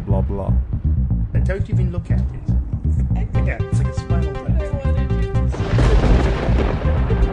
blah 0.00 0.20
blah 0.20 0.50
blah. 0.50 0.52
Don't 1.44 1.70
even 1.70 1.92
look 1.92 2.10
at 2.10 2.20
it. 2.20 2.26
yeah, 3.46 3.58
it's 3.60 3.78
like 3.78 3.88
a 3.88 3.94
spinal 3.94 4.32
tap. 4.34 4.44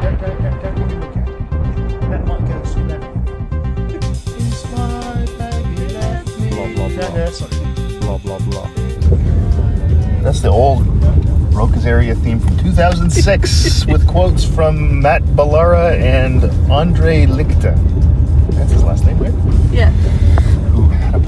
Don't, 0.02 0.20
don't, 0.22 0.42
don't, 0.42 0.62
don't 0.62 0.80
even 0.80 1.00
look 1.00 1.18
at 1.18 1.30
it. 1.30 1.36
That 2.10 2.28
might 2.28 2.46
go 2.48 2.62
to 2.62 2.80
that. 2.90 3.02
Inspired, 4.38 5.30
baby, 5.38 5.94
left 5.94 6.40
me. 6.40 6.50
Blah, 6.50 6.68
blah, 6.76 6.88
blah. 6.90 7.10
No, 7.10 7.16
no, 7.16 7.32
sorry. 7.32 7.56
Blah 8.02 8.18
blah 8.18 8.40
blah. 8.40 8.70
That's 10.22 10.42
the 10.42 10.50
old 10.50 10.84
Rokas 11.52 11.86
area 11.86 12.16
theme 12.16 12.40
from 12.40 12.58
2006 12.60 13.86
with 13.92 14.08
quotes 14.08 14.44
from 14.46 15.02
Matt 15.02 15.24
Ballara 15.24 16.00
and 16.00 16.44
Andre 16.72 17.26
Lichte. 17.26 17.74
That's 18.52 18.72
his 18.72 18.84
last 18.84 19.06
name, 19.06 19.18
right? 19.20 19.34
Yeah. 19.72 19.92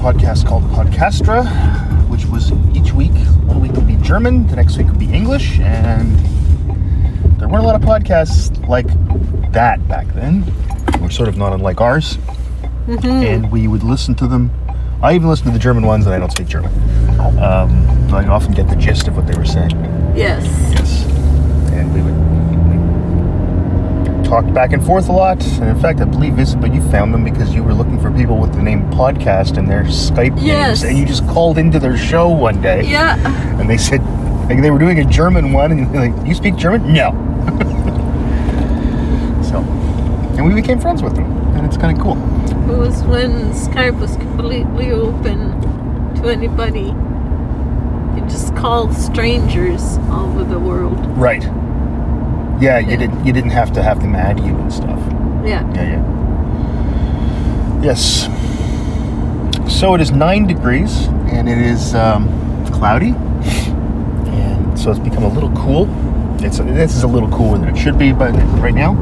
Who 0.04 0.08
had 0.08 0.16
a 0.16 0.18
podcast 0.18 0.46
called 0.46 0.64
Podcastra, 0.64 1.46
which 2.10 2.26
was 2.26 2.52
each 2.76 2.92
week. 2.92 3.14
One 3.46 3.62
week 3.62 3.72
would 3.72 3.86
be 3.86 3.96
German, 3.96 4.46
the 4.48 4.56
next 4.56 4.76
week 4.76 4.88
would 4.88 4.98
be 4.98 5.10
English, 5.10 5.58
and 5.60 6.18
there 7.38 7.48
weren't 7.48 7.64
a 7.64 7.66
lot 7.66 7.74
of 7.74 7.80
podcasts 7.80 8.68
like 8.68 8.86
that 9.52 9.88
back 9.88 10.06
then. 10.08 10.44
We're 11.00 11.08
sort 11.08 11.30
of 11.30 11.38
not 11.38 11.54
unlike 11.54 11.80
ours, 11.80 12.18
and 12.86 13.50
we 13.50 13.66
would 13.66 13.82
listen 13.82 14.14
to 14.16 14.26
them. 14.26 14.50
I 15.02 15.14
even 15.14 15.26
listen 15.26 15.46
to 15.46 15.52
the 15.52 15.58
German 15.58 15.86
ones, 15.86 16.04
and 16.04 16.14
I 16.14 16.18
don't 16.18 16.30
speak 16.30 16.48
German. 16.48 16.70
Um, 17.42 18.06
but 18.10 18.26
I 18.26 18.28
often 18.28 18.52
get 18.52 18.68
the 18.68 18.76
gist 18.76 19.08
of 19.08 19.16
what 19.16 19.26
they 19.26 19.38
were 19.38 19.46
saying. 19.46 19.70
Yes. 20.14 20.44
Yes. 20.74 21.06
And 21.72 21.94
we 21.94 22.02
would 22.02 22.14
we 24.20 24.23
talked 24.34 24.52
back 24.52 24.72
and 24.72 24.84
forth 24.84 25.08
a 25.08 25.12
lot. 25.12 25.40
And 25.60 25.68
in 25.68 25.80
fact, 25.80 26.00
I 26.00 26.06
believe 26.06 26.34
this, 26.34 26.56
but 26.56 26.74
you 26.74 26.80
found 26.90 27.14
them 27.14 27.22
because 27.22 27.54
you 27.54 27.62
were 27.62 27.72
looking 27.72 28.00
for 28.00 28.10
people 28.10 28.36
with 28.38 28.52
the 28.52 28.62
name 28.62 28.82
podcast 28.90 29.58
in 29.58 29.66
their 29.66 29.84
Skype 29.84 30.36
Yes. 30.42 30.82
names, 30.82 30.84
and 30.90 30.98
you 30.98 31.06
just 31.06 31.24
called 31.28 31.56
into 31.56 31.78
their 31.78 31.96
show 31.96 32.28
one 32.28 32.60
day, 32.60 32.82
Yeah. 32.84 33.14
and 33.60 33.70
they 33.70 33.76
said 33.76 34.02
like 34.48 34.60
they 34.60 34.72
were 34.72 34.80
doing 34.80 34.98
a 34.98 35.04
German 35.04 35.52
one, 35.52 35.70
and 35.70 35.94
you're 35.94 36.10
like, 36.10 36.26
"You 36.26 36.34
speak 36.34 36.56
German?" 36.56 36.92
No. 36.92 37.12
so, 39.48 39.58
and 40.36 40.44
we 40.44 40.52
became 40.52 40.80
friends 40.80 41.00
with 41.00 41.14
them, 41.14 41.30
and 41.56 41.64
it's 41.64 41.76
kind 41.76 41.96
of 41.96 42.02
cool. 42.02 42.16
It 42.68 42.76
was 42.76 43.04
when 43.04 43.52
Skype 43.52 44.00
was 44.00 44.16
completely 44.16 44.90
open 44.90 45.60
to 46.16 46.28
anybody. 46.28 46.92
You 48.16 48.20
just 48.28 48.56
called 48.56 48.92
strangers 48.94 49.96
all 50.10 50.26
over 50.26 50.42
the 50.42 50.58
world. 50.58 50.98
Right. 51.16 51.44
Yeah, 52.60 52.78
you 52.78 52.90
Yeah. 52.90 52.96
didn't. 52.96 53.24
You 53.26 53.32
didn't 53.32 53.50
have 53.50 53.72
to 53.72 53.82
have 53.82 54.00
them 54.00 54.14
add 54.14 54.38
you 54.40 54.54
and 54.56 54.72
stuff. 54.72 54.98
Yeah. 55.44 55.62
Yeah, 55.74 55.82
yeah. 55.82 56.02
Yes. 57.82 58.28
So 59.68 59.94
it 59.94 60.00
is 60.00 60.10
nine 60.12 60.46
degrees, 60.46 61.06
and 61.30 61.48
it 61.48 61.58
is 61.58 61.94
um, 61.94 62.28
cloudy, 62.72 63.14
and 64.30 64.78
so 64.78 64.90
it's 64.90 65.00
become 65.00 65.24
a 65.24 65.28
little 65.28 65.50
cool. 65.52 65.88
It's 66.44 66.58
this 66.58 66.94
is 66.96 67.02
a 67.02 67.06
little 67.08 67.28
cooler 67.30 67.58
than 67.58 67.68
it 67.68 67.76
should 67.76 67.98
be, 67.98 68.12
but 68.12 68.32
right 68.60 68.74
now. 68.74 68.94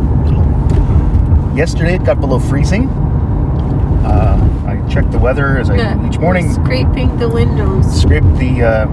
Yesterday 1.54 1.96
it 1.96 2.04
got 2.04 2.18
below 2.20 2.38
freezing. 2.38 2.88
Uh, 2.88 4.64
I 4.66 4.80
checked 4.90 5.10
the 5.12 5.18
weather 5.18 5.58
as 5.58 5.68
I 5.68 5.76
yeah. 5.76 6.08
each 6.08 6.18
morning. 6.18 6.50
Scraping 6.54 7.18
the 7.18 7.28
windows. 7.28 8.00
Scraped 8.00 8.36
the 8.38 8.62
uh, 8.62 8.88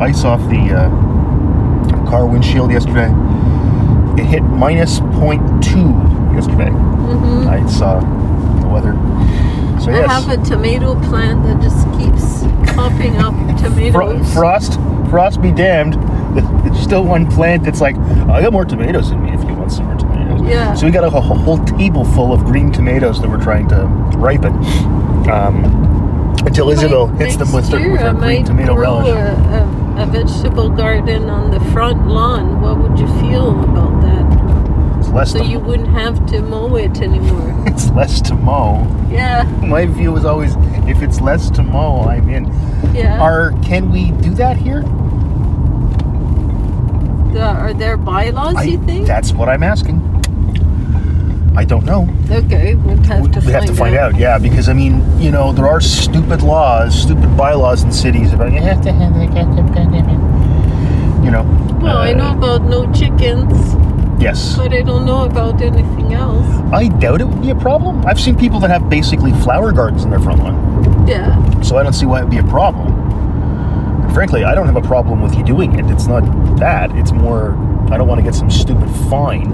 ice 0.00 0.24
off 0.24 0.40
the 0.48 0.72
uh, 0.72 2.08
car 2.08 2.26
windshield 2.26 2.70
yesterday. 2.70 3.08
It 4.18 4.26
hit 4.26 4.42
minus 4.42 5.00
0.2 5.00 6.34
yesterday. 6.34 6.70
hmm 6.70 7.48
I 7.48 7.66
saw 7.66 8.00
the 8.60 8.68
weather. 8.68 8.92
So 9.80 9.90
I 9.90 10.06
have 10.06 10.28
a 10.28 10.36
tomato 10.44 10.94
plant 11.08 11.42
that 11.44 11.60
just 11.60 11.84
keeps 11.98 12.42
popping 12.74 13.16
up 13.16 13.34
Fro- 13.60 14.12
tomatoes. 14.12 14.32
frost, 14.32 14.74
frost 15.10 15.42
be 15.42 15.50
damned. 15.50 15.94
There's 16.64 16.78
still 16.80 17.04
one 17.04 17.30
plant 17.30 17.64
that's 17.64 17.80
like, 17.80 17.96
I 17.96 18.40
got 18.40 18.52
more 18.52 18.64
tomatoes 18.64 19.10
in 19.10 19.22
me 19.22 19.32
if 19.32 19.42
you 19.44 19.54
want 19.54 19.72
some 19.72 19.86
more 19.86 19.96
tomatoes. 19.96 20.40
Yeah. 20.48 20.74
So 20.74 20.86
we 20.86 20.92
got 20.92 21.04
a, 21.04 21.10
whole- 21.10 21.22
whole 21.36 21.58
table 21.64 22.04
full 22.04 22.32
of 22.32 22.44
green 22.44 22.70
tomatoes 22.72 23.20
that 23.20 23.28
we're 23.28 23.42
trying 23.42 23.68
to 23.68 23.84
ripen. 24.16 24.52
Um, 25.28 25.64
until 26.46 26.70
Isabel 26.70 27.06
hits 27.08 27.36
them 27.36 27.52
with 27.52 27.68
her, 27.70 27.90
with 27.90 28.00
her 28.00 28.12
green 28.12 28.44
tomato 28.44 28.74
relish. 28.76 29.08
A, 29.08 29.96
a, 29.96 30.02
a 30.02 30.06
vegetable 30.06 30.68
garden 30.68 31.30
on 31.30 31.50
the 31.50 31.60
front 31.72 32.06
lawn. 32.06 32.60
What 32.60 32.76
would 32.78 32.98
you 32.98 33.06
feel 33.20 33.58
about 33.64 34.02
that? 34.02 34.03
Less 35.14 35.32
So 35.32 35.42
you 35.42 35.60
wouldn't 35.68 35.88
have 35.88 36.26
to 36.26 36.42
mow 36.42 36.74
it 36.76 37.00
anymore. 37.00 37.54
it's 37.66 37.88
less 37.90 38.20
to 38.22 38.34
mow. 38.34 38.84
Yeah, 39.10 39.44
My 39.62 39.86
view 39.86 40.16
is 40.16 40.24
always, 40.24 40.56
if 40.88 41.02
it's 41.02 41.20
less 41.20 41.50
to 41.50 41.62
mow, 41.62 42.02
I'm 42.02 42.28
in. 42.28 42.46
yeah. 42.94 43.20
Are 43.20 43.52
can 43.62 43.90
we 43.90 44.10
do 44.10 44.34
that 44.34 44.56
here? 44.56 44.82
The- 47.32 47.42
are 47.42 47.72
there 47.72 47.96
bylaws? 47.96 48.56
I- 48.56 48.64
you 48.64 48.84
think? 48.84 49.06
That's 49.06 49.32
what 49.32 49.48
I'm 49.48 49.62
asking. 49.62 50.02
I 51.56 51.64
don't 51.64 51.84
know. 51.84 52.08
okay, 52.32 52.74
we'll 52.74 52.96
have 53.04 53.30
to 53.30 53.40
we 53.46 53.52
have 53.52 53.64
to 53.66 53.74
find 53.74 53.94
out. 53.94 54.16
yeah, 54.18 54.38
because 54.38 54.68
I 54.68 54.72
mean, 54.72 55.04
you 55.20 55.30
know, 55.30 55.52
there 55.52 55.68
are 55.68 55.80
stupid 55.80 56.42
laws, 56.42 57.00
stupid 57.00 57.36
bylaws 57.36 57.84
in 57.84 57.92
cities 57.92 58.32
about 58.32 58.52
you 58.52 58.60
have 58.60 58.82
to 58.82 58.92
have 58.92 59.14
you 61.24 61.30
know. 61.30 61.42
Well, 61.80 61.96
I 61.96 62.12
uh, 62.12 62.16
know 62.16 62.32
about 62.32 62.62
no 62.62 62.90
chickens, 62.92 63.52
Yes, 64.18 64.56
but 64.56 64.72
I 64.72 64.82
don't 64.82 65.04
know 65.04 65.24
about 65.24 65.60
anything 65.60 66.14
else. 66.14 66.46
I 66.72 66.88
doubt 66.88 67.20
it 67.20 67.24
would 67.26 67.42
be 67.42 67.50
a 67.50 67.54
problem. 67.54 68.04
I've 68.06 68.20
seen 68.20 68.36
people 68.36 68.60
that 68.60 68.70
have 68.70 68.88
basically 68.88 69.32
flower 69.32 69.72
gardens 69.72 70.04
in 70.04 70.10
their 70.10 70.20
front 70.20 70.40
lawn, 70.40 71.06
Yeah, 71.06 71.60
so 71.62 71.76
I 71.76 71.82
don't 71.82 71.92
see 71.92 72.06
why 72.06 72.20
it 72.20 72.24
would 72.24 72.30
be 72.30 72.38
a 72.38 72.44
problem. 72.44 72.92
And 74.04 74.14
frankly, 74.14 74.44
I 74.44 74.54
don't 74.54 74.66
have 74.66 74.76
a 74.76 74.86
problem 74.86 75.20
with 75.20 75.34
you 75.34 75.44
doing 75.44 75.78
it. 75.78 75.90
It's 75.90 76.06
not 76.06 76.22
that. 76.58 76.90
It's 76.96 77.12
more 77.12 77.54
I 77.90 77.98
don't 77.98 78.08
want 78.08 78.18
to 78.20 78.24
get 78.24 78.34
some 78.34 78.50
stupid 78.50 78.88
fine. 79.10 79.52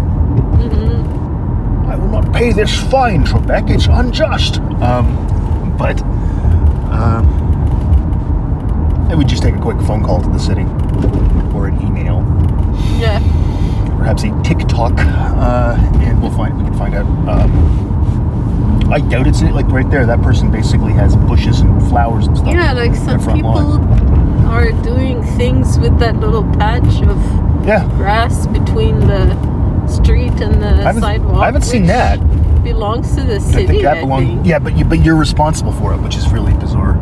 Mm-hmm. 0.59 1.91
I 1.91 1.97
will 1.97 2.09
not 2.09 2.33
pay 2.33 2.53
this 2.53 2.73
fine, 2.91 3.25
Trebek. 3.25 3.71
It's 3.71 3.87
unjust. 3.87 4.61
Um, 4.81 5.17
but 5.77 6.01
um, 6.93 7.27
I 9.11 9.15
would 9.15 9.27
just 9.27 9.43
take 9.43 9.55
a 9.57 9.61
quick 9.61 9.81
phone 9.81 10.05
call 10.05 10.21
to 10.23 10.29
the 10.29 10.39
city 10.39 10.63
or 11.57 11.67
an 11.67 11.81
email, 11.85 12.21
yeah. 13.01 13.19
Perhaps 14.01 14.25
a 14.25 14.31
TikTok, 14.43 14.95
uh, 14.97 15.77
and 16.01 16.21
we'll 16.23 16.31
find 16.33 16.57
we 16.57 16.65
can 16.65 16.75
find 16.77 16.95
out. 16.95 17.07
Um, 17.29 18.91
I 18.91 18.99
doubt 19.01 19.27
it's 19.27 19.43
like 19.43 19.69
right 19.69 19.89
there. 19.91 20.07
That 20.07 20.23
person 20.23 20.51
basically 20.51 20.93
has 20.95 21.15
bushes 21.17 21.61
and 21.61 21.81
flowers 21.89 22.27
and 22.27 22.37
stuff. 22.37 22.53
Yeah, 22.53 22.73
like 22.73 22.95
some 22.97 23.21
people 23.21 23.53
lawn. 23.53 24.45
are 24.47 24.73
doing 24.83 25.23
things 25.37 25.79
with 25.79 25.99
that 26.01 26.17
little 26.17 26.43
patch 26.55 27.03
of 27.03 27.19
Yeah, 27.67 27.85
grass 27.97 28.47
between 28.47 28.99
the 29.01 29.87
street 29.87 30.41
and 30.41 30.61
the 30.63 30.83
I 30.89 30.93
sidewalk. 30.99 31.37
I 31.43 31.47
haven't 31.47 31.63
seen 31.63 31.87
that. 31.87 32.19
Belongs 32.65 33.15
to 33.17 33.23
the 33.23 33.39
city. 33.39 33.65
I 33.65 33.67
think 33.67 33.83
that 33.83 33.97
I 33.99 34.01
belongs. 34.01 34.27
think. 34.27 34.47
Yeah, 34.47 34.59
but 34.59 34.77
you 34.79 34.85
but 34.87 35.05
you're 35.05 35.17
responsible 35.17 35.73
for 35.73 35.93
it, 35.95 35.99
which 35.99 36.17
is 36.17 36.29
really 36.33 36.55
bizarre. 36.55 36.97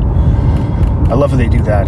I 1.10 1.14
love 1.14 1.30
how 1.30 1.36
they 1.36 1.48
do 1.48 1.62
that. 1.62 1.86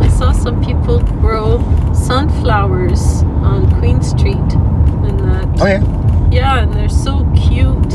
I 0.00 0.08
saw 0.08 0.32
some 0.32 0.64
people 0.64 1.00
grow 1.20 1.58
sunflowers 1.92 3.24
on 3.42 3.68
Queen 3.78 4.02
Street 4.02 4.36
and 4.36 5.20
that. 5.20 5.60
Oh 5.60 5.66
yeah. 5.66 6.28
Yeah, 6.30 6.62
and 6.62 6.72
they're 6.72 6.88
so 6.88 7.30
cute. 7.36 7.92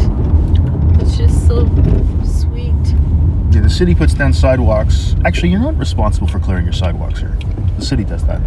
It's 1.01 1.17
just 1.17 1.47
so 1.47 1.65
sweet. 2.23 2.73
Yeah, 3.51 3.61
the 3.61 3.69
city 3.69 3.95
puts 3.95 4.13
down 4.13 4.33
sidewalks. 4.33 5.15
Actually, 5.25 5.49
you're 5.49 5.59
not 5.59 5.77
responsible 5.77 6.27
for 6.27 6.39
clearing 6.39 6.65
your 6.65 6.73
sidewalks 6.73 7.19
here. 7.19 7.37
The 7.77 7.85
city 7.85 8.03
does 8.03 8.23
that. 8.25 8.41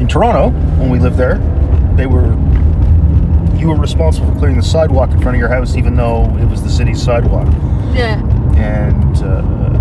In 0.00 0.06
Toronto, 0.06 0.50
when 0.78 0.90
we 0.90 0.98
lived 0.98 1.16
there, 1.16 1.38
they 1.96 2.06
were 2.06 2.34
you 3.56 3.68
were 3.68 3.76
responsible 3.76 4.30
for 4.32 4.38
clearing 4.38 4.56
the 4.56 4.62
sidewalk 4.62 5.10
in 5.10 5.20
front 5.20 5.36
of 5.36 5.40
your 5.40 5.48
house, 5.48 5.76
even 5.76 5.96
though 5.96 6.24
it 6.38 6.44
was 6.44 6.62
the 6.62 6.68
city's 6.68 7.02
sidewalk. 7.02 7.46
Yeah. 7.94 8.20
And 8.56 9.16
uh, 9.16 9.42
when 9.42 9.64
we 9.64 9.74
were 9.74 9.75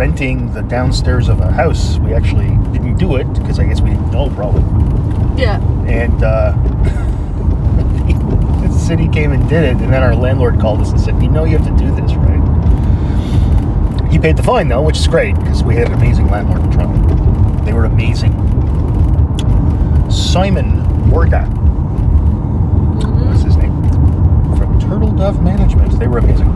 renting 0.00 0.50
the 0.54 0.62
downstairs 0.62 1.28
of 1.28 1.40
a 1.40 1.52
house, 1.52 1.98
we 1.98 2.14
actually 2.14 2.48
didn't 2.72 2.96
do 2.96 3.16
it 3.16 3.30
because 3.34 3.58
I 3.58 3.66
guess 3.66 3.82
we 3.82 3.90
didn't 3.90 4.10
know 4.10 4.30
probably. 4.30 4.62
Yeah. 5.38 5.60
And 5.86 6.24
uh, 6.24 6.52
the 8.62 8.72
city 8.72 9.08
came 9.08 9.32
and 9.32 9.46
did 9.46 9.62
it, 9.62 9.76
and 9.76 9.92
then 9.92 10.02
our 10.02 10.14
landlord 10.14 10.58
called 10.58 10.80
us 10.80 10.90
and 10.90 10.98
said, 10.98 11.22
"You 11.22 11.28
know, 11.28 11.44
you 11.44 11.58
have 11.58 11.66
to 11.66 11.76
do 11.84 11.94
this, 11.94 12.14
right?" 12.14 12.40
He 14.10 14.18
paid 14.18 14.38
the 14.38 14.42
fine 14.42 14.68
though, 14.68 14.80
which 14.80 14.96
is 14.98 15.06
great 15.06 15.34
because 15.36 15.62
we 15.62 15.74
had 15.74 15.88
an 15.88 15.92
amazing 15.92 16.28
landlord 16.30 16.62
in 16.64 16.70
Toronto. 16.72 17.62
They 17.66 17.74
were 17.74 17.84
amazing. 17.84 18.32
Simon 20.10 20.80
Orga 21.10 21.44
Mhm. 23.02 23.32
was 23.32 23.42
his 23.42 23.56
name 23.58 23.82
from 24.56 24.78
Turtle 24.80 25.12
Dove 25.12 25.42
Management. 25.42 25.98
They 25.98 26.08
were 26.08 26.16
amazing. 26.18 26.48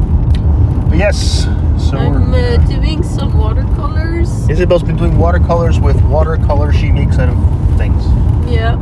But 0.89 0.97
yes, 0.97 1.47
I'm 1.93 2.33
uh, 2.35 2.57
doing 2.67 3.03
some 3.03 3.37
watercolors. 3.39 4.49
Isabel's 4.49 4.83
been 4.83 4.97
doing 4.97 5.17
watercolors 5.19 5.79
with 5.79 6.01
watercolor 6.03 6.73
she 6.73 6.91
makes 6.91 7.19
out 7.19 7.29
of 7.29 7.79
things. 7.79 8.03
Yeah. 8.51 8.77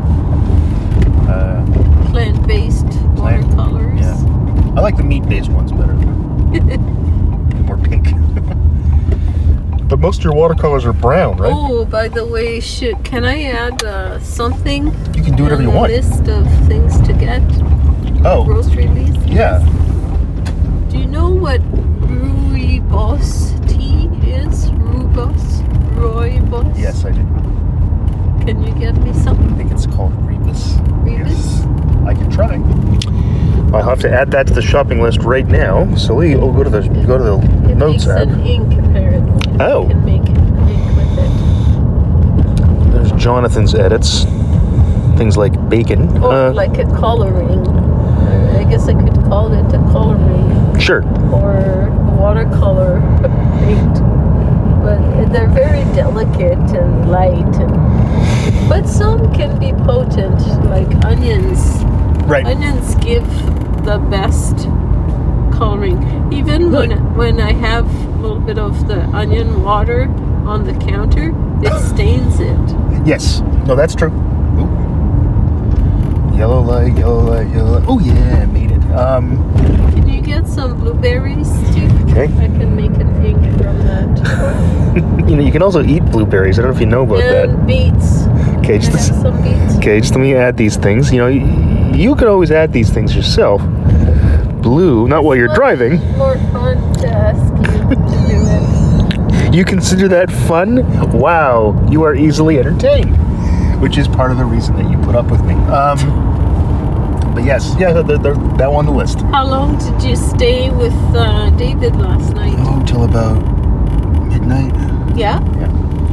Uh, 1.29 1.65
Plant-based 2.11 2.87
Plant- 3.17 3.47
watercolors. 3.55 4.01
yeah. 4.01 4.75
I 4.77 4.81
like 4.81 4.97
the 4.97 5.03
meat-based 5.03 5.51
ones 5.51 5.73
better. 5.73 5.93
More 7.65 7.79
pink. 7.79 8.09
But 9.89 9.99
most 9.99 10.19
of 10.21 10.25
your 10.25 10.33
watercolors 10.33 10.87
are 10.87 10.95
brown, 10.95 11.37
right? 11.37 11.53
Oh, 11.55 11.85
by 11.85 12.09
the 12.09 12.25
way, 12.25 12.61
should 12.61 13.05
can 13.05 13.27
I 13.27 13.43
add 13.43 13.85
uh, 13.85 14.19
something? 14.21 14.87
You 15.15 15.23
can 15.23 15.37
do 15.37 15.43
whatever 15.43 15.61
you 15.61 15.71
want. 15.71 15.93
List 15.93 16.27
of 16.29 16.47
things 16.67 16.99
to 17.03 17.13
get. 17.13 17.43
Oh, 18.25 18.43
Grocery 18.47 18.89
list. 18.89 19.21
yeah. 19.29 19.59
Do 20.89 20.97
you 20.99 21.05
know 21.07 21.29
what 21.29 21.61
rooibos 22.93 23.69
tea 23.69 24.06
is? 24.31 24.71
Rooibos, 24.71 25.62
rooibos. 25.97 26.79
Yes, 26.79 27.05
I 27.05 27.11
do. 27.12 27.23
Can 28.44 28.62
you 28.62 28.73
get 28.75 28.97
me 28.97 29.12
some? 29.15 29.39
I 29.53 29.56
think 29.56 29.71
it's 29.73 29.87
called 29.87 30.12
Rebus. 30.27 30.75
Rebus? 31.05 31.61
I 32.06 32.15
can 32.15 32.31
try. 32.31 32.55
I'll 33.77 33.83
have 33.89 34.00
to 34.00 34.11
add 34.12 34.31
that 34.33 34.47
to 34.49 34.53
the 34.55 34.61
shopping 34.62 35.00
list 35.00 35.21
right 35.23 35.47
now. 35.47 35.94
So 35.94 36.15
we 36.15 36.35
will 36.37 36.53
go 36.53 36.65
to 36.65 36.71
the 36.71 36.81
go 37.06 37.19
to 37.19 37.25
the 37.25 37.71
It 37.71 37.77
notes 37.77 38.06
makes 38.06 38.21
app. 38.21 38.29
an 38.29 38.41
ink 38.47 38.73
apparently. 38.75 39.56
Oh. 39.61 39.83
You 39.85 39.89
can 39.91 40.05
make 40.05 40.29
an 40.29 40.69
ink 40.69 40.97
with 40.97 41.19
it. 41.19 42.93
There's 42.93 43.12
Jonathan's 43.12 43.75
edits. 43.75 44.25
Things 45.17 45.37
like 45.37 45.53
bacon. 45.69 46.09
Or 46.23 46.33
Uh, 46.33 46.53
like 46.53 46.79
a 46.79 46.85
coloring. 46.97 47.62
I 48.73 48.77
guess 48.77 48.89
I 48.89 48.95
could 48.95 49.23
call 49.25 49.53
it 49.53 49.67
a 49.75 49.79
coloring 49.93 50.81
sure. 50.81 51.05
or 51.31 51.91
watercolor 52.19 53.03
paint. 53.61 53.99
But 54.83 55.27
they're 55.31 55.51
very 55.51 55.85
delicate 55.95 56.57
and 56.75 57.11
light 57.11 57.55
and 57.57 58.71
but 58.71 58.89
some 58.89 59.31
can 59.35 59.59
be 59.59 59.73
potent, 59.85 60.41
like 60.71 60.89
onions. 61.05 61.85
Right. 62.25 62.47
Onions 62.47 62.95
give 62.95 63.27
the 63.85 63.99
best 64.11 64.57
coloring. 65.55 66.33
Even 66.33 66.73
when 66.73 66.93
when 67.15 67.41
I 67.43 67.53
have 67.53 67.85
a 67.85 68.23
little 68.23 68.41
bit 68.41 68.59
of 68.59 68.89
the 68.89 69.03
onion 69.09 69.63
water 69.63 70.05
on 70.47 70.65
the 70.65 70.73
counter, 70.87 71.35
it 71.63 71.79
stains 71.79 72.41
it. 72.41 73.07
Yes. 73.07 73.41
No, 73.67 73.77
that's 73.77 73.95
true. 73.95 74.31
Yellow 76.43 76.61
light, 76.61 76.99
yellow 76.99 77.21
light, 77.21 77.49
yellow 77.55 77.79
light. 77.79 77.85
Oh 77.87 78.00
yeah, 78.00 78.41
I 78.43 78.47
made 78.47 78.73
it. 78.73 78.83
Um, 78.91 79.37
Can 79.93 80.09
you 80.09 80.21
get 80.21 80.44
some 80.44 80.77
blueberries 80.77 81.49
too? 81.73 81.87
okay. 82.11 82.25
I 82.25 82.49
can 82.49 82.75
make 82.75 82.91
an 83.00 83.25
ink 83.25 83.39
from 83.59 83.79
that. 83.79 85.25
you 85.29 85.37
know, 85.37 85.43
you 85.44 85.53
can 85.53 85.62
also 85.62 85.85
eat 85.85 86.05
blueberries. 86.06 86.59
I 86.59 86.62
don't 86.62 86.73
know 86.73 86.75
if 86.77 86.81
you 86.81 86.87
know 86.89 87.05
about 87.05 87.19
that. 87.19 87.49
and 87.49 87.65
beets. 87.65 88.27
Okay, 88.59 88.79
just 88.81 89.23
some 89.23 89.41
beets. 89.41 89.77
okay, 89.77 90.00
just 90.00 90.15
let 90.15 90.21
me 90.21 90.35
add 90.35 90.56
these 90.56 90.75
things. 90.77 91.12
You 91.12 91.19
know, 91.19 91.29
you, 91.29 91.47
you 91.97 92.17
can 92.17 92.27
always 92.27 92.50
add 92.50 92.73
these 92.73 92.91
things 92.91 93.15
yourself. 93.15 93.62
Blue, 94.62 95.06
not 95.06 95.23
while 95.23 95.37
you're 95.37 95.47
More- 95.47 95.55
driving. 95.55 96.00
More 96.19 96.37
fun 96.50 96.93
to 96.94 97.06
ask 97.06 97.55
you 97.55 97.89
to 97.89 97.94
do 98.27 99.47
it. 99.47 99.55
You 99.55 99.65
consider 99.65 100.09
that 100.09 100.29
fun? 100.29 100.83
Wow, 101.17 101.87
you 101.89 102.03
are 102.03 102.17
easily 102.17 102.59
entertained, 102.59 103.15
which 103.82 103.99
is 103.99 104.06
part 104.06 104.31
of 104.31 104.38
the 104.38 104.44
reason 104.44 104.76
that 104.76 104.88
you 104.88 104.96
put 104.99 105.17
up 105.17 105.29
with 105.29 105.44
me. 105.44 105.55
Um, 105.55 105.99
but 107.34 107.43
yes, 107.43 107.75
yeah, 107.81 107.93
they're, 107.93 108.17
they're, 108.17 108.34
that 108.56 108.70
one 108.70 108.87
on 108.87 108.87
the 108.87 108.93
list. 108.93 109.19
How 109.23 109.44
long 109.44 109.76
did 109.76 110.08
you 110.08 110.14
stay 110.14 110.70
with 110.70 110.94
uh, 111.17 111.50
David 111.56 111.96
last 111.96 112.32
night? 112.34 112.55
Oh, 112.58 112.84
till 112.87 113.02
about 113.02 113.40
midnight. 114.29 114.73
Yeah. 115.19 115.40
Yeah. 115.58 115.69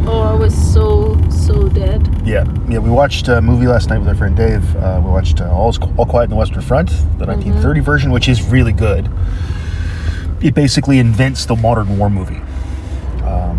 Oh, 0.08 0.22
I 0.22 0.34
was 0.34 0.56
so 0.74 1.16
so 1.30 1.70
dead. 1.70 2.08
Yeah, 2.26 2.44
yeah. 2.68 2.80
We 2.80 2.90
watched 2.90 3.28
a 3.28 3.40
movie 3.40 3.68
last 3.68 3.90
night 3.90 4.00
with 4.00 4.08
our 4.08 4.16
friend 4.16 4.36
Dave. 4.36 4.76
Uh, 4.76 5.00
we 5.04 5.12
watched 5.12 5.40
uh, 5.40 5.52
All, 5.54 5.72
All 5.98 6.08
Quiet 6.08 6.24
on 6.24 6.30
the 6.32 6.36
Western 6.38 6.62
Front, 6.62 6.90
the 6.90 7.28
1930 7.28 7.80
version, 7.82 8.12
which 8.12 8.28
is 8.28 8.42
really 8.42 8.74
good. 8.74 9.08
It 10.42 10.56
basically 10.56 10.98
invents 10.98 11.46
the 11.46 11.56
modern 11.56 12.00
war 12.00 12.10
movie, 12.10 12.42
um, 13.24 13.58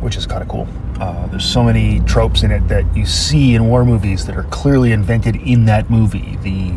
which 0.00 0.16
is 0.16 0.24
kind 0.24 0.40
of 0.40 0.48
cool. 0.48 0.66
Uh, 1.00 1.26
there's 1.28 1.44
so 1.44 1.62
many 1.62 2.00
tropes 2.00 2.42
in 2.42 2.50
it 2.50 2.66
that 2.68 2.84
you 2.96 3.06
see 3.06 3.54
in 3.54 3.68
war 3.68 3.84
movies 3.84 4.26
that 4.26 4.36
are 4.36 4.42
clearly 4.44 4.92
invented 4.92 5.36
in 5.36 5.64
that 5.66 5.88
movie. 5.90 6.36
The 6.42 6.70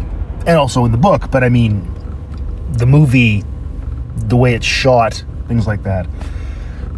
and 0.47 0.57
also 0.57 0.85
in 0.85 0.91
the 0.91 0.97
book, 0.97 1.29
but 1.31 1.44
I 1.44 1.50
mean, 1.50 1.88
the 2.73 2.85
movie, 2.85 3.44
the 4.15 4.35
way 4.38 4.53
it's 4.53 4.65
shot, 4.65 5.23
things 5.47 5.68
like 5.68 5.83
that. 5.83 6.07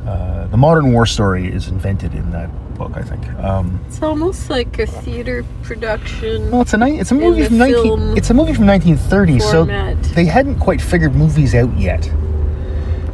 Uh, 0.06 0.48
the 0.48 0.58
modern 0.58 0.92
war 0.92 1.06
story 1.06 1.48
is 1.52 1.68
invented 1.70 2.14
in 2.14 2.30
that 2.31 2.50
book, 2.75 2.92
I 2.96 3.02
think. 3.04 3.28
Um, 3.40 3.80
It's 3.88 4.02
almost 4.02 4.50
like 4.50 4.78
a 4.80 4.86
theater 4.86 5.46
production 5.64 6.52
well, 6.52 6.62
it's 6.62 6.74
a 6.74 6.78
ni- 6.78 7.00
it's 7.00 7.12
a 7.12 7.16
movie 7.16 7.46
from 7.46 7.58
nineteen 7.58 8.18
it's 8.18 8.30
a 8.30 8.34
movie 8.34 8.54
from 8.54 8.66
1930, 8.68 9.40
format. 9.40 10.06
so 10.06 10.14
they 10.14 10.25
hadn't 10.25 10.60
quite 10.60 10.81
figured 10.81 11.16
movies 11.16 11.56
out 11.56 11.72
yet. 11.78 12.10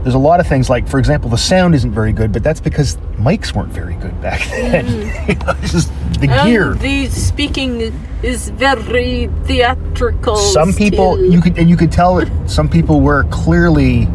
There's 0.04 0.16
a 0.16 0.20
lot 0.20 0.40
of 0.40 0.48
things 0.48 0.70
like, 0.70 0.88
for 0.88 0.98
example, 0.98 1.30
the 1.30 1.38
sound 1.38 1.76
isn't 1.76 1.92
very 1.92 2.14
good, 2.14 2.32
but 2.32 2.42
that's 2.44 2.62
because 2.62 2.96
mics 3.18 3.54
weren't 3.54 3.72
very 3.74 3.96
good 3.96 4.20
back 4.22 4.40
then. 4.50 4.88
you 5.28 5.36
know, 5.36 5.54
it's 5.62 5.74
just 5.74 5.90
the 6.20 6.28
Mm. 6.28 6.32
and 6.32 6.50
gear. 6.50 6.74
the 6.76 7.08
speaking 7.08 7.94
is 8.24 8.50
very 8.50 9.30
theatrical. 9.46 10.36
Some 10.36 10.74
people 10.74 11.16
still. 11.16 11.32
you 11.34 11.42
could 11.42 11.58
and 11.58 11.70
you 11.70 11.78
could 11.78 11.92
tell 11.92 12.16
that 12.16 12.30
some 12.50 12.68
people 12.70 13.00
were 13.02 13.24
clearly 13.26 14.08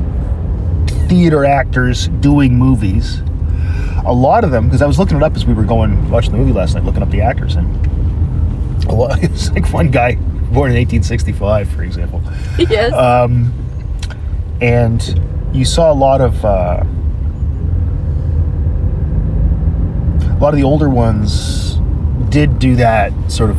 theater 1.09 1.45
actors 1.45 2.09
doing 2.21 2.57
movies. 2.59 3.21
A 4.07 4.13
lot 4.13 4.45
of 4.45 4.51
them, 4.51 4.67
because 4.67 4.83
I 4.83 4.87
was 4.87 4.99
looking 4.99 5.17
it 5.17 5.23
up 5.23 5.35
as 5.35 5.47
we 5.47 5.55
were 5.55 5.65
going 5.65 6.11
watching 6.11 6.33
the 6.33 6.39
movie 6.39 6.53
last 6.53 6.75
night, 6.75 6.85
looking 6.85 7.03
up 7.03 7.11
the 7.11 7.23
actors, 7.23 7.57
and 7.57 8.85
a 8.87 8.93
lot, 8.95 9.19
it's 9.23 9.51
like 9.53 9.71
one 9.73 9.91
guy 9.91 10.17
born 10.17 10.71
in 10.71 10.77
1865, 10.77 11.69
for 11.71 11.83
example, 11.83 12.23
yes. 12.59 12.93
um, 12.93 13.53
and 14.61 15.19
you 15.55 15.65
saw 15.65 15.93
a 15.93 15.95
lot 15.95 16.21
of 16.21 16.45
uh, 16.45 16.83
a 20.29 20.39
lot 20.41 20.53
of 20.53 20.57
the 20.57 20.65
older 20.65 20.91
ones 20.91 21.77
did 22.29 22.59
do 22.59 22.75
that 22.77 23.13
sort 23.31 23.51
of 23.51 23.59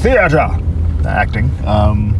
theater 0.00 0.38
acting. 1.04 1.50
Um, 1.66 2.16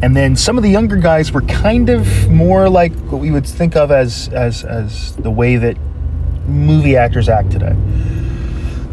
and 0.00 0.16
then 0.16 0.36
some 0.36 0.56
of 0.56 0.62
the 0.62 0.70
younger 0.70 0.96
guys 0.96 1.32
were 1.32 1.42
kind 1.42 1.88
of 1.88 2.30
more 2.30 2.68
like 2.68 2.92
what 3.10 3.20
we 3.20 3.30
would 3.32 3.46
think 3.46 3.74
of 3.74 3.90
as 3.90 4.28
as 4.28 4.64
as 4.64 5.16
the 5.16 5.30
way 5.30 5.56
that 5.56 5.76
movie 6.46 6.96
actors 6.96 7.28
act 7.28 7.50
today, 7.50 7.74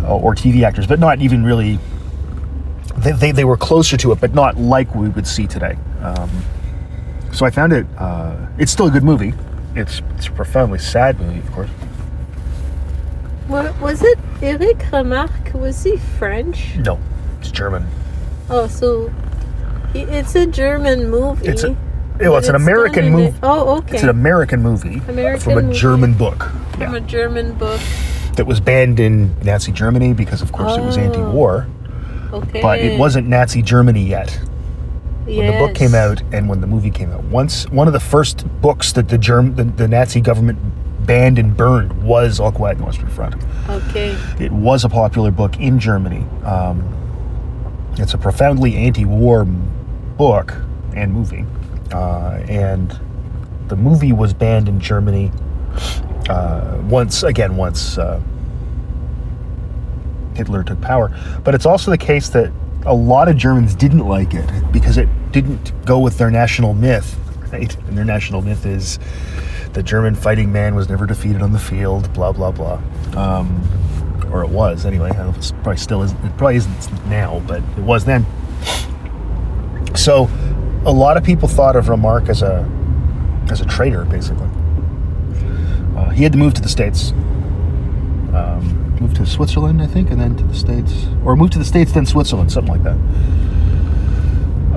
uh, 0.04 0.18
or 0.18 0.34
TV 0.34 0.64
actors, 0.64 0.88
but 0.88 1.00
not 1.00 1.22
even 1.22 1.44
really. 1.44 1.78
They, 2.98 3.12
they, 3.14 3.32
they 3.32 3.44
were 3.46 3.58
closer 3.58 3.98
to 3.98 4.12
it, 4.12 4.22
but 4.22 4.36
not 4.36 4.58
like 4.58 4.94
we 4.94 5.10
would 5.10 5.26
see 5.26 5.48
today. 5.48 5.76
Um, 6.02 6.30
so 7.32 7.46
I 7.46 7.50
found 7.50 7.74
it. 7.74 7.86
Uh, 7.98 8.36
it's 8.58 8.72
still 8.72 8.88
a 8.88 8.92
good 8.92 9.04
movie. 9.04 9.34
It's 9.76 10.02
it's 10.18 10.28
a 10.28 10.32
profoundly 10.32 10.80
sad 10.80 11.20
movie, 11.20 11.40
of 11.40 11.52
course. 11.52 11.70
What 13.48 13.80
was 13.82 14.02
it? 14.02 14.18
Erich 14.42 14.84
Remarque 14.92 15.54
was 15.54 15.84
he 15.84 15.98
French? 15.98 16.76
No, 16.78 17.00
it's 17.40 17.52
German. 17.52 17.86
Oh, 18.50 18.68
so 18.68 19.12
it's 19.94 20.36
a 20.36 20.46
German 20.46 21.10
movie. 21.10 21.48
It's 21.48 21.64
a 21.64 21.76
well, 22.20 22.38
it's 22.38 22.50
an 22.50 22.56
American 22.56 23.10
movie. 23.12 23.36
Oh, 23.42 23.78
okay. 23.78 23.96
It's 23.96 24.04
an 24.04 24.10
American 24.10 24.62
movie 24.62 25.02
American 25.08 25.40
from 25.42 25.58
a 25.58 25.62
movie. 25.64 25.78
German 25.80 26.14
book. 26.14 26.44
From 26.74 26.82
Yeah. 26.82 26.96
a 26.96 27.00
German 27.02 27.54
book. 27.54 27.82
that 28.36 28.46
was 28.46 28.60
banned 28.62 29.00
in 29.00 29.36
Nazi 29.44 29.72
Germany 29.74 30.14
because, 30.14 30.42
of 30.42 30.52
course, 30.54 30.78
it 30.78 30.82
was 30.82 30.98
Oh. 30.98 31.02
anti-war. 31.02 31.68
Okay. 32.32 32.62
But 32.62 32.80
it 32.80 32.98
wasn't 32.98 33.28
Nazi 33.28 33.62
Germany 33.62 34.06
yet 34.06 34.40
when 35.26 35.48
the 35.48 35.58
book 35.60 35.76
came 35.76 35.94
out 35.94 36.22
and 36.34 36.50
when 36.50 36.62
the 36.62 36.68
movie 36.68 36.92
came 36.92 37.12
out. 37.12 37.24
Once 37.26 37.68
one 37.70 37.88
of 37.88 37.94
the 37.94 38.00
first 38.00 38.46
books 38.62 38.92
that 38.94 39.10
the 39.10 39.18
Germ 39.18 39.56
the, 39.56 39.64
the 39.64 39.88
Nazi 39.88 40.22
government 40.22 40.58
banned 41.06 41.40
and 41.40 41.56
burned 41.56 42.04
was 42.04 42.40
All 42.40 42.52
Quiet 42.52 42.74
on 42.74 42.80
the 42.80 42.86
Western 42.86 43.10
Front. 43.10 43.36
Okay. 43.70 44.16
It 44.40 44.52
was 44.52 44.84
a 44.84 44.90
popular 44.90 45.32
book 45.32 45.60
in 45.60 45.80
Germany. 45.80 46.26
Um, 46.44 46.98
it's 47.98 48.14
a 48.14 48.18
profoundly 48.18 48.76
anti-war 48.76 49.46
book 49.46 50.54
and 50.96 51.14
movie, 51.14 51.46
uh, 51.92 52.44
and 52.48 52.98
the 53.68 53.76
movie 53.76 54.14
was 54.14 54.34
banned 54.34 54.68
in 54.68 54.80
Germany 54.80 55.32
uh, 56.30 56.82
once 56.84 57.24
again 57.24 57.56
once 57.56 57.98
uh, 57.98 58.22
Hitler 60.36 60.64
took 60.64 60.80
power. 60.82 61.12
But 61.44 61.56
it's 61.56 61.66
also 61.66 61.92
the 61.92 61.98
case 61.98 62.30
that 62.30 62.52
a 62.86 62.94
lot 62.94 63.28
of 63.28 63.38
Germans 63.38 63.76
didn't 63.76 64.08
like 64.08 64.34
it 64.34 64.50
because 64.72 64.98
it 64.98 65.08
didn't 65.32 65.72
go 65.86 66.00
with 66.00 66.18
their 66.18 66.32
national 66.32 66.74
myth, 66.74 67.18
right? 67.52 67.76
And 67.88 67.98
their 67.98 68.06
national 68.06 68.42
myth 68.42 68.66
is 68.66 69.00
the 69.74 69.84
German 69.84 70.16
fighting 70.16 70.52
man 70.52 70.76
was 70.76 70.90
never 70.90 71.06
defeated 71.06 71.42
on 71.42 71.54
the 71.54 71.60
field, 71.60 72.12
blah 72.14 72.32
blah 72.32 72.52
blah. 72.52 72.82
Um, 73.16 73.62
or 74.32 74.44
it 74.44 74.50
was 74.50 74.86
anyway. 74.86 75.10
I 75.10 75.14
don't 75.14 75.26
know 75.26 75.30
if 75.32 75.38
it's 75.38 75.52
probably 75.52 75.78
still 75.78 76.02
isn't. 76.04 76.24
It 76.24 76.38
probably 76.38 76.56
isn't 76.58 77.06
now, 77.08 77.42
but 77.48 77.62
it 77.78 77.84
was 77.84 78.06
then. 78.06 78.26
So, 79.96 80.30
a 80.86 80.92
lot 80.92 81.18
of 81.18 81.24
people 81.24 81.48
thought 81.48 81.76
of 81.76 81.90
Remarque 81.90 82.30
as 82.30 82.42
a 82.42 82.70
as 83.50 83.62
a 83.62 83.66
traitor, 83.66 84.06
basically. 84.06 84.50
Uh, 85.98 86.10
he 86.10 86.24
had 86.24 86.32
to 86.32 86.38
move 86.38 86.54
to 86.56 86.62
the 86.62 86.70
states. 86.70 87.12
Um, 88.34 88.91
moved 89.02 89.16
to 89.16 89.26
Switzerland, 89.26 89.82
I 89.82 89.88
think, 89.88 90.12
and 90.12 90.22
then 90.22 90.36
to 90.38 90.44
the 90.44 90.54
states, 90.54 91.08
or 91.26 91.36
moved 91.36 91.54
to 91.54 91.60
the 91.60 91.66
states, 91.66 91.92
then 91.92 92.06
Switzerland, 92.06 92.52
something 92.52 92.72
like 92.72 92.84
that. 92.84 92.98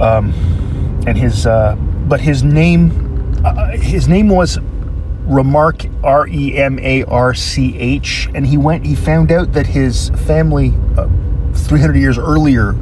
Um, 0.00 0.33
and 1.07 1.19
his, 1.19 1.47
uh, 1.47 1.76
but 2.09 2.21
his 2.21 2.43
name, 2.43 3.43
uh, 3.45 3.76
his 3.76 4.09
name 4.09 4.31
was 4.31 4.59
Remark 5.26 5.85
R 6.02 6.26
E 6.26 6.57
M 6.57 6.78
A 6.78 7.04
R 7.04 7.35
C 7.35 7.78
H, 7.78 8.31
and 8.35 8.47
he 8.47 8.57
went. 8.57 8.87
He 8.87 8.95
found 8.95 9.31
out 9.31 9.52
that 9.52 9.66
his 9.66 10.09
family, 10.26 10.73
uh, 10.97 11.09
300 11.54 11.97
years 11.97 12.19
earlier, 12.19 12.75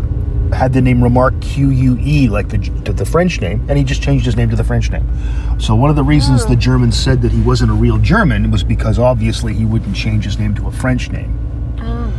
had 0.52 0.72
the 0.72 0.80
name 0.82 1.02
Remark 1.02 1.40
Q 1.40 1.70
U 1.70 1.98
E, 2.00 2.28
like 2.28 2.48
the 2.48 2.58
the 2.92 3.04
French 3.06 3.40
name, 3.40 3.64
and 3.68 3.78
he 3.78 3.84
just 3.84 4.02
changed 4.02 4.24
his 4.26 4.36
name 4.36 4.50
to 4.50 4.56
the 4.56 4.64
French 4.64 4.90
name. 4.90 5.06
So 5.58 5.74
one 5.74 5.90
of 5.90 5.96
the 5.96 6.04
reasons 6.04 6.44
Oh. 6.44 6.48
the 6.48 6.56
Germans 6.56 6.96
said 6.98 7.22
that 7.22 7.32
he 7.32 7.40
wasn't 7.40 7.70
a 7.70 7.74
real 7.74 7.98
German 7.98 8.50
was 8.50 8.62
because 8.62 8.98
obviously 8.98 9.54
he 9.54 9.64
wouldn't 9.64 9.96
change 9.96 10.24
his 10.24 10.38
name 10.38 10.54
to 10.56 10.68
a 10.68 10.70
French 10.72 11.10
name. 11.10 11.38
Oh. 11.80 12.12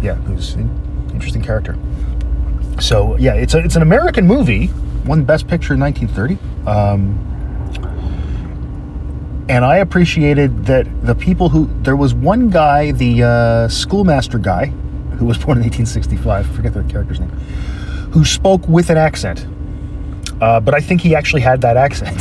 Yeah, 0.00 0.16
he 0.26 0.32
was 0.32 0.54
an 0.54 0.70
interesting 1.12 1.42
character. 1.42 1.76
So 2.80 3.16
yeah, 3.16 3.34
it's 3.34 3.54
a, 3.54 3.58
it's 3.58 3.76
an 3.76 3.82
American 3.82 4.26
movie, 4.26 4.70
won 5.04 5.24
Best 5.24 5.46
Picture 5.48 5.74
in 5.74 5.80
1930. 5.80 6.38
Um, 6.68 7.28
and 9.48 9.64
I 9.64 9.78
appreciated 9.78 10.66
that 10.66 10.86
the 11.04 11.14
people 11.14 11.48
who 11.48 11.68
there 11.82 11.96
was 11.96 12.14
one 12.14 12.48
guy, 12.48 12.92
the 12.92 13.22
uh, 13.24 13.68
schoolmaster 13.68 14.38
guy, 14.38 14.72
who 15.22 15.28
was 15.28 15.38
born 15.38 15.58
in 15.58 15.62
1865. 15.62 16.50
I 16.50 16.52
forget 16.56 16.74
the 16.74 16.82
character's 16.84 17.20
name, 17.20 17.30
who 18.10 18.24
spoke 18.24 18.66
with 18.68 18.90
an 18.90 18.96
accent. 18.98 19.46
Uh, 20.40 20.58
but 20.58 20.74
I 20.74 20.80
think 20.80 21.00
he 21.00 21.14
actually 21.14 21.42
had 21.42 21.60
that 21.60 21.76
accent. 21.76 22.18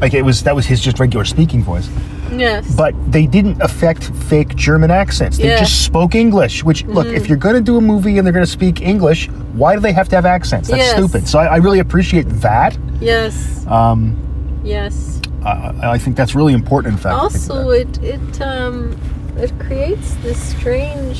like 0.00 0.14
it 0.14 0.22
was 0.22 0.44
that 0.44 0.54
was 0.54 0.66
his 0.66 0.80
just 0.80 1.00
regular 1.00 1.24
speaking 1.24 1.64
voice. 1.64 1.88
Yes. 2.32 2.76
But 2.76 2.94
they 3.10 3.26
didn't 3.26 3.60
affect 3.60 4.04
fake 4.28 4.54
German 4.54 4.92
accents. 4.92 5.36
They 5.38 5.48
just 5.58 5.84
spoke 5.84 6.14
English. 6.14 6.62
Which 6.62 6.84
look, 6.86 7.08
if 7.08 7.28
you're 7.28 7.38
going 7.38 7.56
to 7.56 7.60
do 7.60 7.76
a 7.76 7.80
movie 7.80 8.18
and 8.18 8.24
they're 8.24 8.32
going 8.32 8.44
to 8.46 8.50
speak 8.60 8.80
English, 8.80 9.28
why 9.54 9.74
do 9.74 9.80
they 9.80 9.92
have 9.92 10.08
to 10.10 10.14
have 10.16 10.26
accents? 10.26 10.68
That's 10.68 10.78
Yes. 10.84 10.92
stupid. 10.96 11.26
So 11.26 11.40
I, 11.40 11.46
I 11.46 11.56
really 11.56 11.80
appreciate 11.80 12.28
that. 12.48 12.78
yes. 13.00 13.66
Um, 13.66 14.16
Yes. 14.62 15.20
I, 15.44 15.94
I 15.94 15.98
think 15.98 16.16
that's 16.16 16.34
really 16.36 16.52
important. 16.52 16.92
In 16.94 17.00
fact, 17.00 17.16
Also, 17.16 17.70
it 17.70 17.92
it 18.04 18.40
um 18.40 18.94
it 19.36 19.52
creates 19.58 20.14
this 20.22 20.38
strange 20.54 21.18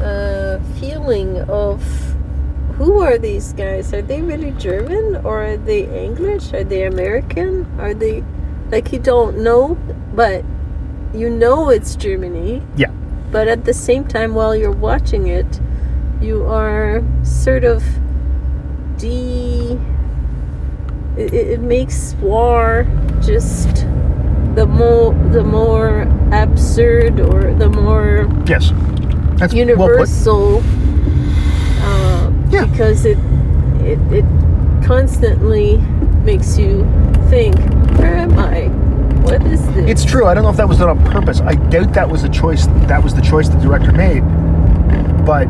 uh, 0.00 0.60
feeling 0.80 1.38
of 1.48 1.82
who 2.76 3.00
are 3.00 3.18
these 3.18 3.52
guys? 3.54 3.92
Are 3.92 4.02
they 4.02 4.22
really 4.22 4.52
German 4.52 5.16
or 5.24 5.44
are 5.44 5.56
they 5.56 5.86
English? 6.04 6.52
Are 6.52 6.64
they 6.64 6.84
American? 6.84 7.66
Are 7.80 7.94
they 7.94 8.22
like 8.70 8.92
you 8.92 8.98
don't 8.98 9.38
know, 9.38 9.76
but 10.14 10.44
you 11.14 11.30
know 11.30 11.70
it's 11.70 11.96
Germany. 11.96 12.62
yeah, 12.76 12.90
But 13.32 13.48
at 13.48 13.64
the 13.64 13.74
same 13.74 14.04
time, 14.06 14.34
while 14.34 14.54
you're 14.54 14.70
watching 14.70 15.26
it, 15.26 15.60
you 16.20 16.44
are 16.44 17.02
sort 17.22 17.64
of 17.64 17.82
de. 18.98 19.78
It, 21.16 21.34
it 21.34 21.46
it 21.58 21.60
makes 21.60 22.14
war 22.20 22.86
just 23.20 23.86
the 24.54 24.66
more 24.66 25.14
the 25.32 25.42
more 25.42 26.02
absurd 26.32 27.18
or 27.20 27.54
the 27.54 27.68
more 27.68 28.28
yes, 28.46 28.70
that's 29.38 29.54
well 29.54 29.66
universal. 29.66 30.62
uh, 31.82 32.30
Yeah. 32.50 32.66
Because 32.66 33.04
it 33.04 33.18
it 33.82 33.98
it 34.12 34.24
constantly 34.84 35.78
makes 36.24 36.58
you 36.58 36.84
think, 37.30 37.56
where 37.98 38.16
am 38.16 38.38
I? 38.38 38.68
What 39.22 39.42
is 39.46 39.64
this? 39.74 39.88
It's 39.90 40.04
true. 40.04 40.26
I 40.26 40.34
don't 40.34 40.42
know 40.44 40.50
if 40.50 40.56
that 40.56 40.68
was 40.68 40.78
done 40.78 40.88
on 40.88 41.04
purpose. 41.12 41.40
I 41.40 41.54
doubt 41.54 41.92
that 41.94 42.08
was 42.08 42.24
a 42.24 42.28
choice. 42.28 42.66
That 42.86 43.02
was 43.02 43.14
the 43.14 43.20
choice 43.22 43.48
the 43.48 43.58
director 43.58 43.92
made. 43.92 44.22
But 45.26 45.46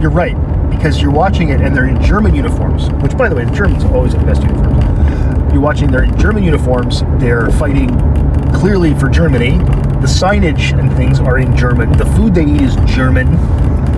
you're 0.00 0.10
right 0.10 0.34
because 0.70 1.00
you're 1.00 1.12
watching 1.12 1.50
it 1.50 1.60
and 1.60 1.74
they're 1.76 1.86
in 1.86 2.02
German 2.02 2.34
uniforms. 2.34 2.90
Which, 3.02 3.16
by 3.16 3.28
the 3.28 3.36
way, 3.36 3.44
the 3.44 3.52
Germans 3.52 3.84
always 3.84 4.12
have 4.12 4.22
the 4.22 4.26
best 4.26 4.42
uniforms. 4.42 5.52
You're 5.52 5.62
watching 5.62 5.90
they're 5.90 6.02
in 6.04 6.18
German 6.18 6.42
uniforms. 6.42 7.02
They're 7.18 7.48
fighting 7.52 7.88
clearly 8.52 8.94
for 8.94 9.08
Germany. 9.08 9.58
The 10.04 10.10
signage 10.10 10.78
and 10.78 10.92
things 10.98 11.18
are 11.18 11.38
in 11.38 11.56
German. 11.56 11.90
The 11.96 12.04
food 12.04 12.34
they 12.34 12.44
eat 12.44 12.60
is 12.60 12.76
German. 12.84 13.36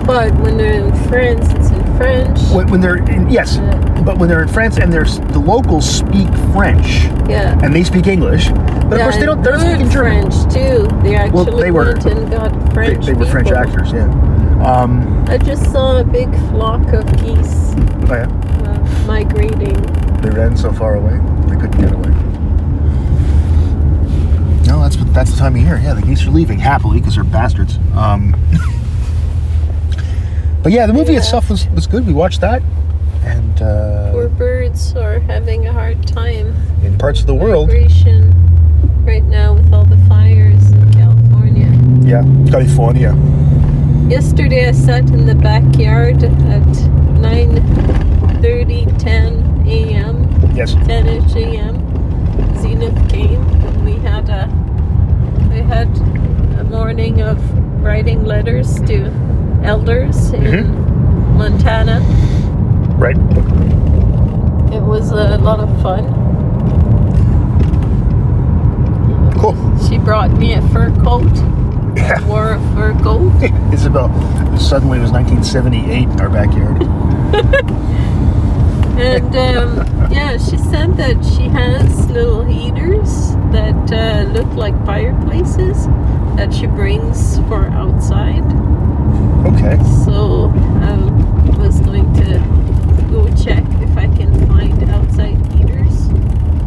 But 0.05 0.33
when 0.35 0.55
they're 0.55 0.85
in 0.85 0.95
France, 1.09 1.49
it's 1.51 1.69
in 1.69 1.97
French. 1.97 2.39
When, 2.49 2.67
when 2.71 2.79
they're 2.79 2.95
in, 3.11 3.29
yes, 3.29 3.57
Yeah. 3.57 4.01
but 4.05 4.17
when 4.17 4.29
they're 4.29 4.41
in 4.41 4.47
France 4.47 4.77
and 4.77 4.91
there's 4.93 5.19
the 5.19 5.39
locals 5.39 5.83
speak 5.85 6.29
French 6.53 6.87
Yeah. 7.29 7.59
and 7.61 7.75
they 7.75 7.83
speak 7.83 8.07
English. 8.07 8.47
But 8.47 8.93
of 8.93 8.99
course 9.01 9.17
they 9.17 9.25
don't. 9.25 9.43
They're 9.43 9.59
speaking 9.59 9.89
German. 9.89 10.31
French 10.31 10.53
too. 10.53 10.87
They 11.03 11.15
actually 11.17 11.31
Well, 11.51 11.57
they 11.57 11.71
were- 11.71 11.89
and 11.89 12.31
got 12.31 12.73
French. 12.73 13.05
they 13.05 13.13
were 13.13 13.25
French 13.25 13.51
actors. 13.51 13.91
Yeah. 13.91 14.05
Um, 14.63 15.25
I 15.27 15.37
just 15.37 15.69
saw 15.73 15.97
a 15.99 16.05
big 16.05 16.33
flock 16.51 16.87
of 16.93 17.05
geese 17.17 17.75
oh 17.75 18.05
yeah. 18.11 18.29
uh, 18.63 19.05
migrating. 19.05 19.75
They 20.21 20.29
ran 20.29 20.55
so 20.55 20.71
far 20.71 20.95
away, 20.95 21.19
they 21.49 21.57
couldn't 21.57 21.81
get 21.81 21.91
away. 21.91 22.13
No, 24.67 24.81
that's 24.81 24.97
what 24.97 25.13
that's 25.13 25.31
the 25.31 25.37
time 25.37 25.55
of 25.55 25.61
year. 25.61 25.79
Yeah, 25.81 25.93
the 25.93 26.01
geese 26.01 26.25
are 26.27 26.31
leaving 26.31 26.59
happily 26.59 26.99
because 26.99 27.15
they're 27.15 27.23
bastards. 27.23 27.77
Um, 27.95 28.31
but 30.61 30.71
yeah, 30.73 30.85
the 30.85 30.93
movie 30.93 31.13
Yeah. 31.13 31.19
itself 31.19 31.49
was, 31.49 31.67
was 31.69 31.87
good. 31.87 32.05
We 32.05 32.13
watched 32.13 32.41
that, 32.41 32.61
and 33.23 33.55
Poor 34.11 34.25
uh, 34.25 34.37
birds 34.37 34.93
are 34.95 35.19
having 35.19 35.65
a 35.67 35.71
hard 35.73 36.05
time. 36.05 36.53
in 36.83 36.97
parts 36.97 37.21
of 37.21 37.27
the 37.27 37.33
world, 37.35 37.69
right 37.71 39.23
now 39.23 39.53
with 39.53 39.71
all 39.73 39.85
the 39.85 39.97
fires 40.09 40.69
in 40.71 40.91
California. 40.93 41.71
yeah, 42.05 42.23
California. 42.51 43.15
Yesterday 44.09 44.67
I 44.67 44.71
sat 44.73 45.09
in 45.09 45.25
the 45.25 45.35
backyard 45.35 46.21
at 46.23 46.67
9:30, 47.23 48.85
10 48.99 49.63
a.m. 49.67 50.27
Yes, 50.53 50.73
10ish 50.75 51.35
a.m. 51.35 51.77
Zenith 52.57 53.09
came 53.09 53.43
we 53.87 53.93
had 54.03 54.27
a 54.29 54.43
we 55.49 55.59
had 55.61 55.87
a 56.59 56.63
morning 56.65 57.21
of 57.21 57.37
writing 57.81 58.25
letters 58.25 58.79
to 58.81 59.05
elders 59.63 60.31
in 60.31 60.41
Mm-hmm. 60.43 61.37
Montana. 61.37 61.99
right. 62.99 63.15
It 64.75 64.81
was 64.81 65.11
a 65.11 65.37
lot 65.37 65.59
of 65.61 65.69
fun. 65.81 66.03
Cool. 69.39 69.55
She 69.87 69.97
brought 69.99 70.31
me 70.31 70.53
a 70.53 70.61
fur 70.69 70.89
coat. 71.03 71.31
Yeah. 71.95 72.19
Wore 72.27 72.53
a 72.53 72.59
fur 72.75 72.93
coat. 73.03 73.31
Isabel. 73.73 74.09
Suddenly 74.59 74.97
it 74.97 75.01
was 75.01 75.11
1978 75.11 76.09
in 76.09 76.19
our 76.19 76.29
backyard. 76.29 76.81
And 78.99 79.35
um, 79.35 80.11
yeah, 80.11 80.37
she 80.37 80.57
said 80.57 80.97
that 80.97 81.23
she 81.23 81.43
has 81.49 82.09
little 82.09 82.43
heaters 82.43 83.31
that 83.51 83.91
uh, 83.91 84.29
look 84.31 84.51
like 84.55 84.73
fireplaces 84.85 85.85
that 86.35 86.53
she 86.53 86.65
brings 86.67 87.37
for 87.47 87.65
outside. 87.67 88.43
Okay. 89.53 89.77
So 90.05 90.51
I 90.81 90.95
was 91.59 91.79
going 91.81 92.11
to 92.15 92.39
go 93.11 93.27
check 93.35 93.63
if 93.81 93.95
I 93.97 94.07
can 94.17 94.47
find 94.47 94.89
outside 94.89 95.37
heaters 95.53 96.07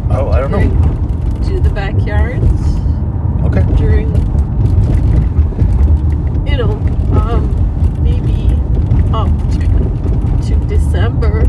Oh, 0.09 0.29
I 0.31 0.39
don't 0.39 0.51
know. 0.51 1.47
to 1.49 1.59
the 1.59 1.69
backyards 1.69 2.43
Okay. 3.45 3.63
during, 3.75 4.09
you 6.47 6.57
know, 6.57 6.71
um, 7.13 8.03
maybe 8.03 8.49
up 9.13 9.29
to, 9.53 10.47
to 10.47 10.65
December. 10.67 11.41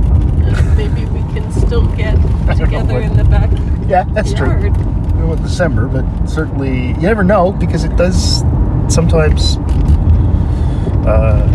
And 0.45 0.77
maybe 0.77 1.05
we 1.07 1.21
can 1.33 1.51
still 1.53 1.87
get 1.97 2.15
know 2.19 2.55
together 2.55 2.95
what- 2.95 3.03
in 3.03 3.17
the 3.17 3.25
backyard. 3.25 3.89
Yeah, 3.89 4.05
that's 4.13 4.33
true. 4.33 4.49
I 4.49 4.63
don't 4.69 5.19
know 5.19 5.27
what 5.29 5.42
December, 5.53 5.87
but 5.87 6.27
certainly 6.27 6.89
you 6.89 6.95
never 6.95 7.23
know 7.23 7.53
because 7.53 7.85
it 7.85 7.95
does 7.95 8.41
sometimes 8.89 9.59
uh, 11.07 11.47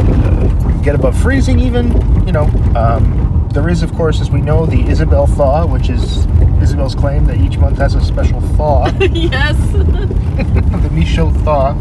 get 0.83 0.93
above 0.93 1.19
freezing. 1.19 1.59
Even 1.59 1.87
you 2.27 2.31
know, 2.31 2.43
um, 2.75 3.49
there 3.51 3.67
is 3.67 3.81
of 3.81 3.91
course, 3.95 4.21
as 4.21 4.29
we 4.29 4.39
know, 4.39 4.67
the 4.67 4.87
Isabel 4.87 5.25
thaw, 5.25 5.65
which 5.65 5.89
is 5.89 6.27
Isabel's 6.61 6.93
claim 6.93 7.25
that 7.25 7.37
each 7.37 7.57
month 7.57 7.79
has 7.79 7.95
a 7.95 8.01
special 8.01 8.39
thaw, 8.39 8.85
yes. 8.99 9.57
the 9.71 10.89
Michaud 10.91 11.31
thaw. 11.43 11.75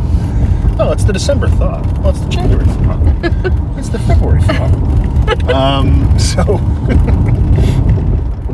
Oh, 0.78 0.92
it's 0.92 1.04
the 1.04 1.12
December 1.12 1.48
thaw. 1.48 1.82
Oh, 2.02 2.08
it's 2.08 2.20
the 2.20 2.28
January 2.30 2.64
thaw. 2.64 3.78
it's 3.78 3.90
the 3.90 3.98
February 3.98 4.40
thaw. 4.40 5.52
um, 5.52 6.18
so. 6.18 7.45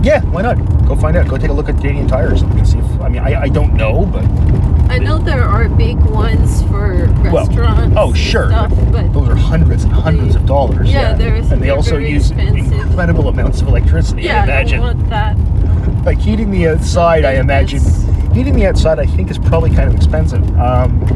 Yeah, 0.03 0.21
why 0.25 0.43
not? 0.43 0.57
Go 0.87 0.97
find 0.97 1.17
out. 1.17 1.29
Go 1.29 1.39
take 1.39 1.51
a 1.51 1.53
look 1.53 1.69
at 1.69 1.77
Canadian 1.77 2.09
tires 2.09 2.43
and 2.43 2.67
see 2.69 2.79
if. 2.79 3.01
I 3.01 3.09
mean, 3.09 3.23
I, 3.23 3.43
I 3.43 3.49
don't 3.49 3.75
know, 3.75 4.05
but 4.05 4.25
I 4.91 4.99
know 4.99 5.17
there 5.19 5.43
are 5.45 5.69
big 5.69 5.97
ones 6.01 6.63
for 6.65 7.07
Well, 7.31 7.47
restaurants. 7.47 7.95
oh, 7.97 8.09
and 8.09 8.19
sure, 8.19 8.49
Stuff, 8.51 8.73
but 8.91 9.13
those 9.13 9.29
are 9.29 9.37
hundreds 9.37 9.85
and 9.85 9.93
hundreds 9.93 10.35
of 10.35 10.45
dollars. 10.45 10.91
Yeah, 10.93 11.15
there's- 11.15 11.51
and 11.53 11.63
they 11.63 11.71
also 11.71 11.99
use 11.99 12.31
expensive. 12.33 12.73
incredible 12.73 13.29
amounts 13.29 13.61
of 13.63 13.69
electricity. 13.69 14.23
yeah, 14.23 14.41
I 14.41 14.45
imagine. 14.45 14.81
I 14.81 14.83
want 14.83 15.09
that. 15.11 16.05
like 16.05 16.19
heating 16.19 16.51
the 16.51 16.67
outside, 16.69 17.25
I 17.25 17.35
imagine. 17.35 17.81
Heating 18.35 18.55
the 18.55 18.67
outside, 18.67 18.99
I 18.99 19.07
think, 19.07 19.31
is 19.31 19.39
probably 19.39 19.71
kind 19.71 19.89
of 19.89 19.95
expensive. 19.95 20.43
Um, 20.59 21.07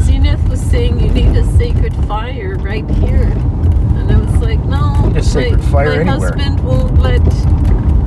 Zenith 0.00 0.46
was 0.48 0.60
saying 0.60 0.98
you 1.00 1.10
need 1.10 1.36
a 1.36 1.44
sacred 1.56 1.94
fire 2.06 2.56
right 2.58 2.88
here, 2.90 3.22
and 3.22 4.10
I 4.10 4.18
was 4.18 4.36
like, 4.42 4.58
no. 4.64 5.06
Need 5.08 5.16
a 5.18 5.22
sacred 5.22 5.60
my, 5.60 5.70
fire 5.70 6.04
my 6.04 6.12
anywhere. 6.12 6.32
husband 6.32 6.60
won't 6.64 6.98
let 6.98 7.22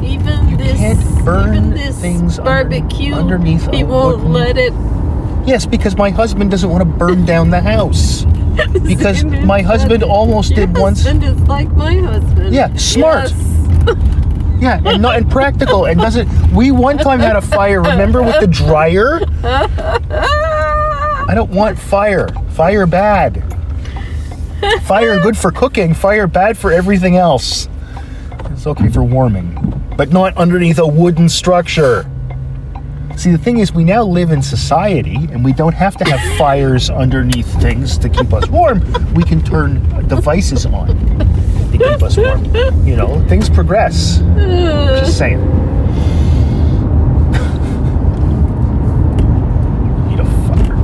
even 0.07 0.49
You 0.49 0.57
this 0.57 0.77
can't 0.77 1.25
burn 1.25 1.55
even 1.55 1.69
this 1.71 1.99
things 1.99 2.39
under- 2.39 2.49
barbecue. 2.49 3.13
underneath 3.13 3.69
He 3.73 3.83
won't 3.83 4.29
let 4.29 4.57
it. 4.57 4.73
Yes, 5.45 5.65
because 5.65 5.95
my 5.97 6.09
husband 6.09 6.51
doesn't 6.51 6.69
want 6.69 6.81
to 6.81 6.85
burn 6.97 7.25
down 7.25 7.49
the 7.49 7.61
house. 7.61 8.25
Because 8.87 9.23
my 9.23 9.61
husband 9.61 10.01
almost 10.01 10.55
did 10.55 10.75
once. 10.75 11.03
husband 11.03 11.23
is 11.23 11.39
like 11.47 11.69
my 11.73 11.93
husband. 11.95 12.53
Yeah, 12.55 12.73
smart. 12.75 13.31
Yes. 13.31 13.93
Yeah, 14.59 14.81
and 14.83 15.03
not 15.03 15.15
and 15.17 15.29
practical 15.29 15.85
and 15.85 15.99
doesn't. 15.99 16.27
We 16.51 16.71
one 16.71 16.97
time 16.97 17.19
had 17.19 17.35
a 17.35 17.41
fire. 17.41 17.79
Remember 17.79 18.23
with 18.23 18.39
the 18.39 18.47
dryer? 18.47 19.19
I 19.43 21.33
don't 21.35 21.51
want 21.51 21.77
fire. 21.77 22.27
Fire 22.49 22.87
bad. 22.87 23.43
Fire 24.83 25.19
good 25.19 25.37
for 25.37 25.51
cooking. 25.51 25.93
Fire 25.93 26.25
bad 26.25 26.57
for 26.57 26.71
everything 26.71 27.17
else. 27.17 27.69
It's 28.45 28.65
okay 28.65 28.89
for 28.89 29.03
warming, 29.03 29.66
but 29.97 30.11
not 30.11 30.37
underneath 30.37 30.77
a 30.77 30.87
wooden 30.87 31.27
structure. 31.27 32.05
See, 33.17 33.31
the 33.31 33.37
thing 33.39 33.57
is, 33.57 33.73
we 33.73 33.83
now 33.83 34.03
live 34.03 34.29
in 34.29 34.43
society 34.43 35.15
and 35.31 35.43
we 35.43 35.51
don't 35.51 35.73
have 35.73 35.97
to 35.97 36.05
have 36.05 36.37
fires 36.37 36.91
underneath 36.91 37.51
things 37.59 37.97
to 37.97 38.09
keep 38.09 38.31
us 38.31 38.47
warm. 38.47 38.79
We 39.15 39.23
can 39.23 39.43
turn 39.43 39.81
devices 40.07 40.67
on 40.67 40.87
to 41.71 41.77
keep 41.79 42.03
us 42.03 42.15
warm. 42.15 42.45
You 42.85 42.95
know, 42.95 43.25
things 43.27 43.49
progress. 43.49 44.19
Just 44.99 45.17
saying. 45.17 45.39
Need 50.07 50.19
a 50.19 50.25
fire. 50.47 50.75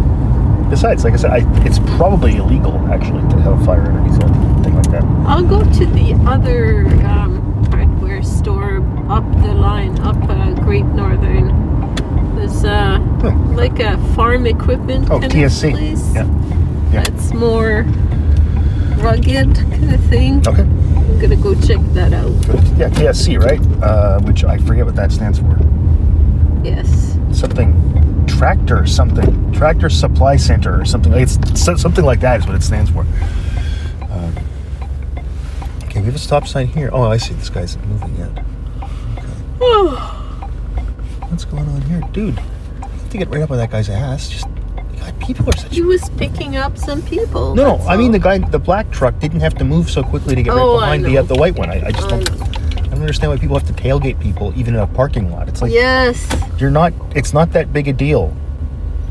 Besides, 0.72 1.04
like 1.04 1.14
I 1.14 1.18
said, 1.18 1.32
I, 1.32 1.66
it's 1.66 1.78
probably 1.98 2.38
illegal 2.38 2.76
actually 2.92 3.22
to 3.30 3.40
have 3.42 3.62
a 3.62 3.66
fire 3.66 3.82
underneath 3.82 4.18
a 4.24 4.64
thing 4.64 4.76
like 4.76 4.90
that. 4.90 5.04
I'll 5.28 5.44
go 5.46 5.60
to 5.64 5.86
the 5.86 6.14
other 6.26 6.88
um, 7.06 7.64
hardware 7.70 8.24
store 8.24 8.82
up 9.10 9.24
the 9.42 9.54
line, 9.54 9.98
up 10.00 10.18
uh, 10.30 10.54
Great 10.62 10.86
Northern. 10.86 11.96
There's 12.36 12.64
uh, 12.64 13.00
Hmm. 13.00 13.56
like 13.56 13.80
a 13.80 13.98
farm 14.16 14.46
equipment 14.48 15.10
Oh, 15.10 15.20
kind 15.20 15.32
TSC. 15.32 15.68
of 15.70 15.74
place. 15.80 16.14
Yeah. 16.16 16.26
Yeah. 16.92 17.04
That's 17.04 17.34
more 17.34 17.86
rugged 18.98 19.56
kind 19.56 19.94
of 19.94 20.04
thing. 20.06 20.48
Okay. 20.48 20.62
I'm 20.64 21.20
gonna 21.20 21.36
go 21.36 21.54
check 21.56 21.80
that 21.94 22.14
out. 22.14 22.32
Good. 22.46 22.64
Yeah, 22.78 22.90
TSC, 22.90 23.38
right? 23.38 23.62
Uh, 23.84 24.20
which 24.22 24.44
I 24.44 24.58
forget 24.58 24.86
what 24.86 24.96
that 24.96 25.12
stands 25.12 25.40
for. 25.40 25.58
Yes. 26.64 27.18
Something 27.32 27.80
tractor 28.28 28.86
something 28.86 29.52
tractor 29.54 29.90
supply 29.90 30.36
center 30.38 30.80
or 30.82 30.86
something. 30.86 31.14
It's 31.14 31.38
something 31.60 32.04
like 32.06 32.20
that 32.22 32.40
is 32.42 32.46
what 32.48 32.56
it 32.56 32.64
stands 32.64 32.90
for. 32.90 33.02
Um, 34.12 34.34
okay, 35.86 36.00
we 36.00 36.06
have 36.06 36.16
a 36.16 36.20
stop 36.20 36.48
sign 36.48 36.68
here. 36.68 36.90
Oh, 36.92 37.04
I 37.04 37.18
see. 37.18 37.34
This 37.36 37.50
guy's 37.50 37.78
moving 37.78 38.16
yet. 38.18 38.44
What's 41.30 41.46
going 41.46 41.68
on 41.68 41.82
here, 41.84 42.02
dude? 42.12 42.36
You 42.36 42.42
have 42.82 43.10
to 43.10 43.18
get 43.18 43.30
right 43.30 43.42
up 43.42 43.52
on 43.52 43.58
that 43.58 43.72
guy's 43.72 43.90
ass. 43.90 44.30
Just 44.30 44.46
God, 45.00 45.20
people 45.20 45.50
are 45.50 45.58
such. 45.58 45.74
he 45.74 45.82
was 45.82 46.10
picking 46.12 46.56
up 46.58 46.78
some 46.78 47.02
people. 47.04 47.56
No, 47.56 47.64
no. 47.64 47.78
that's 47.78 47.90
I 47.90 47.98
mean 47.98 48.08
all. 48.08 48.12
the 48.14 48.20
guy, 48.20 48.38
the 48.38 48.60
black 48.60 48.90
truck, 48.92 49.20
didn't 49.20 49.40
have 49.42 49.56
to 49.56 49.64
move 49.66 49.90
so 49.90 50.04
quickly 50.04 50.36
to 50.36 50.44
get 50.44 50.54
Oh, 50.54 50.76
right 50.76 50.80
behind 50.82 51.06
the 51.06 51.14
know. 51.14 51.20
uh, 51.20 51.24
the 51.24 51.36
white 51.36 51.56
one. 51.56 51.70
I, 51.70 51.88
I 51.88 51.92
just 51.92 52.06
I 52.06 52.10
don't. 52.20 52.40
know. 52.40 52.46
I 52.46 52.96
don't 52.96 53.02
understand 53.02 53.32
why 53.32 53.38
people 53.38 53.58
have 53.58 53.68
to 53.68 53.74
tailgate 53.74 54.20
people 54.22 54.54
even 54.56 54.76
in 54.76 54.80
a 54.80 54.88
parking 54.88 55.32
lot. 55.32 55.48
It's 55.50 55.62
like 55.62 55.72
Yes. 55.72 56.28
you're 56.60 56.72
not. 56.72 56.94
It's 57.16 57.34
not 57.34 57.52
that 57.54 57.74
big 57.74 57.88
a 57.88 57.94
deal. 57.94 58.36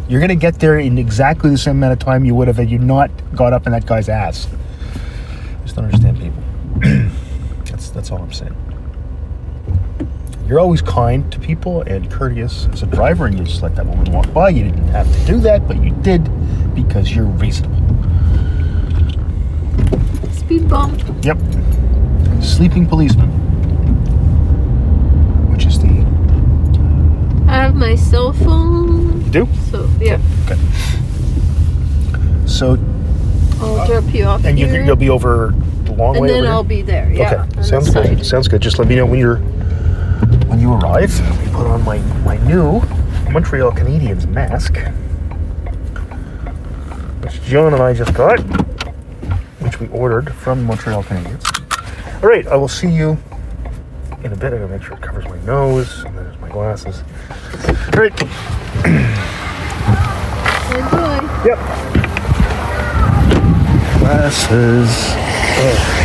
You're 0.09 0.21
gonna 0.21 0.35
get 0.37 0.59
there 0.61 0.79
in 0.79 0.99
exactly 0.99 1.51
the 1.51 1.59
same 1.59 1.77
amount 1.77 1.95
of 1.95 1.99
time 1.99 2.25
you 2.25 2.35
would 2.35 2.47
have 2.49 2.57
had 2.59 2.71
you 2.71 2.79
not 2.79 3.11
got 3.35 3.53
up 3.53 3.67
in 3.67 3.73
that 3.73 3.87
guy's 3.87 4.09
ass. 4.09 4.47
I 4.95 5.63
just 5.65 5.75
don't 5.77 5.85
understand 5.87 6.19
people. 6.21 6.43
that's 7.65 7.91
that's 7.91 8.11
all 8.11 8.19
I'm 8.19 8.33
saying. 8.33 8.55
You're 10.53 10.61
always 10.61 10.83
kind 10.83 11.33
to 11.33 11.39
people 11.39 11.81
and 11.81 12.11
courteous 12.11 12.69
as 12.75 12.83
a 12.83 12.87
driver, 12.87 13.25
and 13.25 13.39
you 13.39 13.43
just 13.43 13.63
let 13.63 13.75
that 13.77 13.87
woman 13.87 14.13
walk 14.13 14.31
by. 14.35 14.51
You 14.51 14.65
didn't 14.65 14.89
have 14.89 15.11
to 15.11 15.25
do 15.25 15.41
that, 15.41 15.67
but 15.67 15.83
you 15.83 15.93
did 16.03 16.23
because 16.75 17.17
you're 17.17 17.25
reasonable. 17.25 17.79
Speed 20.31 20.69
bump. 20.69 21.01
Yep. 21.25 21.39
Sleeping 22.43 22.87
policeman. 22.87 23.31
Which 25.51 25.65
is 25.65 25.79
the. 25.79 25.89
I 27.51 27.55
have 27.55 27.75
my 27.75 27.95
cell 27.95 28.35
phone. 28.35 29.25
You 29.25 29.31
do? 29.31 29.49
So 29.71 29.89
yeah, 30.01 30.21
Okay. 30.45 30.61
So, 32.47 32.79
I'll 33.59 33.87
drop 33.87 34.13
you 34.13 34.25
off 34.25 34.45
and 34.45 34.59
you, 34.59 34.67
here, 34.67 34.85
you'll 34.85 34.97
be 34.97 35.09
over 35.09 35.55
the 35.85 35.93
long 35.93 36.17
and 36.17 36.25
way 36.25 36.37
And 36.37 36.45
then? 36.45 36.53
I'll 36.53 36.63
be 36.63 36.83
there. 36.83 37.11
Yeah. 37.11 37.45
okay. 37.45 37.55
the 37.55 37.65
Sounds 37.65 37.89
good. 37.89 38.27
Sounds 38.27 38.49
good. 38.49 38.61
Just 38.61 38.79
let 38.79 38.87
me 38.87 38.97
know 38.97 39.07
when 39.07 39.19
you're 39.19 39.41
you 40.63 40.73
arrive. 40.75 41.19
Let 41.21 41.45
me 41.45 41.53
put 41.53 41.67
on 41.67 41.85
my 41.85 41.99
my 42.25 42.37
new 42.47 42.81
Montreal 43.33 43.73
Canadiens 43.73 44.29
mask, 44.29 44.77
which 47.21 47.43
John 47.43 47.75
and 47.75 47.83
I 47.83 47.93
just 47.93 48.15
got, 48.15 48.39
which 49.59 49.81
we 49.81 49.89
ordered 49.89 50.33
from 50.33 50.63
Montreal 50.65 51.03
Canadiens. 51.03 52.23
All 52.23 52.29
right. 52.29 52.47
I 52.47 52.55
will 52.55 52.69
see 52.69 52.89
you 52.89 53.19
in 54.23 54.33
a 54.33 54.37
bit. 54.37 54.53
I 54.53 54.59
gotta 54.59 54.69
make 54.69 54.83
sure 54.83 54.97
it 54.97 55.03
covers 55.03 55.25
my 55.25 55.41
nose. 55.41 56.05
And 56.05 56.17
there's 56.17 56.39
my 56.39 56.49
glasses. 56.49 57.03
All 57.93 58.01
right. 58.01 58.23
Enjoy. 60.71 61.19
Yep. 61.45 61.59
Glasses. 63.99 65.17
Ugh. 65.59 66.03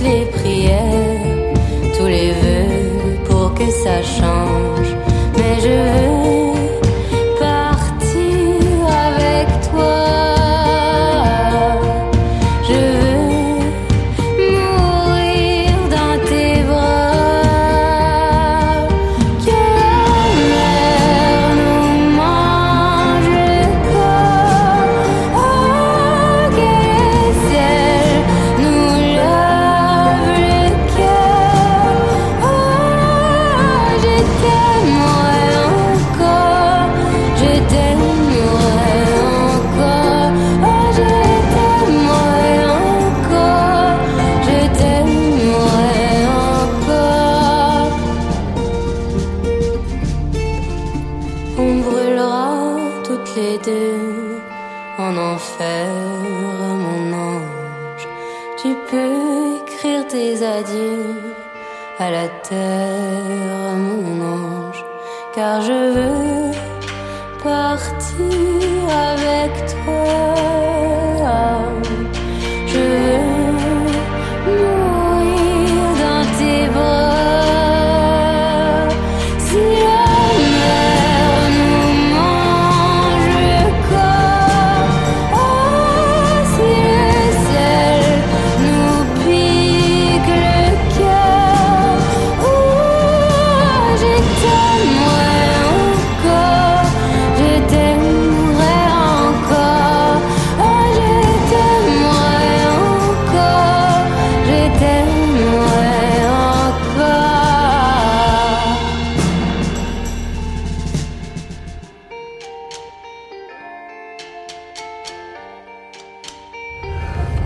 Toutes 0.00 0.08
les 0.08 0.24
prières, 0.26 1.96
tous 1.98 2.06
les 2.06 2.30
vœux 2.30 3.24
pour 3.28 3.54
que 3.54 3.70
ça 3.70 4.02
change. 4.02 4.94
Mais 5.36 5.60
je 5.60 5.68
veux 5.68 6.09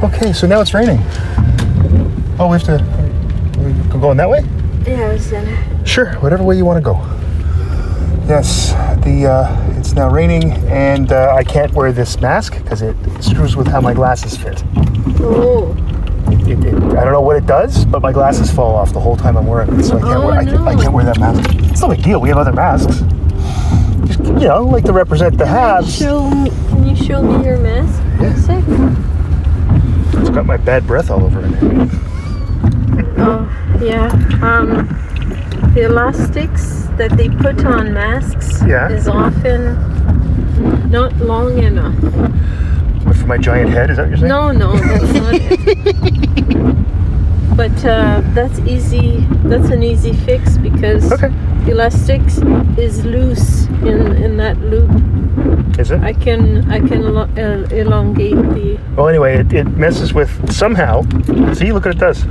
Okay, 0.04 0.32
so 0.34 0.46
now 0.46 0.60
it's 0.60 0.74
raining. 0.74 0.98
Oh, 2.38 2.48
we 2.50 2.58
have 2.58 2.64
to 2.64 2.84
we 3.58 3.72
go 4.00 4.10
in 4.10 4.18
that 4.18 4.28
way? 4.28 4.44
Yeah, 4.86 5.08
I 5.08 5.12
was 5.14 5.26
gonna. 5.30 5.86
Sure, 5.86 6.12
whatever 6.16 6.42
way 6.42 6.56
you 6.56 6.64
want 6.66 6.76
to 6.76 6.82
go. 6.84 6.94
Yes, 8.28 8.72
the 9.02 9.26
uh, 9.26 9.78
it's 9.78 9.94
now 9.94 10.10
raining, 10.10 10.52
and 10.68 11.10
uh, 11.10 11.34
I 11.34 11.42
can't 11.42 11.72
wear 11.72 11.90
this 11.92 12.20
mask 12.20 12.52
because 12.62 12.82
it 12.82 12.96
screws 13.22 13.56
with 13.56 13.66
how 13.66 13.80
my 13.80 13.94
glasses 13.94 14.36
fit. 14.36 14.62
Oh, 15.20 15.74
It, 16.28 16.58
it, 16.64 16.74
I 16.74 17.04
don't 17.04 17.12
know 17.12 17.22
what 17.22 17.36
it 17.36 17.46
does, 17.46 17.86
but 17.86 18.02
my 18.02 18.12
glasses 18.12 18.50
fall 18.52 18.74
off 18.74 18.92
the 18.92 19.00
whole 19.00 19.16
time 19.16 19.38
I'm 19.38 19.46
wearing 19.46 19.72
it, 19.78 19.84
so 19.84 19.96
I 19.96 20.00
can't 20.00 20.16
Oh, 20.16 20.26
wear 20.26 20.38
I, 20.38 20.44
can't, 20.44 20.60
I 20.60 20.74
can't 20.74 20.92
wear 20.92 21.04
that 21.06 21.18
mask. 21.18 21.50
It's 21.70 21.80
no 21.80 21.88
big 21.88 22.02
deal. 22.02 22.20
We 22.20 22.28
have 22.28 22.38
other 22.38 22.52
masks. 22.52 22.98
Just 24.06 24.18
you 24.20 24.48
know, 24.48 24.64
like 24.64 24.84
to 24.84 24.92
represent 24.92 25.38
the 25.38 25.46
haves. 25.46 25.96
show 25.96 26.28
can 26.68 26.86
you 26.86 26.94
show 26.94 27.22
me 27.22 27.42
your 27.44 27.56
mask? 27.58 28.02
sec? 28.44 29.13
It's 30.24 30.30
got 30.34 30.46
my 30.46 30.56
bad 30.56 30.86
breath 30.86 31.10
all 31.10 31.22
over 31.22 31.40
it. 31.44 31.52
Oh, 33.18 33.78
yeah. 33.82 34.06
Um, 34.42 34.88
the 35.74 35.82
elastics 35.84 36.84
that 36.96 37.10
they 37.16 37.28
put 37.28 37.64
on 37.66 37.92
masks 37.92 38.62
Yeah. 38.66 38.88
is 38.88 39.06
often 39.06 39.74
not 40.90 41.14
long 41.18 41.58
enough. 41.62 41.94
But 43.04 43.16
for 43.16 43.26
my 43.26 43.36
giant 43.36 43.68
head, 43.70 43.90
is 43.90 43.98
that 43.98 44.08
what 44.08 44.18
you're 44.18 44.18
saying? 44.18 44.28
No, 44.28 44.50
no, 44.50 44.76
that's 44.78 45.12
not 45.12 45.34
it. 45.34 46.74
But 47.54 47.84
uh, 47.84 48.20
that's 48.34 48.58
easy. 48.60 49.24
That's 49.44 49.68
an 49.70 49.82
easy 49.84 50.12
fix 50.12 50.58
because 50.58 51.12
Okay. 51.12 51.30
elastics 51.70 52.38
is 52.76 53.04
loose 53.04 53.66
in 53.86 54.16
in 54.24 54.36
that 54.38 54.58
loop. 54.58 54.90
Is 55.78 55.90
it? 55.90 56.00
I 56.02 56.12
can 56.12 56.70
I 56.70 56.78
can 56.78 57.04
el- 57.04 57.72
elongate 57.72 58.36
the. 58.54 58.78
Well, 58.96 59.08
anyway, 59.08 59.38
it, 59.38 59.52
it 59.52 59.64
messes 59.76 60.12
with 60.14 60.30
somehow. 60.52 61.02
See, 61.54 61.72
look 61.72 61.84
what 61.84 61.96
it 61.96 61.98
does. 61.98 62.24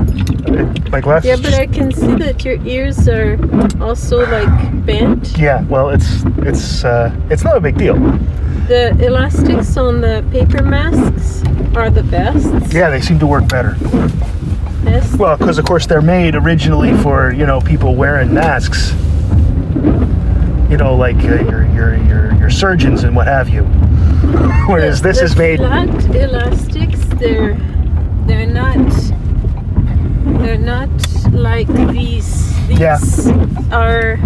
It- 0.47 0.91
my 0.91 1.01
glasses. 1.01 1.27
Yeah, 1.29 1.35
but 1.37 1.53
I 1.59 1.65
can 1.67 1.91
see 1.91 2.15
that 2.15 2.45
your 2.45 2.61
ears 2.65 3.07
are 3.09 3.37
also 3.81 4.19
like 4.29 4.85
bent. 4.85 5.37
Yeah, 5.37 5.63
well, 5.63 5.89
it's 5.89 6.23
it's 6.37 6.83
uh, 6.85 7.11
it's 7.29 7.43
not 7.43 7.57
a 7.57 7.59
big 7.59 7.77
deal. 7.77 7.95
The 8.67 8.95
elastics 9.05 9.75
on 9.75 10.01
the 10.01 10.23
paper 10.31 10.63
masks 10.63 11.43
are 11.75 11.89
the 11.89 12.03
best. 12.03 12.71
Yeah, 12.73 12.89
they 12.89 13.01
seem 13.01 13.19
to 13.19 13.27
work 13.27 13.47
better. 13.49 13.75
Best. 14.85 15.17
Well, 15.17 15.35
because 15.37 15.57
of 15.57 15.65
course 15.65 15.85
they're 15.87 16.01
made 16.01 16.35
originally 16.35 16.95
for 16.97 17.33
you 17.33 17.45
know 17.45 17.59
people 17.59 17.95
wearing 17.95 18.33
masks. 18.33 18.93
You 20.73 20.77
know, 20.79 20.95
like 20.95 21.17
uh, 21.17 21.27
your 21.47 21.65
your 21.71 21.95
your 22.03 22.33
your 22.33 22.49
surgeons 22.49 23.03
and 23.03 23.15
what 23.15 23.27
have 23.27 23.47
you. 23.47 23.61
Whereas 24.67 25.03
The- 25.03 25.09
this 25.09 25.19
the 25.19 25.25
is 25.25 25.35
made. 25.37 25.59
flat 25.59 25.87
elastics. 26.15 26.99
They're 27.21 27.53
they're 28.25 28.47
not 28.47 28.89
they're 30.41 30.57
not 30.57 30.89
like 31.31 31.67
these. 31.93 32.49
These 32.67 32.79
Yeah. 32.79 32.97
are 33.71 34.17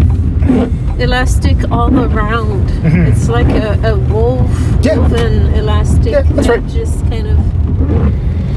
elastic 1.00 1.58
all 1.70 1.94
around. 1.94 2.70
Mhm. 2.70 3.08
It's 3.10 3.28
like 3.28 3.50
a, 3.50 3.92
a 3.92 3.98
wove, 3.98 4.48
Yeah. 4.86 5.00
woven 5.00 5.54
elastic 5.54 6.14
Yeah, 6.14 6.22
that 6.22 6.48
right. 6.48 6.68
just 6.68 7.02
kind 7.10 7.28
of 7.28 7.38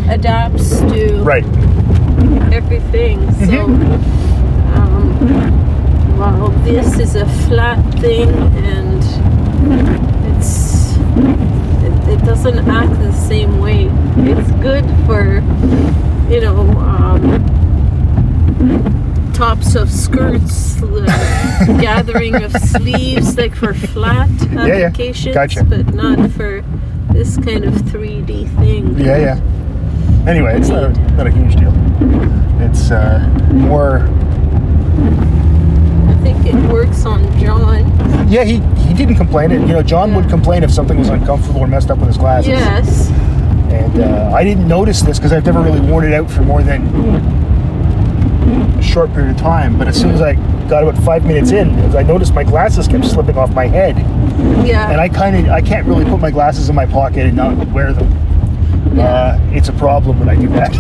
adapts 0.09 0.79
to 0.93 1.25
Right. 1.25 1.45
everything. 2.53 3.19
So, 3.33 3.67
Mm-hmm. 3.67 4.20
Well, 6.21 6.51
this 6.65 6.99
is 6.99 7.17
a 7.17 7.25
flat 7.49 7.83
thing, 7.99 8.29
and 8.29 9.03
it's 10.37 10.95
it, 11.83 12.21
it 12.21 12.25
doesn't 12.27 12.59
act 12.69 12.93
the 13.01 13.13
same 13.13 13.59
way. 13.59 13.89
It's 14.17 14.51
good 14.61 14.85
for 15.07 15.37
you 16.31 16.43
know 16.43 16.61
um, 16.79 17.49
tops 19.33 19.75
of 19.75 19.91
skirts, 19.91 20.75
the 20.75 21.79
gathering 21.81 22.43
of 22.43 22.53
sleeves, 22.53 23.39
like 23.39 23.55
for 23.55 23.73
flat 23.73 24.29
yeah. 24.51 24.89
applications, 24.89 25.35
Gotcha. 25.35 25.65
but 25.65 25.95
not 25.95 26.31
for 26.33 26.63
this 27.13 27.39
kind 27.39 27.65
of 27.65 27.73
3D 27.73 28.55
thing. 28.59 28.99
Yeah, 28.99 29.17
yeah. 29.17 30.27
Anyway, 30.29 30.55
it's 30.55 30.69
not 30.69 30.85
a, 30.85 30.91
not 31.15 31.27
a 31.27 31.31
huge 31.31 31.57
deal. 31.57 31.73
It's 32.61 32.91
uh, 32.91 33.27
more. 33.53 34.07
It 36.51 36.73
works 36.73 37.05
on 37.07 37.23
John. 37.39 37.87
Yeah, 38.29 38.45
he 38.45 38.61
he 38.87 38.95
didn't 38.95 39.17
complain. 39.17 39.51
It 39.51 39.61
you 39.63 39.75
know 39.75 39.83
John 39.83 40.15
would 40.15 40.29
complain 40.29 40.63
if 40.63 40.71
something 40.71 40.99
was 40.99 41.09
uncomfortable 41.09 41.61
or 41.61 41.67
messed 41.67 41.91
up 41.91 41.99
with 41.99 42.09
his 42.09 42.17
glasses. 42.19 42.49
Yes. 42.49 43.11
And 43.71 44.01
uh, 44.01 44.33
I 44.35 44.43
didn't 44.43 44.67
notice 44.67 45.01
this 45.03 45.19
because 45.19 45.33
I've 45.33 45.45
never 45.47 45.63
really 45.63 45.81
worn 45.81 46.05
it 46.05 46.13
out 46.13 46.31
for 46.31 46.43
more 46.43 46.63
than 46.63 46.87
a 48.79 48.83
short 48.83 49.13
period 49.13 49.31
of 49.31 49.37
time. 49.37 49.79
But 49.79 49.89
as 49.89 50.01
soon 50.01 50.11
as 50.11 50.21
I 50.21 50.35
got 50.69 50.83
about 50.83 51.01
five 51.05 51.25
minutes 51.25 51.53
in, 51.53 51.71
I 51.97 52.03
noticed 52.03 52.35
my 52.35 52.45
glasses 52.45 52.89
kept 52.89 53.05
slipping 53.05 53.37
off 53.37 53.55
my 53.55 53.67
head, 53.67 53.97
Yeah. 54.67 54.91
and 54.91 55.01
I 55.01 55.09
kind 55.09 55.37
of 55.37 55.53
I 55.53 55.61
can't 55.61 55.87
really 55.87 56.05
put 56.05 56.21
my 56.21 56.31
glasses 56.31 56.69
in 56.69 56.75
my 56.75 56.87
pocket 56.87 57.27
and 57.27 57.37
not 57.37 57.69
wear 57.69 57.93
them. 57.93 58.09
Uh, 58.99 59.39
it's 59.53 59.69
a 59.69 59.73
problem 59.75 60.19
when 60.19 60.29
I 60.29 60.35
do 60.35 60.49
that. 60.49 60.73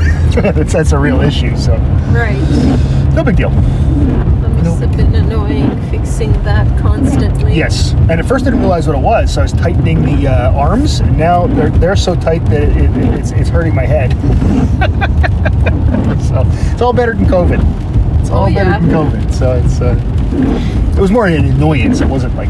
that's, 0.54 0.72
that's 0.72 0.92
a 0.92 0.98
real 0.98 1.20
issue. 1.20 1.56
So 1.56 1.74
right. 2.12 2.40
no 3.14 3.22
big 3.22 3.36
deal. 3.36 3.50
Must 4.62 4.80
have 4.82 4.96
been 4.96 5.14
annoying 5.14 5.90
fixing 5.90 6.32
that 6.44 6.66
constantly. 6.80 7.54
Yes, 7.54 7.92
and 7.92 8.12
at 8.12 8.24
first 8.26 8.44
I 8.46 8.50
didn't 8.50 8.60
realize 8.60 8.86
what 8.86 8.96
it 8.96 9.00
was, 9.02 9.32
so 9.34 9.40
I 9.40 9.44
was 9.44 9.52
tightening 9.52 10.02
the 10.02 10.28
uh, 10.28 10.52
arms, 10.52 11.00
and 11.00 11.16
now 11.18 11.46
they're 11.46 11.70
they're 11.70 11.96
so 11.96 12.14
tight 12.14 12.44
that 12.46 12.62
it, 12.64 12.76
it, 12.76 12.90
it's, 13.18 13.30
it's 13.32 13.48
hurting 13.48 13.74
my 13.74 13.86
head. 13.86 14.12
so 16.22 16.42
it's 16.72 16.82
all 16.82 16.92
better 16.92 17.14
than 17.14 17.24
COVID. 17.26 18.20
It's 18.20 18.30
all 18.30 18.48
Oh, 18.50 18.54
better 18.54 18.70
than 18.70 18.88
COVID. 18.90 19.32
So 19.34 19.52
it's 19.52 19.80
uh, 19.80 19.96
it 20.96 21.00
was 21.00 21.10
more 21.10 21.26
an 21.26 21.44
annoyance. 21.44 22.00
It 22.00 22.08
wasn't 22.08 22.34
like 22.36 22.48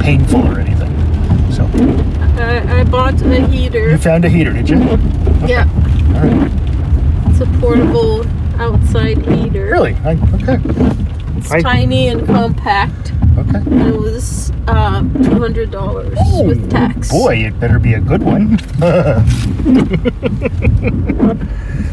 painful 0.00 0.46
or 0.46 0.60
anything. 0.60 0.92
So 1.52 1.64
I, 2.38 2.80
I 2.80 2.84
bought 2.84 3.20
a 3.22 3.46
heater. 3.48 3.90
you 3.90 3.98
found 3.98 4.24
a 4.24 4.28
heater, 4.28 4.52
did 4.52 4.68
you? 4.68 4.78
Yeah. 5.46 5.66
All 6.14 6.22
right. 6.22 6.50
It's 7.30 7.40
a 7.40 7.46
portable 7.60 8.24
outside 8.60 9.18
heater. 9.26 9.66
Really? 9.66 9.94
I, 10.04 10.16
okay. 10.34 10.58
It's 11.46 11.52
I- 11.54 11.62
tiny 11.62 12.08
and 12.08 12.26
compact. 12.26 13.12
Okay. 13.38 13.58
And 13.58 13.82
it 13.94 14.00
was 14.00 14.50
uh, 14.66 15.02
$200 15.02 16.46
with 16.48 16.70
tax. 16.70 17.10
Oh, 17.12 17.24
Boy, 17.26 17.44
it 17.44 17.60
better 17.60 17.78
be 17.78 17.92
a 17.94 18.00
good 18.00 18.22
one. 18.22 18.54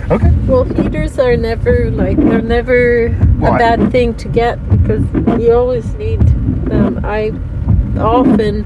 okay. 0.09 0.31
Well, 0.47 0.63
heaters 0.63 1.19
are 1.19 1.35
never 1.35 1.91
like 1.91 2.17
they're 2.17 2.41
never 2.41 3.07
a 3.07 3.57
bad 3.59 3.91
thing 3.91 4.13
to 4.15 4.29
get 4.29 4.57
because 4.69 5.03
you 5.41 5.51
always 5.53 5.93
need 5.95 6.21
them. 6.67 7.03
I 7.03 7.31
often 7.99 8.65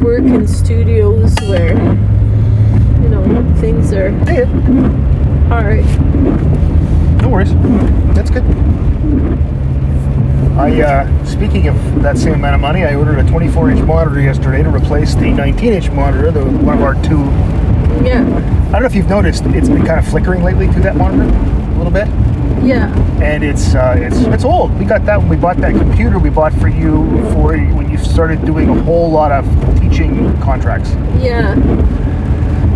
work 0.00 0.24
in 0.24 0.46
studios 0.46 1.34
where 1.48 1.72
you 3.02 3.08
know 3.08 3.24
things 3.58 3.92
are 3.94 4.10
Yeah, 4.30 4.44
hard. 5.48 5.84
no 7.22 7.28
worries. 7.30 7.54
That's 8.14 8.30
good. 8.30 8.44
I, 10.56 10.80
uh, 10.80 11.24
speaking 11.26 11.68
of 11.68 12.02
that 12.02 12.16
same 12.16 12.34
amount 12.34 12.54
of 12.54 12.60
money, 12.62 12.84
I 12.84 12.94
ordered 12.94 13.18
a 13.18 13.28
24 13.28 13.70
inch 13.72 13.80
monitor 13.82 14.20
yesterday 14.20 14.62
to 14.62 14.70
replace 14.70 15.14
the 15.14 15.30
19 15.30 15.72
inch 15.74 15.90
monitor, 15.90 16.30
the 16.30 16.44
one 16.44 16.78
of 16.78 16.82
our 16.82 16.94
two. 17.02 17.18
Yeah. 18.04 18.22
I 18.68 18.72
don't 18.72 18.80
know 18.80 18.86
if 18.86 18.94
you've 18.94 19.08
noticed, 19.08 19.44
it's 19.46 19.68
been 19.68 19.84
kind 19.84 19.98
of 19.98 20.08
flickering 20.08 20.42
lately 20.42 20.66
through 20.68 20.82
that 20.82 20.96
monitor. 20.96 21.24
a 21.24 21.76
little 21.76 21.92
bit, 21.92 22.08
Yeah. 22.64 22.90
and 23.22 23.44
it's 23.44 23.74
uh, 23.74 23.94
it's 23.98 24.16
it's 24.34 24.44
old. 24.44 24.76
We 24.78 24.86
got 24.86 25.04
that 25.04 25.18
when 25.18 25.28
we 25.28 25.36
bought 25.36 25.58
that 25.58 25.72
computer 25.74 26.18
we 26.18 26.30
bought 26.30 26.54
for 26.54 26.68
you 26.68 27.04
for 27.34 27.54
when 27.58 27.90
you 27.90 27.98
started 27.98 28.42
doing 28.46 28.70
a 28.70 28.82
whole 28.84 29.10
lot 29.10 29.30
of 29.30 29.44
teaching 29.78 30.32
contracts. 30.40 30.90
Yeah. 31.20 31.54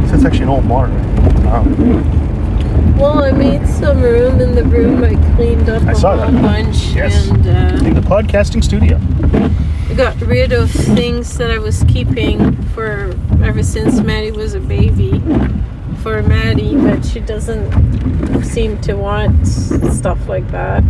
So 0.08 0.16
it's 0.16 0.24
actually 0.26 0.42
an 0.42 0.48
old 0.50 0.66
monitor. 0.66 0.98
Um, 1.48 2.29
Well, 3.00 3.24
I 3.24 3.30
made 3.32 3.66
some 3.66 4.02
room 4.02 4.40
in 4.40 4.54
the 4.54 4.62
room. 4.64 5.02
I 5.02 5.14
cleaned 5.34 5.70
up 5.70 5.82
I 5.84 5.92
a 5.92 5.94
saw 5.94 6.16
whole 6.18 6.30
that. 6.32 6.42
bunch 6.42 6.94
Yes. 6.94 7.28
and 7.28 7.46
uh, 7.46 7.86
in 7.86 7.94
the 7.94 8.02
podcasting 8.02 8.62
studio. 8.62 9.00
I 9.88 9.94
got 9.94 10.20
rid 10.20 10.52
of 10.52 10.70
things 10.70 11.38
that 11.38 11.50
I 11.50 11.58
was 11.58 11.82
keeping 11.88 12.54
for 12.74 13.14
ever 13.42 13.62
since 13.62 14.00
Maddie 14.00 14.32
was 14.32 14.52
a 14.54 14.60
baby 14.60 15.18
for 16.02 16.22
Maddie, 16.22 16.76
but 16.76 17.02
she 17.04 17.20
doesn't 17.20 18.44
seem 18.44 18.78
to 18.82 18.94
want 18.94 19.46
stuff 19.46 20.28
like 20.28 20.48
that. 20.50 20.84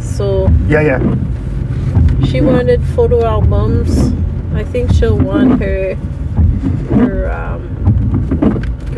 So 0.00 0.48
Yeah, 0.68 0.82
yeah. 0.82 2.24
she 2.26 2.40
wanted 2.40 2.80
photo 2.94 3.24
albums. 3.24 4.12
I 4.54 4.62
think 4.62 4.92
she'll 4.92 5.18
want 5.18 5.60
her 5.60 5.94
her 6.94 7.30
um, 7.32 7.77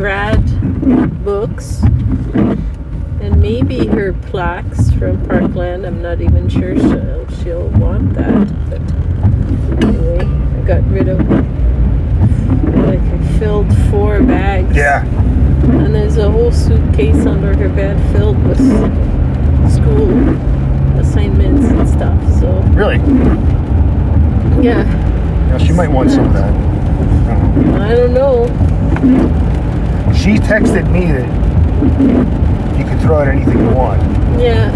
grad 0.01 0.41
books 1.23 1.83
and 1.83 3.39
maybe 3.39 3.85
her 3.87 4.15
plaques 4.15 4.91
from 4.93 5.23
Parkland. 5.27 5.85
I'm 5.85 6.01
not 6.01 6.23
even 6.23 6.49
sure 6.49 6.75
she'll 6.75 7.29
she'll 7.43 7.69
want 7.79 8.15
that. 8.15 8.49
But 8.71 9.85
anyway, 9.85 10.21
I 10.25 10.63
got 10.67 10.83
rid 10.91 11.09
of 11.11 11.19
like 12.87 12.99
I 12.99 13.39
filled 13.39 13.71
four 13.91 14.23
bags. 14.23 14.75
Yeah. 14.75 15.05
And 15.05 15.95
there's 15.95 16.17
a 16.17 16.31
whole 16.31 16.51
suitcase 16.51 17.27
under 17.27 17.55
her 17.55 17.69
bed 17.69 18.01
filled 18.17 18.43
with 18.45 18.57
school 19.71 20.09
assignments 20.99 21.67
and 21.69 21.87
stuff. 21.87 22.41
So 22.41 22.51
Really? 22.73 22.97
yeah. 24.65 24.83
Yeah, 25.51 25.59
she 25.59 25.73
might 25.75 25.89
want 25.91 26.11
some 26.11 26.25
of 26.25 26.33
that. 26.33 26.55
I 27.83 27.95
don't 27.95 28.15
know. 28.15 28.45
I 28.45 29.01
don't 29.01 29.29
know. 29.29 29.50
She 30.17 30.37
texted 30.37 30.91
me 30.91 31.07
that 31.13 31.29
you 32.79 32.85
can 32.85 32.99
throw 33.01 33.21
out 33.21 33.29
anything 33.29 33.59
you 33.59 33.71
want. 33.71 34.01
Yeah. 34.41 34.71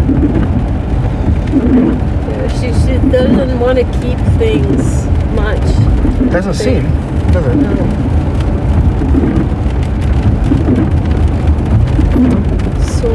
yeah 2.29 2.49
she, 2.61 2.73
she 2.87 3.11
doesn't 3.11 3.61
want 3.61 3.79
to 3.79 3.85
keep 4.01 4.19
things 4.39 5.07
much. 5.35 5.61
Doesn't 6.31 6.55
seem, 6.55 6.83
does 7.33 7.47
it? 7.47 7.57
No. 7.57 7.75
So 13.01 13.11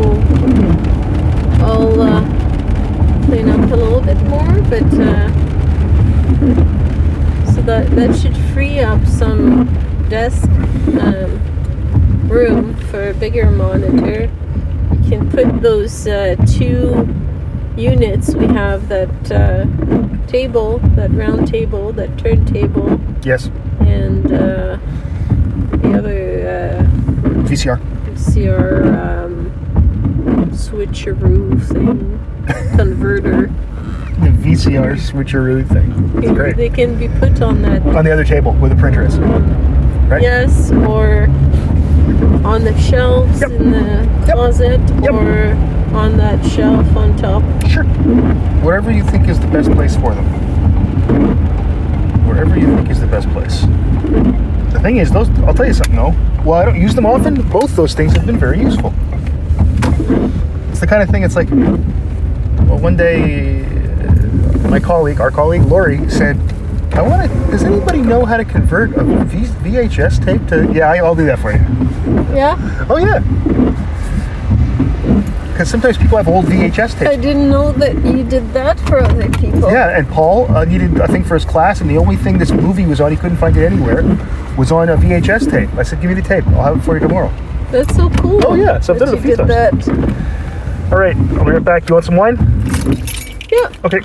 I'll 1.64 2.02
uh, 2.02 3.26
clean 3.26 3.50
up 3.50 3.72
a 3.72 3.76
little 3.76 4.02
bit 4.02 4.18
more, 4.24 4.62
but 4.70 4.84
uh, 4.84 5.30
so 7.54 7.62
that 7.64 7.90
that 7.92 8.16
should 8.16 8.38
free 8.54 8.80
up 8.80 9.06
some 9.06 9.66
desk 10.10 10.48
um, 11.02 11.40
room 12.30 12.76
for 12.88 13.10
a 13.10 13.14
bigger 13.14 13.50
monitor. 13.50 14.30
You 15.04 15.10
can 15.10 15.30
put 15.30 15.62
those 15.62 16.08
uh, 16.08 16.36
two 16.48 17.08
units 17.76 18.34
we 18.36 18.46
have 18.48 18.88
that 18.90 19.32
uh, 19.32 19.66
table, 20.28 20.80
that 20.96 21.12
round 21.12 21.48
table, 21.48 21.92
that 21.94 22.18
turntable, 22.18 23.00
Yes. 23.24 23.50
and 23.80 24.26
uh, 24.28 24.78
the 25.78 25.94
other 25.98 26.86
VCR. 27.48 27.80
uh, 27.80 28.32
CR 28.32 28.88
um, 28.96 29.52
switcheroo 30.52 31.62
thing, 31.68 32.20
converter. 32.78 33.48
The 34.20 34.28
VCR 34.30 34.96
switcheroo 34.98 35.66
thing. 35.70 36.22
It's 36.22 36.32
great. 36.34 36.58
They 36.58 36.70
can 36.70 37.00
be 37.00 37.08
put 37.08 37.42
on 37.42 37.62
that, 37.62 37.82
On 37.96 38.04
the 38.04 38.12
other 38.12 38.26
table 38.26 38.52
where 38.56 38.70
the 38.70 38.76
printer 38.76 39.06
is. 39.06 39.18
Right? 40.10 40.22
yes, 40.22 40.72
or 40.72 41.28
on 42.46 42.64
the 42.64 42.78
shelves 42.80 43.42
Yep. 43.42 43.52
in 43.52 43.72
the 43.72 44.08
Yep. 44.28 44.36
closet, 44.36 44.80
Yep. 45.02 45.14
or 45.14 45.58
on 45.96 46.18
that 46.18 46.44
shelf 46.46 46.86
on 46.96 47.16
top. 47.18 47.44
Sure. 47.68 47.84
Wherever 48.64 48.92
you 48.92 49.04
think 49.04 49.28
is 49.28 49.40
the 49.40 49.48
best 49.48 49.72
place 49.72 49.96
for 49.96 50.14
them. 50.14 50.26
Wherever 52.28 52.58
you 52.58 52.68
think 52.76 52.90
is 52.90 53.00
the 53.00 53.08
best 53.08 53.30
place. 53.32 53.66
The 54.72 54.80
thing 54.80 54.98
is, 54.98 55.12
those. 55.12 55.30
I'll 55.46 55.54
tell 55.54 55.66
you 55.68 55.74
something 55.74 55.96
though. 55.96 56.14
Well, 56.46 56.60
I 56.60 56.66
don't 56.66 56.80
use 56.80 56.96
them 56.96 57.06
often, 57.06 57.36
both 57.50 57.76
those 57.76 57.94
things 57.94 58.14
have 58.14 58.26
been 58.26 58.38
very 58.38 58.60
useful. 58.60 58.94
It's 60.72 60.80
the 60.80 60.88
kind 60.88 61.04
of 61.04 61.10
thing. 61.10 61.24
It's 61.24 61.36
like, 61.36 61.50
well, 61.52 62.78
one 62.80 62.96
day, 62.96 63.66
uh, 63.66 64.70
my 64.70 64.80
colleague, 64.80 65.20
our 65.20 65.32
colleague 65.32 65.64
Lori, 65.64 66.10
said, 66.10 66.38
"I 66.94 67.02
want 67.02 67.30
to. 67.32 67.52
Does 67.52 67.64
anybody 67.64 68.02
know 68.02 68.26
how 68.26 68.38
to 68.38 68.46
convert 68.46 68.96
a 68.96 69.04
v- 69.04 69.46
VHS 69.70 70.20
tape 70.24 70.46
to? 70.48 70.70
Yeah, 70.74 70.90
I- 70.92 70.98
I'll 70.98 71.16
do 71.16 71.26
that 71.26 71.40
for 71.40 71.52
you. 71.52 71.60
Yeah, 72.34 72.56
Oh 72.90 72.98
yeah. 72.98 73.20
Because 75.52 75.70
sometimes 75.70 75.98
people 75.98 76.16
have 76.18 76.28
old 76.30 76.46
VHS 76.46 76.94
tapes. 76.98 77.12
I 77.12 77.18
didn't 77.18 77.50
know 77.50 77.74
that 77.74 77.94
you 78.06 78.24
did 78.24 78.54
that 78.54 78.80
for 78.82 79.00
other 79.00 79.30
people. 79.30 79.70
Yeah, 79.72 79.98
and 79.98 80.08
Paul 80.08 80.50
uh, 80.56 80.64
needed 80.64 80.98
a 81.00 81.08
thing 81.10 81.24
for 81.26 81.34
his 81.34 81.44
class, 81.44 81.82
and 81.82 81.90
the 81.90 81.98
only 81.98 82.16
thing 82.16 82.38
this 82.38 82.52
movie 82.52 82.86
was 82.86 83.02
on, 83.02 83.12
he 83.12 83.18
couldn't 83.18 83.38
find 83.38 83.58
it 83.58 83.66
anywhere, 83.66 84.04
was 84.58 84.72
on 84.72 84.88
a 84.88 84.96
VHS 84.96 85.50
tape. 85.52 85.70
I 85.76 85.84
said, 85.84 86.00
"Give 86.00 86.10
me 86.10 86.16
the 86.16 86.22
tape. 86.22 86.48
I'll 86.48 86.64
have 86.64 86.78
it 86.78 86.84
for 86.84 86.94
you 86.94 87.02
tomorrow." 87.02 87.30
That's 87.72 87.94
so 87.94 88.10
cool. 88.12 88.42
Oh, 88.48 88.56
yeah, 88.56 88.80
so 88.80 88.94
I've 88.94 89.00
done 89.00 89.10
it 89.10 89.16
a 89.16 89.22
few 89.22 89.36
times. 89.36 89.50
that. 89.86 90.92
All 90.94 90.98
right, 90.98 91.16
I'll 91.38 91.44
be 91.46 91.52
right 91.52 91.64
back. 91.64 91.90
You 91.90 91.96
want 91.96 92.06
some 92.06 92.16
wine? 92.16 92.38
Yeah. 93.52 93.70
Okay. 93.84 94.00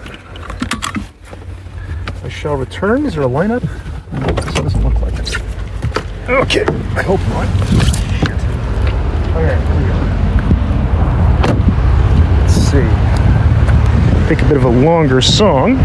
Shall 2.35 2.57
return. 2.57 3.07
Is 3.07 3.15
there 3.15 3.23
a 3.23 3.27
lineup? 3.27 3.63
This 4.45 4.55
doesn't 4.55 4.83
look 4.85 5.01
like 5.01 5.15
it. 5.15 5.39
Okay, 6.29 6.67
I 6.95 7.03
hope 7.03 7.21
not. 7.31 7.49
Here 9.33 9.57
we 9.71 9.85
go. 9.89 9.97
Let's 12.43 12.55
see. 12.55 12.87
Pick 14.29 14.43
a 14.45 14.49
bit 14.49 14.57
of 14.59 14.65
a 14.65 14.69
longer 14.69 15.23
song. 15.23 15.79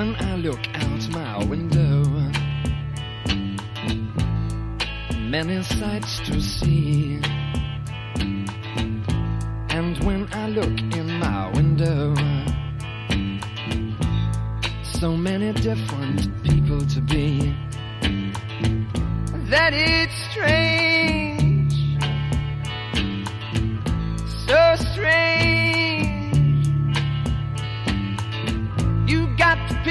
When 0.00 0.16
I 0.16 0.36
look 0.36 0.66
out 0.76 1.08
my 1.10 1.44
window, 1.44 2.04
many 5.18 5.62
sights 5.62 6.20
to 6.20 6.40
see. 6.40 7.20
And 9.68 10.02
when 10.02 10.26
I 10.32 10.48
look 10.48 10.80
in 10.96 11.18
my 11.18 11.50
window, 11.52 12.14
so 14.82 15.14
many 15.14 15.52
different 15.52 16.44
people 16.44 16.80
to 16.80 17.00
be. 17.02 17.54
That 19.50 19.74
it's 19.74 20.16
strange, 20.30 21.29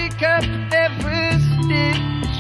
pick 0.10 0.22
up 0.24 0.44
every 0.72 1.32
stitch. 1.40 2.36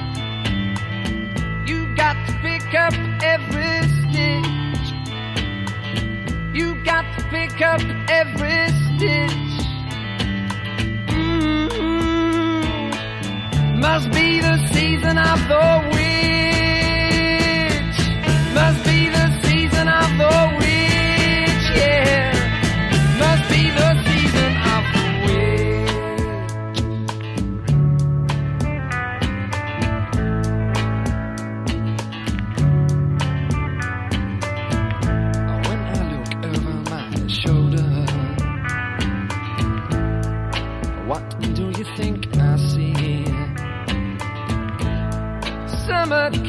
You 1.70 1.96
got 1.96 2.16
to 2.28 2.34
pick 2.42 2.74
up 2.74 2.94
every 3.24 3.82
stitch. 4.00 4.94
You 6.54 6.84
got 6.84 7.06
to 7.18 7.24
pick 7.30 7.62
up 7.62 7.82
every 8.10 8.70
stitch. 8.70 9.32
Mm, 11.10 12.60
Must 13.80 14.12
be 14.12 14.42
the 14.42 14.68
season 14.74 15.18
of 15.18 15.40
the 15.48 15.90
witch. 15.92 15.99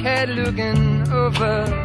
Cat 0.03 0.31
looking 0.31 1.13
over 1.13 1.80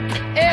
up 0.00 0.49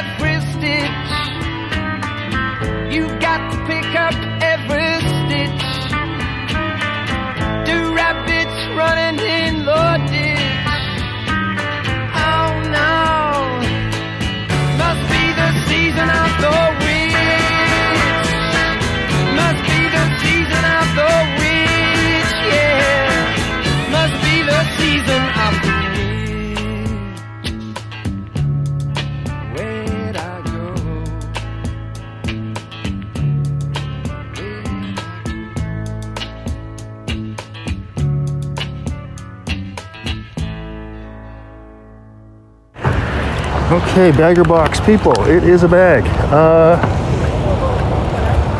Okay, 43.97 44.15
bagger 44.15 44.43
box 44.43 44.79
people, 44.79 45.19
it 45.27 45.43
is 45.43 45.63
a 45.63 45.67
bag. 45.67 46.03
Uh, 46.31 46.77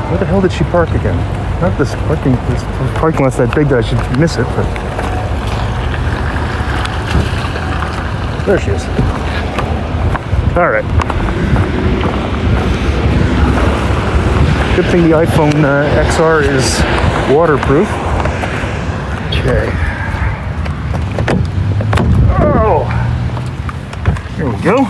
where 0.10 0.18
the 0.18 0.26
hell 0.26 0.42
did 0.42 0.52
she 0.52 0.64
park 0.64 0.90
again? 0.90 1.16
Not 1.62 1.78
this 1.78 1.94
parking. 1.94 2.32
This 2.32 2.64
parking 2.98 3.22
lot's 3.22 3.38
that 3.38 3.54
big 3.54 3.68
that 3.68 3.84
I 3.84 3.88
should 3.88 4.20
miss 4.20 4.38
it, 4.38 4.46
but 4.56 4.66
there 8.48 8.60
she 8.60 8.72
is. 8.72 8.82
All 10.58 10.72
right. 10.72 10.84
Good 14.76 14.86
thing 14.88 15.04
the 15.04 15.18
iPhone 15.18 15.64
uh, 15.64 16.04
XR 16.14 16.42
is 16.42 16.82
waterproof. 17.32 17.88
Okay. 19.38 19.70
Oh. 22.42 23.04
Here 24.36 24.46
we 24.48 24.62
go. 24.62 24.88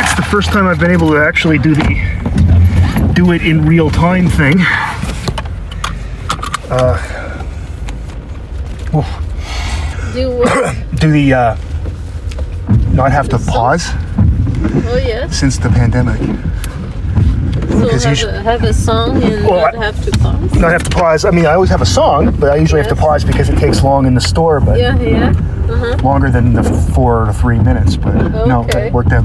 It's 0.00 0.14
the 0.16 0.21
first 0.32 0.48
time 0.48 0.66
I've 0.66 0.80
been 0.80 0.90
able 0.90 1.10
to 1.10 1.18
actually 1.18 1.58
do 1.58 1.74
the 1.74 3.12
do 3.14 3.32
it 3.32 3.42
in 3.44 3.66
real 3.66 3.90
time 3.90 4.30
thing. 4.30 4.54
Uh. 6.70 6.96
Do 10.14 10.42
do 10.96 11.12
the 11.12 11.34
uh, 11.34 11.56
not 12.94 13.12
have 13.12 13.28
to 13.28 13.38
pause 13.38 13.88
Oh 14.86 14.96
yes. 14.96 15.38
since 15.38 15.58
the 15.58 15.68
pandemic. 15.68 16.18
So 17.68 17.90
have, 18.08 18.22
a, 18.22 18.42
have 18.42 18.62
a 18.64 18.72
song 18.72 19.22
and 19.22 19.44
Well, 19.46 19.60
not 19.60 19.74
I- 19.76 19.84
have 19.84 20.02
to 20.06 20.10
pause. 20.18 20.54
Not 20.54 20.72
have 20.72 20.82
to 20.84 20.90
pause. 20.90 21.24
I 21.26 21.30
mean, 21.30 21.44
I 21.44 21.52
always 21.52 21.68
have 21.68 21.82
a 21.82 21.86
song, 21.86 22.34
but 22.40 22.48
I 22.50 22.56
usually 22.56 22.80
have 22.80 22.88
to 22.88 22.96
pause 22.96 23.22
because 23.22 23.50
it 23.50 23.58
takes 23.58 23.82
long 23.84 24.06
in 24.06 24.14
the 24.14 24.20
store. 24.22 24.60
But 24.60 24.78
Yeah, 24.78 24.98
yeah. 24.98 25.28
Uh-huh. 25.68 25.96
longer 26.02 26.30
than 26.30 26.54
the 26.54 26.62
four 26.94 27.28
or 27.28 27.32
three 27.34 27.58
minutes, 27.58 27.96
but 27.96 28.14
no, 28.46 28.60
Okay. 28.62 28.84
that 28.84 28.92
worked 28.94 29.12
out. 29.12 29.24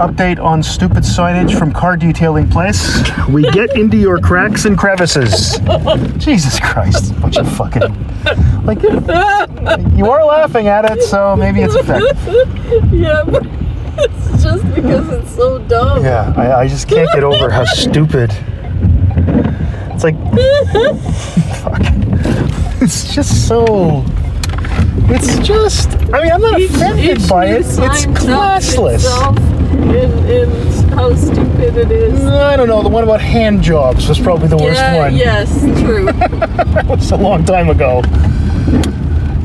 Update 0.00 0.42
on 0.42 0.62
stupid 0.62 1.02
signage 1.02 1.58
from 1.58 1.72
car 1.72 1.94
detailing 1.94 2.48
place. 2.48 3.02
We 3.28 3.42
get 3.50 3.76
into 3.76 3.98
your 3.98 4.18
cracks 4.18 4.64
and 4.64 4.78
crevices. 4.78 5.58
Jesus 6.16 6.58
Christ, 6.58 7.20
bunch 7.20 7.36
of 7.36 7.46
fucking 7.54 7.94
like 8.64 8.82
you 8.82 10.10
are 10.10 10.24
laughing 10.24 10.68
at 10.68 10.90
it, 10.90 11.02
so 11.02 11.36
maybe 11.36 11.60
it's 11.60 11.74
effective. 11.74 12.16
Yeah, 12.92 13.24
but 13.26 13.42
it's 13.98 14.42
just 14.42 14.74
because 14.74 15.08
it's 15.10 15.34
so 15.34 15.58
dumb. 15.58 16.02
Yeah, 16.02 16.32
I, 16.36 16.60
I 16.60 16.68
just 16.68 16.88
can't 16.88 17.10
get 17.12 17.24
over 17.24 17.50
how 17.50 17.64
stupid. 17.64 18.30
It's 19.92 20.04
like, 20.04 20.16
fuck. 21.62 21.82
It's 22.80 23.14
just 23.14 23.46
so. 23.46 24.04
It's 25.12 25.38
just. 25.46 25.90
I 26.14 26.22
mean, 26.22 26.32
I'm 26.32 26.40
not 26.40 26.58
Each, 26.58 26.70
offended 26.70 27.18
each 27.20 27.28
by 27.28 27.46
new 27.46 27.54
it. 27.56 27.60
It's 27.60 27.74
sign 27.74 28.14
dumps 28.14 28.74
classless. 28.76 29.49
Itself 29.72 29.94
In, 29.94 30.30
in 30.30 30.88
how 30.90 31.14
stupid 31.14 31.76
it 31.76 31.90
is. 31.90 32.20
Mm, 32.20 32.40
I 32.40 32.56
don't 32.56 32.68
know. 32.68 32.82
The 32.82 32.88
one 32.88 33.04
about 33.04 33.20
hand 33.20 33.62
jobs 33.62 34.08
was 34.08 34.18
probably 34.18 34.48
the 34.48 34.56
worst 34.56 34.80
yeah, 34.80 34.96
one. 34.96 35.16
yes, 35.16 35.60
true. 35.80 36.06
That 36.70 36.86
was 36.86 37.10
a 37.10 37.16
long 37.16 37.44
time 37.44 37.68
ago. 37.68 38.02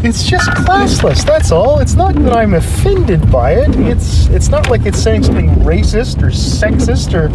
It's 0.03 0.23
just 0.23 0.47
classless. 0.51 1.25
That's 1.25 1.51
all. 1.51 1.79
It's 1.79 1.95
not 1.95 2.13
that 2.15 2.33
I'm 2.33 2.53
offended 2.53 3.31
by 3.31 3.53
it. 3.53 3.69
It's 3.77 4.27
it's 4.27 4.49
not 4.49 4.69
like 4.69 4.85
it's 4.85 5.01
saying 5.01 5.23
something 5.23 5.49
racist 5.65 6.21
or 6.21 6.27
sexist 6.27 7.15
or 7.15 7.29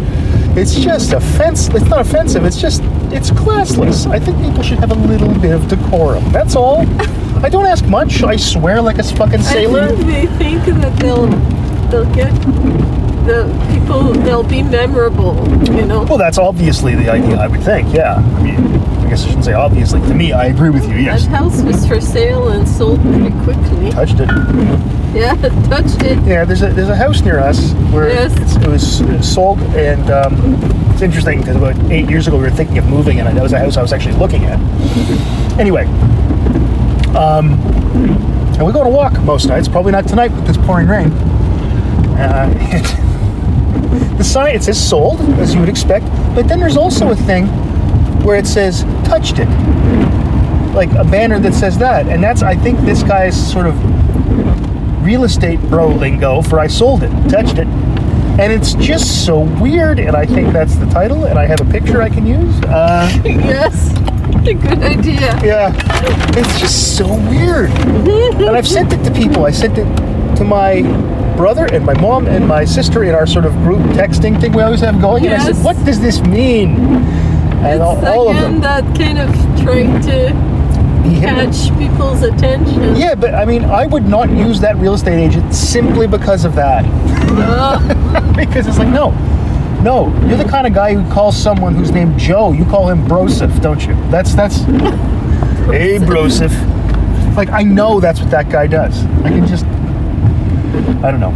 it's 0.57 0.75
just 0.75 1.11
offensive. 1.11 1.75
It's 1.75 1.89
not 1.89 1.99
offensive. 1.99 2.45
It's 2.45 2.61
just 2.61 2.81
it's 3.11 3.31
classless. 3.31 4.09
I 4.09 4.19
think 4.19 4.39
people 4.41 4.63
should 4.63 4.79
have 4.79 4.91
a 4.91 4.95
little 4.95 5.33
bit 5.41 5.51
of 5.51 5.67
decorum. 5.67 6.31
That's 6.31 6.55
all. 6.55 6.85
I 7.43 7.49
don't 7.49 7.65
ask 7.65 7.85
much. 7.87 8.23
I 8.23 8.37
swear 8.37 8.81
like 8.81 8.99
a 8.99 9.03
fucking 9.03 9.41
sailor. 9.41 9.81
I 9.81 9.87
think 9.87 9.99
they 10.07 10.27
think 10.37 10.65
that 10.79 10.97
they'll 10.97 11.27
they'll 11.91 12.05
get 12.15 12.31
the 13.25 13.45
people 13.71 14.13
they'll 14.23 14.43
be 14.43 14.63
memorable, 14.63 15.35
you 15.65 15.85
know. 15.85 16.03
Well, 16.03 16.17
that's 16.17 16.37
obviously 16.37 16.95
the 16.95 17.09
idea. 17.09 17.35
I 17.37 17.47
would 17.47 17.61
think. 17.61 17.93
Yeah. 17.93 18.15
I 18.15 18.41
mean, 18.43 18.57
I 19.05 19.09
guess 19.09 19.23
I 19.23 19.27
shouldn't 19.27 19.45
say 19.45 19.53
obviously. 19.53 19.99
To 20.01 20.13
me, 20.13 20.31
I 20.33 20.45
agree 20.45 20.69
with 20.71 20.87
you. 20.89 20.95
Yes. 20.95 21.25
That 21.27 21.35
house 21.35 21.61
was 21.61 21.85
for 21.85 22.01
sale 22.01 22.49
and 22.49 22.67
sold 22.67 23.01
pretty 23.01 23.29
quickly. 23.43 23.91
Touched 23.91 24.19
it. 24.19 24.29
Yeah, 25.13 25.35
touched 25.69 26.01
it. 26.03 26.17
Yeah, 26.25 26.45
there's 26.45 26.61
a 26.63 26.69
there's 26.69 26.89
a 26.89 26.95
house 26.95 27.21
near 27.21 27.37
us 27.39 27.73
where 27.91 28.07
Yes. 28.09 28.33
it's, 28.39 28.55
it 28.55 28.67
was 28.67 29.01
uh, 29.01 29.21
sold, 29.21 29.59
and 29.75 30.09
um, 30.09 30.33
it's 30.91 31.01
interesting 31.01 31.39
because 31.41 31.57
about 31.57 31.75
eight 31.91 32.09
years 32.09 32.27
ago 32.27 32.37
we 32.37 32.43
were 32.43 32.49
thinking 32.49 32.77
of 32.77 32.85
moving, 32.87 33.19
and 33.19 33.27
that 33.37 33.43
was 33.43 33.51
a 33.53 33.59
house 33.59 33.75
I 33.77 33.81
was 33.81 33.91
actually 33.93 34.15
looking 34.15 34.45
at. 34.45 34.57
Anyway, 35.59 35.83
um, 37.15 37.59
and 38.55 38.65
we 38.65 38.71
go 38.71 38.79
on 38.79 38.87
a 38.87 38.89
walk 38.89 39.19
most 39.23 39.47
nights. 39.47 39.67
Probably 39.67 39.91
not 39.91 40.07
tonight 40.07 40.31
with 40.31 40.47
this 40.47 40.57
pouring 40.57 40.87
rain. 40.87 41.11
Uh, 42.21 42.49
the 44.17 44.51
it 44.53 44.63
says 44.63 44.89
sold, 44.89 45.19
as 45.39 45.53
you 45.53 45.59
would 45.59 45.69
expect, 45.69 46.05
but 46.35 46.47
then 46.47 46.59
there's 46.59 46.77
also 46.77 47.09
a 47.11 47.15
thing 47.15 47.47
where 48.23 48.37
it 48.37 48.45
says 48.45 48.83
touched 49.03 49.39
it, 49.39 49.49
like 50.73 50.91
a 50.91 51.03
banner 51.03 51.39
that 51.39 51.53
says 51.53 51.77
that, 51.79 52.07
and 52.07 52.23
that's 52.23 52.43
I 52.43 52.55
think 52.55 52.79
this 52.81 53.03
guy's 53.03 53.35
sort 53.51 53.65
of 53.65 53.75
real 55.03 55.23
estate 55.23 55.59
bro 55.61 55.89
lingo 55.89 56.41
for 56.41 56.59
I 56.59 56.67
sold 56.67 57.03
it, 57.03 57.09
touched 57.29 57.57
it. 57.57 57.67
And 58.39 58.51
it's 58.53 58.73
just 58.75 59.25
so 59.25 59.41
weird, 59.61 59.99
and 59.99 60.15
I 60.15 60.25
think 60.25 60.53
that's 60.53 60.75
the 60.75 60.85
title, 60.85 61.25
and 61.25 61.37
I 61.37 61.45
have 61.45 61.59
a 61.59 61.69
picture 61.69 62.01
I 62.01 62.09
can 62.09 62.25
use. 62.25 62.55
Uh, 62.63 63.11
yes, 63.25 63.91
a 64.47 64.53
good 64.53 64.81
idea. 64.81 65.19
yeah, 65.43 65.73
it's 66.37 66.59
just 66.59 66.95
so 66.97 67.07
weird. 67.29 67.69
and 67.71 68.55
I've 68.55 68.67
sent 68.67 68.93
it 68.93 69.03
to 69.03 69.11
people. 69.11 69.45
I 69.45 69.51
sent 69.51 69.77
it 69.77 69.85
to 70.37 70.43
my 70.43 70.81
brother 71.35 71.65
and 71.71 71.85
my 71.85 71.93
mom 71.99 72.27
and 72.27 72.47
my 72.47 72.65
sister 72.65 73.03
in 73.03 73.13
our 73.15 73.25
sort 73.27 73.45
of 73.45 73.53
group 73.57 73.81
texting 73.95 74.39
thing 74.39 74.51
we 74.53 74.61
always 74.61 74.81
have 74.81 74.99
going. 75.01 75.25
And 75.25 75.33
I 75.33 75.37
Yes. 75.37 75.55
said, 75.57 75.63
what 75.65 75.75
does 75.85 75.99
this 75.99 76.21
mean? 76.21 76.75
And 77.63 77.81
all, 77.81 77.97
It's 77.97 78.07
all 78.07 78.29
of 78.29 78.35
again 78.37 78.53
them. 78.53 78.61
that 78.61 78.83
kind 78.97 79.19
of 79.19 79.29
trying 79.63 80.01
to 80.01 80.33
catch 81.19 81.77
people's 81.77 82.21
attention. 82.23 82.95
Yeah, 82.95 83.15
but 83.15 83.33
I 83.35 83.45
mean, 83.45 83.65
I 83.65 83.85
would 83.87 84.07
not 84.07 84.29
use 84.31 84.59
that 84.61 84.77
real 84.77 84.93
estate 84.93 85.19
agent 85.19 85.53
simply 85.53 86.07
because 86.07 86.45
of 86.45 86.55
that. 86.55 86.83
Uh, 86.87 88.31
because 88.35 88.67
it's 88.67 88.77
like, 88.79 88.87
no, 88.89 89.11
no, 89.83 90.07
you're 90.27 90.37
the 90.37 90.43
kind 90.45 90.65
of 90.67 90.73
guy 90.73 90.93
who 90.93 91.11
calls 91.11 91.35
someone 91.37 91.73
who's 91.75 91.91
named 91.91 92.19
Joe, 92.19 92.51
you 92.51 92.65
call 92.65 92.87
him 92.89 93.05
Broseph, 93.07 93.61
don't 93.61 93.85
you? 93.85 93.93
That's 94.11 94.33
that's. 94.35 94.57
hey, 95.67 95.97
Broseph. 95.99 96.55
Like 97.35 97.49
I 97.49 97.63
know 97.63 97.99
that's 97.99 98.19
what 98.19 98.29
that 98.31 98.49
guy 98.49 98.67
does. 98.67 99.05
I 99.23 99.29
can 99.29 99.47
just, 99.47 99.65
I 101.03 101.11
don't 101.11 101.19
know. 101.19 101.31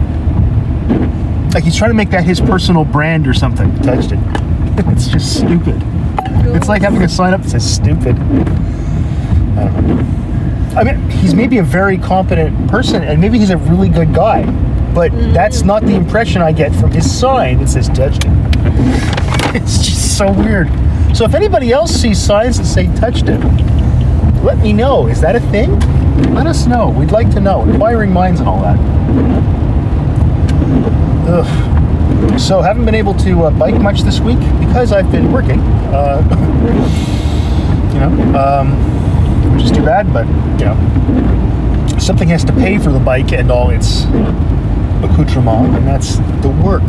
Like 1.54 1.64
he's 1.64 1.76
trying 1.76 1.92
to 1.92 1.96
make 1.96 2.10
that 2.12 2.24
his 2.24 2.40
personal 2.42 2.86
brand 2.86 3.28
or 3.28 3.34
something. 3.34 3.74
Touched 3.82 4.12
it. 4.12 4.20
it's 4.92 5.08
just 5.08 5.38
stupid. 5.38 5.82
It's 6.56 6.68
like 6.68 6.82
having 6.82 7.02
a 7.02 7.10
sign 7.10 7.34
up 7.34 7.42
that 7.42 7.50
says 7.50 7.76
stupid. 7.76 8.16
I 9.58 9.70
don't 9.70 9.88
know. 9.88 10.80
I 10.80 10.84
mean, 10.84 11.10
he's 11.10 11.34
maybe 11.34 11.60
a 11.60 11.64
very 11.64 11.98
competent 11.98 12.70
person, 12.70 13.04
and 13.04 13.22
maybe 13.22 13.40
he's 13.40 13.50
a 13.50 13.58
really 13.58 13.88
good 13.88 14.14
guy, 14.14 14.46
but 14.94 15.12
that's 15.34 15.62
not 15.62 15.84
the 15.84 15.96
impression 15.96 16.42
I 16.42 16.52
get 16.52 16.76
from 16.76 16.92
his 16.92 17.10
sign 17.10 17.60
that 17.60 17.70
says 17.70 17.88
touched 17.90 18.26
it. 18.26 19.22
It's 19.56 19.78
just 19.78 20.18
so 20.18 20.34
weird. 20.34 20.68
So 21.16 21.24
if 21.24 21.34
anybody 21.34 21.72
else 21.72 21.90
sees 21.90 22.22
signs 22.22 22.58
that 22.58 22.66
say 22.66 22.94
touched 22.98 23.30
it, 23.30 23.40
let 24.44 24.58
me 24.58 24.74
know. 24.74 25.08
Is 25.08 25.22
that 25.22 25.38
a 25.38 25.40
thing? 25.40 25.80
Let 26.34 26.46
us 26.46 26.68
know. 26.68 26.90
We'd 26.90 27.12
like 27.12 27.30
to 27.32 27.40
know. 27.40 27.64
Inquiring 27.64 28.12
minds 28.12 28.42
and 28.42 28.50
all 28.50 28.62
that. 28.64 29.55
Ugh. 31.28 32.40
So 32.40 32.62
haven't 32.62 32.86
been 32.86 32.96
able 32.96 33.14
to 33.16 33.44
uh, 33.44 33.52
bike 33.52 33.80
much 33.82 34.02
this 34.02 34.20
week 34.20 34.40
because 34.60 34.92
I've 34.92 35.12
been 35.12 35.32
working. 35.32 35.60
Uh, 35.60 36.22
you 37.94 38.00
know, 38.00 38.38
um, 38.38 39.54
which 39.54 39.64
is 39.64 39.72
too 39.72 39.84
bad, 39.84 40.12
but 40.12 40.26
you 40.60 40.66
know, 40.66 41.98
something 42.00 42.28
has 42.30 42.44
to 42.46 42.54
pay 42.54 42.78
for 42.78 42.92
the 42.92 43.00
bike 43.00 43.32
and 43.32 43.52
all 43.52 43.70
its 43.70 44.04
accoutrement, 45.04 45.76
and 45.76 45.88
that's 45.88 46.18
the 46.42 46.50
work. 46.64 46.84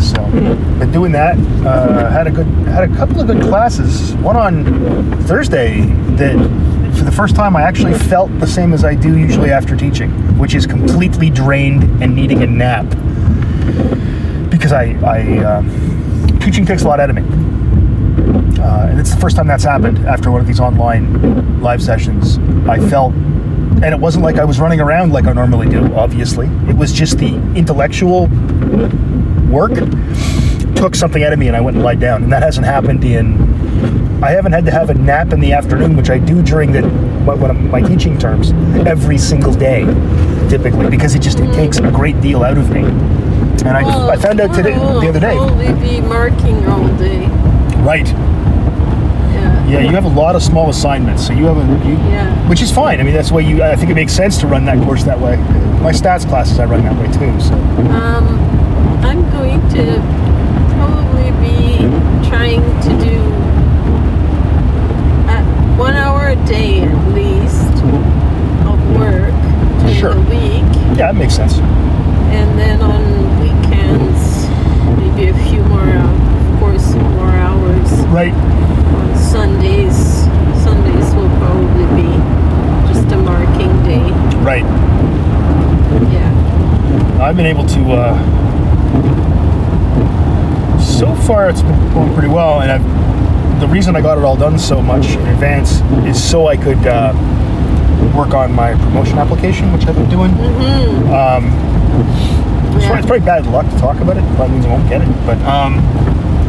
So, 0.00 0.24
been 0.78 0.90
doing 0.92 1.12
that. 1.12 1.36
Uh, 1.64 2.10
had 2.10 2.26
a 2.26 2.30
good, 2.30 2.46
had 2.66 2.90
a 2.90 2.96
couple 2.96 3.20
of 3.20 3.26
good 3.26 3.42
classes. 3.42 4.14
One 4.16 4.36
on 4.36 5.22
Thursday 5.24 5.82
that, 6.16 6.36
for 7.00 7.04
the 7.04 7.12
first 7.12 7.34
time, 7.34 7.56
I 7.56 7.62
actually 7.62 7.94
felt 7.94 8.30
the 8.40 8.46
same 8.46 8.74
as 8.74 8.84
I 8.84 8.94
do 8.94 9.16
usually 9.16 9.50
after 9.50 9.74
teaching, 9.74 10.10
which 10.38 10.54
is 10.54 10.66
completely 10.66 11.30
drained 11.30 12.02
and 12.02 12.14
needing 12.14 12.42
a 12.42 12.46
nap. 12.46 12.84
Because 14.50 14.72
I, 14.72 14.98
I 15.02 15.38
um, 15.38 16.38
teaching 16.40 16.66
takes 16.66 16.82
a 16.82 16.88
lot 16.88 17.00
out 17.00 17.08
of 17.08 17.16
me. 17.16 17.22
Uh, 18.62 18.88
and 18.88 19.00
it's 19.00 19.14
the 19.14 19.18
first 19.18 19.36
time 19.36 19.46
that's 19.46 19.64
happened 19.64 20.06
after 20.06 20.30
one 20.30 20.42
of 20.42 20.46
these 20.46 20.60
online 20.60 21.62
live 21.62 21.82
sessions. 21.82 22.36
I 22.68 22.86
felt, 22.90 23.14
and 23.14 23.86
it 23.86 23.98
wasn't 23.98 24.22
like 24.22 24.36
I 24.36 24.44
was 24.44 24.60
running 24.60 24.80
around 24.80 25.10
like 25.10 25.24
I 25.24 25.32
normally 25.32 25.70
do, 25.70 25.94
obviously. 25.94 26.48
It 26.68 26.76
was 26.76 26.92
just 26.92 27.16
the 27.16 27.34
intellectual 27.56 28.26
work 29.48 29.72
took 30.80 30.94
something 30.94 31.22
out 31.22 31.32
of 31.32 31.38
me 31.38 31.46
and 31.46 31.54
I 31.54 31.60
went 31.60 31.76
and 31.76 31.84
lied 31.84 32.00
down. 32.00 32.22
And 32.22 32.32
that 32.32 32.42
hasn't 32.42 32.64
happened 32.64 33.04
in, 33.04 33.34
I 34.24 34.30
haven't 34.30 34.52
had 34.52 34.64
to 34.64 34.70
have 34.70 34.88
a 34.88 34.94
nap 34.94 35.30
in 35.34 35.40
the 35.40 35.52
afternoon, 35.52 35.94
which 35.94 36.08
I 36.08 36.16
do 36.18 36.42
during 36.42 36.72
the, 36.72 36.88
what, 37.26 37.38
what, 37.38 37.54
my 37.54 37.82
teaching 37.82 38.18
terms, 38.18 38.52
every 38.86 39.18
single 39.18 39.52
day, 39.52 39.84
typically, 40.48 40.88
because 40.88 41.14
it 41.14 41.20
just, 41.20 41.38
it 41.38 41.52
takes 41.52 41.76
a 41.78 41.90
great 41.90 42.18
deal 42.22 42.42
out 42.42 42.56
of 42.56 42.70
me. 42.70 42.80
And 42.80 43.68
I, 43.68 43.82
well, 43.82 44.10
I 44.10 44.16
found 44.16 44.40
out 44.40 44.54
today, 44.54 44.72
the 44.72 45.08
other 45.08 45.20
day. 45.20 45.36
I'll 45.36 45.80
be 45.80 46.00
marking 46.00 46.64
all 46.66 46.88
day. 46.96 47.26
Right. 47.84 48.06
Yeah. 48.08 49.68
Yeah, 49.68 49.80
you 49.80 49.90
have 49.90 50.06
a 50.06 50.08
lot 50.08 50.34
of 50.34 50.42
small 50.42 50.70
assignments, 50.70 51.26
so 51.26 51.34
you 51.34 51.44
have 51.44 51.58
a, 51.58 51.86
you, 51.86 51.92
Yeah. 52.08 52.48
which 52.48 52.62
is 52.62 52.72
fine. 52.72 53.00
I 53.00 53.02
mean, 53.02 53.12
that's 53.14 53.30
why 53.30 53.40
you. 53.40 53.62
I 53.62 53.76
think 53.76 53.90
it 53.90 53.94
makes 53.94 54.14
sense 54.14 54.38
to 54.38 54.46
run 54.46 54.64
that 54.64 54.82
course 54.84 55.04
that 55.04 55.20
way. 55.20 55.36
My 55.82 55.92
stats 55.92 56.26
classes 56.26 56.58
I 56.58 56.64
run 56.64 56.82
that 56.84 56.96
way 56.98 57.06
too. 57.12 57.38
So 57.40 57.54
Um, 57.54 58.26
I'm 59.04 59.30
going 59.30 59.60
to 59.72 60.00
probably 60.00 60.18
be 60.18 60.26
trying 60.26 60.49
to 62.82 62.88
do 63.04 63.16
at 65.28 65.44
one 65.78 65.94
hour 65.94 66.28
a 66.28 66.36
day 66.46 66.80
at 66.82 67.08
least 67.14 67.72
of 68.66 68.78
work 68.98 69.32
during 69.80 69.94
Sure. 69.96 70.14
the 70.14 70.20
week, 70.22 70.64
yeah, 70.96 71.12
that 71.12 71.14
makes 71.16 71.34
sense. 71.34 71.58
and 71.58 72.58
then 72.58 72.80
on 72.82 73.02
weekends 73.40 74.46
maybe 74.98 75.28
a 75.30 75.34
few 75.48 75.62
more, 75.64 75.88
of 75.88 76.60
course, 76.60 76.94
more 76.94 77.30
hours. 77.30 77.90
Right. 78.06 78.32
On 78.32 79.16
Sundays, 79.16 79.96
Sundays 80.64 81.14
will 81.14 81.30
probably 81.38 81.86
be 82.02 82.10
just 82.92 83.10
a 83.12 83.16
marking 83.16 83.72
day. 83.84 84.10
Right. 84.42 84.64
Yeah. 86.12 87.18
I've 87.20 87.36
been 87.36 87.46
able 87.46 87.66
to. 87.66 87.80
Uh, 87.92 89.39
so 91.00 91.14
far, 91.26 91.48
it's 91.48 91.62
been 91.62 91.94
going 91.94 92.12
pretty 92.12 92.28
well, 92.28 92.60
and 92.60 92.70
I've. 92.70 93.00
The 93.60 93.66
reason 93.68 93.94
I 93.96 94.00
got 94.00 94.16
it 94.16 94.24
all 94.24 94.36
done 94.36 94.58
so 94.58 94.80
much 94.80 95.06
in 95.08 95.26
advance 95.28 95.80
is 96.06 96.22
so 96.22 96.46
I 96.46 96.56
could 96.56 96.78
uh, 96.86 97.12
work 98.16 98.32
on 98.34 98.52
my 98.54 98.72
promotion 98.72 99.18
application, 99.18 99.70
which 99.72 99.86
I've 99.86 99.94
been 99.96 100.08
doing. 100.08 100.30
Mm-hmm. 100.30 101.12
Um, 101.12 101.44
it's, 102.76 102.84
Yeah. 102.84 102.96
it's 102.98 103.06
probably 103.06 103.20
bad 103.26 103.46
luck 103.46 103.68
to 103.70 103.78
talk 103.78 104.00
about 104.00 104.16
it. 104.16 104.24
Probably 104.36 104.54
means 104.54 104.64
I 104.66 104.68
won't 104.70 104.88
get 104.88 105.02
it, 105.02 105.08
but 105.26 105.36
um, 105.42 105.78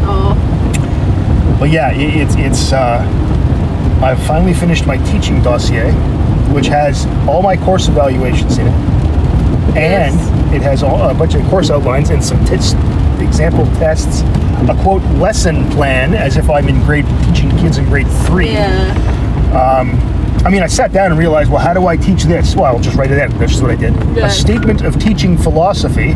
Oh, 0.03 1.57
But 1.59 1.69
yeah, 1.69 1.91
it, 1.91 2.15
it's 2.21 2.35
it's. 2.37 2.71
Uh, 2.73 2.99
I've 4.01 4.21
finally 4.25 4.53
finished 4.53 4.85
my 4.87 4.97
teaching 5.11 5.41
dossier, 5.41 5.91
which 6.53 6.67
has 6.67 7.05
all 7.27 7.41
my 7.41 7.55
course 7.57 7.87
evaluations 7.89 8.57
in 8.57 8.67
it, 8.67 8.73
and 9.77 10.15
Yes. 10.15 10.53
it 10.53 10.61
has 10.61 10.81
all, 10.83 11.09
a 11.09 11.13
bunch 11.13 11.35
of 11.35 11.43
course 11.49 11.69
outlines 11.69 12.09
and 12.09 12.23
some 12.23 12.43
tits, 12.45 12.73
example 13.21 13.65
tests, 13.77 14.21
a 14.69 14.77
quote 14.81 15.03
lesson 15.17 15.69
plan, 15.71 16.13
as 16.13 16.37
if 16.37 16.49
I'm 16.49 16.67
in 16.67 16.81
grade 16.83 17.05
teaching 17.25 17.49
kids 17.57 17.77
in 17.77 17.85
grade 17.85 18.07
three. 18.25 18.51
yeah. 18.51 19.11
I 20.43 20.49
mean, 20.49 20.63
I 20.63 20.67
sat 20.67 20.91
down 20.91 21.11
and 21.11 21.19
realized, 21.19 21.51
well, 21.51 21.59
how 21.59 21.73
do 21.73 21.85
I 21.85 21.95
teach 21.95 22.23
this? 22.23 22.55
Well, 22.55 22.65
I'll 22.65 22.79
just 22.79 22.97
write 22.97 23.11
it 23.11 23.19
in. 23.19 23.37
That's 23.37 23.51
just 23.51 23.61
what 23.61 23.69
I 23.69 23.75
did. 23.75 23.93
Yeah. 24.15 24.25
A 24.25 24.29
statement 24.29 24.81
of 24.81 24.99
teaching 24.99 25.37
philosophy. 25.37 26.13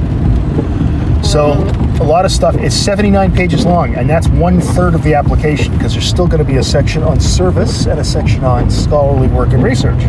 So 1.23 1.53
a 1.99 2.03
lot 2.03 2.25
of 2.25 2.31
stuff. 2.31 2.55
is 2.55 2.73
79 2.73 3.33
pages 3.35 3.65
long, 3.65 3.93
and 3.95 4.09
that's 4.09 4.27
one 4.27 4.59
third 4.59 4.95
of 4.95 5.03
the 5.03 5.13
application 5.13 5.73
because 5.73 5.93
there's 5.93 6.07
still 6.07 6.27
going 6.27 6.39
to 6.39 6.45
be 6.45 6.57
a 6.57 6.63
section 6.63 7.03
on 7.03 7.19
service 7.19 7.85
and 7.85 7.99
a 7.99 8.03
section 8.03 8.43
on 8.43 8.71
scholarly 8.71 9.27
work 9.27 9.53
and 9.53 9.63
research. 9.63 9.99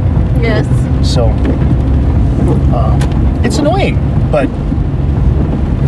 Yes. 0.41 0.67
So 1.07 1.27
um, 2.75 2.99
it's 3.45 3.59
annoying, 3.59 3.97
but 4.31 4.49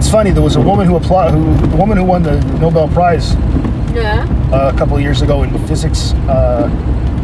it's 0.08 0.14
funny. 0.14 0.30
There 0.30 0.42
was 0.42 0.56
a 0.56 0.60
woman 0.62 0.86
who 0.86 0.96
applied, 0.96 1.32
who 1.34 1.54
the 1.66 1.76
woman 1.76 1.98
who 1.98 2.04
won 2.04 2.22
the 2.22 2.40
Nobel 2.60 2.88
Prize 2.88 3.34
Yeah. 3.92 4.26
uh, 4.50 4.72
a 4.74 4.78
couple 4.78 4.96
of 4.96 5.02
years 5.02 5.20
ago 5.20 5.42
in 5.42 5.50
physics 5.68 6.14
uh, 6.30 6.66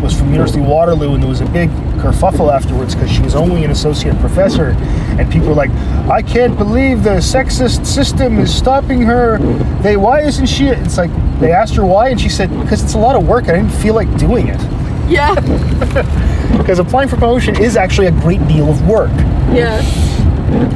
was 0.03 0.13
from 0.15 0.29
University 0.31 0.61
of 0.61 0.67
Waterloo, 0.67 1.15
and 1.15 1.23
there 1.23 1.31
was 1.31 1.41
a 1.41 1.47
big 1.47 1.71
kerfuffle 1.97 2.53
afterwards 2.53 2.95
because 2.95 3.11
she 3.11 3.23
was 3.23 3.35
only 3.35 3.65
an 3.65 3.71
associate 3.71 4.19
professor, 4.21 4.77
and 5.19 5.33
people 5.33 5.49
were 5.49 5.55
like, 5.55 5.71
"I 6.11 6.21
can't 6.21 6.59
believe 6.59 7.03
the 7.05 7.21
sexist 7.23 7.87
system 7.87 8.39
is 8.39 8.55
stopping 8.55 9.01
her. 9.01 9.39
They, 9.81 9.97
why 9.97 10.21
isn't 10.21 10.45
she?" 10.45 10.67
It's 10.69 10.99
like 10.99 11.11
they 11.41 11.53
asked 11.53 11.75
her 11.77 11.87
why, 11.87 12.11
and 12.11 12.21
she 12.21 12.29
said, 12.29 12.51
"Because 12.61 12.83
it's 12.85 12.93
a 12.95 12.99
lot 12.99 13.17
of 13.17 13.27
work. 13.27 13.45
and 13.49 13.53
I 13.53 13.61
didn't 13.63 13.73
feel 13.81 13.95
like 13.95 14.15
doing 14.19 14.49
it." 14.49 14.61
Yeah. 15.09 15.35
Because 16.59 16.79
applying 16.79 17.09
for 17.09 17.17
promotion 17.17 17.61
is 17.61 17.77
actually 17.77 18.07
a 18.07 18.13
great 18.13 18.47
deal 18.47 18.71
of 18.71 18.87
work. 18.89 19.11
Yes. 19.53 20.14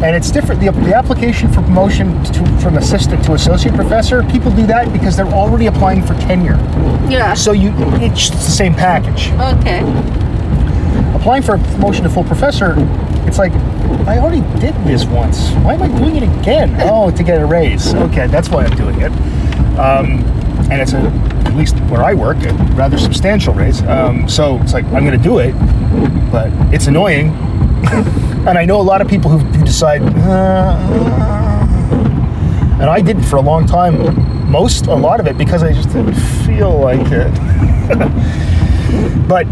And 0.03 0.15
it's 0.17 0.31
different. 0.31 0.61
The, 0.61 0.71
the 0.71 0.95
application 0.95 1.49
for 1.49 1.63
promotion 1.63 2.23
to, 2.25 2.61
from 2.61 2.77
assistant 2.79 3.25
to 3.25 3.35
associate 3.35 3.75
professor, 3.75 4.23
people 4.25 4.51
do 4.51 4.67
that 4.67 4.93
because 4.93 5.17
they're 5.17 5.27
already 5.27 5.67
applying 5.67 6.03
for 6.03 6.15
tenure. 6.15 6.57
Yeah. 7.09 7.35
So 7.35 7.53
you, 7.53 7.73
it's 8.01 8.31
the 8.31 8.37
same 8.37 8.75
package. 8.75 9.31
Okay. 9.59 9.81
Applying 11.15 11.43
for 11.43 11.57
a 11.57 11.59
promotion 11.59 12.05
to 12.05 12.11
full 12.11 12.25
professor, 12.25 12.75
it's 13.27 13.39
like, 13.39 13.53
I 14.07 14.19
already 14.19 14.41
did 14.61 14.75
this 14.85 15.05
once. 15.05 15.51
Why 15.65 15.75
am 15.75 15.83
I 15.83 15.89
doing 15.99 16.17
it 16.17 16.23
again? 16.23 16.77
Oh, 16.89 17.11
to 17.11 17.23
get 17.23 17.41
a 17.43 17.47
raise. 17.47 17.93
Okay, 17.95 18.27
that's 18.29 18.49
why 18.49 18.65
I'm 18.65 18.77
doing 18.77 19.01
it. 19.01 19.13
Um, 19.79 20.25
and 20.71 20.81
it's 20.81 20.93
a, 20.93 20.99
at 21.47 21.55
least 21.55 21.77
where 21.91 22.03
I 22.03 22.15
work, 22.15 22.39
a 22.39 22.53
rather 22.75 22.99
substantial 22.99 23.53
raise. 23.53 23.83
Um, 23.83 24.29
so 24.29 24.59
it's 24.63 24.73
like, 24.73 24.85
I'm 24.87 25.05
going 25.05 25.17
to 25.17 25.23
do 25.23 25.39
it, 25.39 25.53
but 26.33 26.51
it's 26.73 26.87
annoying. 26.87 27.31
and 28.49 28.57
I 28.57 28.65
know 28.65 28.81
a 28.81 28.83
lot 28.83 29.03
of 29.03 29.09
people 29.09 29.31
who, 29.31 29.39
who 29.39 29.65
decide, 29.65 30.01
uh, 30.01 30.79
and 32.81 32.89
I 32.89 33.03
didn't 33.03 33.25
for 33.25 33.37
a 33.37 33.43
long 33.43 33.67
time, 33.67 34.51
most, 34.51 34.87
a 34.87 34.95
lot 34.95 35.21
of 35.21 35.27
it, 35.27 35.37
because 35.37 35.63
I 35.63 35.75
just 35.75 35.91
didn't 35.91 36.15
feel 36.47 36.79
like 36.79 37.07
it. 37.11 37.31
but 39.29 39.45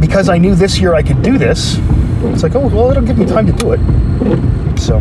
because 0.00 0.28
I 0.28 0.38
knew 0.38 0.56
this 0.56 0.80
year 0.80 0.94
I 0.94 1.04
could 1.04 1.22
do 1.22 1.38
this, 1.38 1.78
it's 2.24 2.42
like, 2.42 2.56
oh, 2.56 2.66
well, 2.66 2.90
it'll 2.90 3.04
give 3.04 3.16
me 3.16 3.26
time 3.26 3.46
to 3.46 3.52
do 3.52 3.70
it. 3.70 4.78
So, 4.80 4.98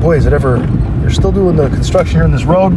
boy, 0.00 0.16
is 0.16 0.26
it 0.26 0.32
ever, 0.32 0.58
they're 1.00 1.10
still 1.10 1.32
doing 1.32 1.56
the 1.56 1.68
construction 1.70 2.18
here 2.18 2.24
on 2.24 2.30
this 2.30 2.44
road 2.44 2.70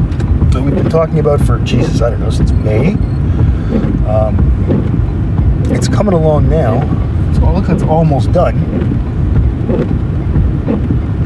that 0.51 0.61
we've 0.63 0.73
been 0.73 0.89
talking 0.89 1.19
about 1.19 1.39
for, 1.39 1.59
Jesus, 1.59 2.01
I 2.01 2.09
don't 2.09 2.19
know, 2.19 2.31
since 2.31 2.51
May. 2.51 2.93
Um, 4.07 5.67
it's 5.69 5.88
coming 5.88 6.15
along 6.15 6.49
now. 6.49 6.81
Looks 7.43 7.67
like 7.67 7.75
it's 7.75 7.83
almost 7.83 8.31
done. 8.31 8.57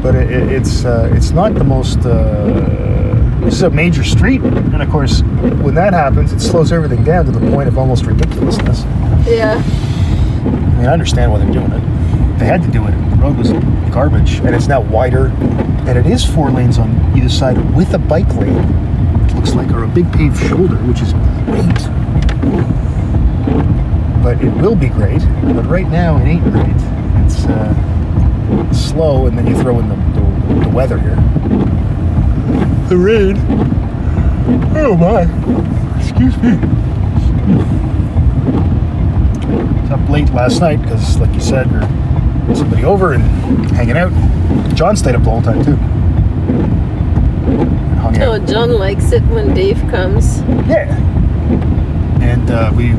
But 0.02 0.14
it, 0.14 0.30
it, 0.30 0.52
it's 0.52 0.84
uh, 0.84 1.10
it's 1.12 1.30
not 1.30 1.54
the 1.54 1.64
most. 1.64 1.98
Uh, 1.98 3.14
this 3.40 3.54
is 3.54 3.62
a 3.62 3.70
major 3.70 4.04
street, 4.04 4.42
and 4.42 4.82
of 4.82 4.90
course, 4.90 5.22
when 5.62 5.74
that 5.74 5.92
happens, 5.92 6.32
it 6.32 6.40
slows 6.40 6.70
everything 6.70 7.02
down 7.02 7.24
to 7.24 7.32
the 7.32 7.50
point 7.50 7.68
of 7.68 7.78
almost 7.78 8.04
ridiculousness. 8.04 8.82
Yeah. 9.26 9.62
I 9.64 10.50
mean, 10.76 10.86
I 10.86 10.92
understand 10.92 11.32
why 11.32 11.38
they're 11.38 11.52
doing 11.52 11.72
it. 11.72 12.38
They 12.38 12.46
had 12.46 12.62
to 12.62 12.70
do 12.70 12.86
it. 12.86 12.92
The 12.92 13.16
road 13.16 13.36
was 13.36 13.52
garbage, 13.92 14.38
and 14.40 14.54
it's 14.54 14.68
now 14.68 14.82
wider, 14.82 15.28
and 15.86 15.98
it 15.98 16.06
is 16.06 16.24
four 16.24 16.50
lanes 16.50 16.78
on 16.78 16.90
either 17.16 17.28
side 17.28 17.58
with 17.74 17.94
a 17.94 17.98
bike 17.98 18.32
lane. 18.34 18.58
It 19.24 19.34
looks 19.34 19.54
like, 19.54 19.70
or 19.72 19.84
a 19.84 19.88
big 19.88 20.12
paved 20.12 20.38
shoulder, 20.38 20.76
which 20.76 21.00
is 21.00 21.12
great. 21.46 21.97
But 24.28 24.44
it 24.44 24.52
will 24.56 24.76
be 24.76 24.90
great. 24.90 25.22
But 25.42 25.64
right 25.64 25.88
now, 25.88 26.18
it 26.18 26.26
ain't 26.26 26.42
great. 26.42 26.66
It's 27.24 27.46
uh, 27.46 28.72
slow, 28.74 29.24
and 29.26 29.38
then 29.38 29.46
you 29.46 29.56
throw 29.56 29.78
in 29.78 29.88
the, 29.88 29.94
the, 29.94 30.64
the 30.64 30.68
weather 30.68 30.98
here. 30.98 31.16
The 32.90 32.96
rain. 32.98 33.38
Oh 34.76 34.98
my! 34.98 35.22
Excuse 35.98 36.36
me. 36.42 36.58
was 39.80 39.90
up 39.92 40.10
late 40.10 40.28
last 40.34 40.60
night 40.60 40.82
because, 40.82 41.18
like 41.18 41.32
you 41.32 41.40
said, 41.40 41.70
there 41.70 41.88
was 42.50 42.58
somebody 42.58 42.84
over 42.84 43.14
and 43.14 43.22
hanging 43.70 43.96
out. 43.96 44.12
John 44.74 44.94
stayed 44.94 45.14
up 45.14 45.24
the 45.24 45.30
whole 45.30 45.40
time 45.40 45.64
too. 45.64 45.76
Hung 47.96 48.20
Oh. 48.20 48.38
John 48.44 48.72
likes 48.72 49.10
it 49.12 49.22
when 49.28 49.54
Dave 49.54 49.78
comes. 49.88 50.42
Yeah. 50.68 50.94
And 52.20 52.50
uh, 52.50 52.70
we 52.76 52.92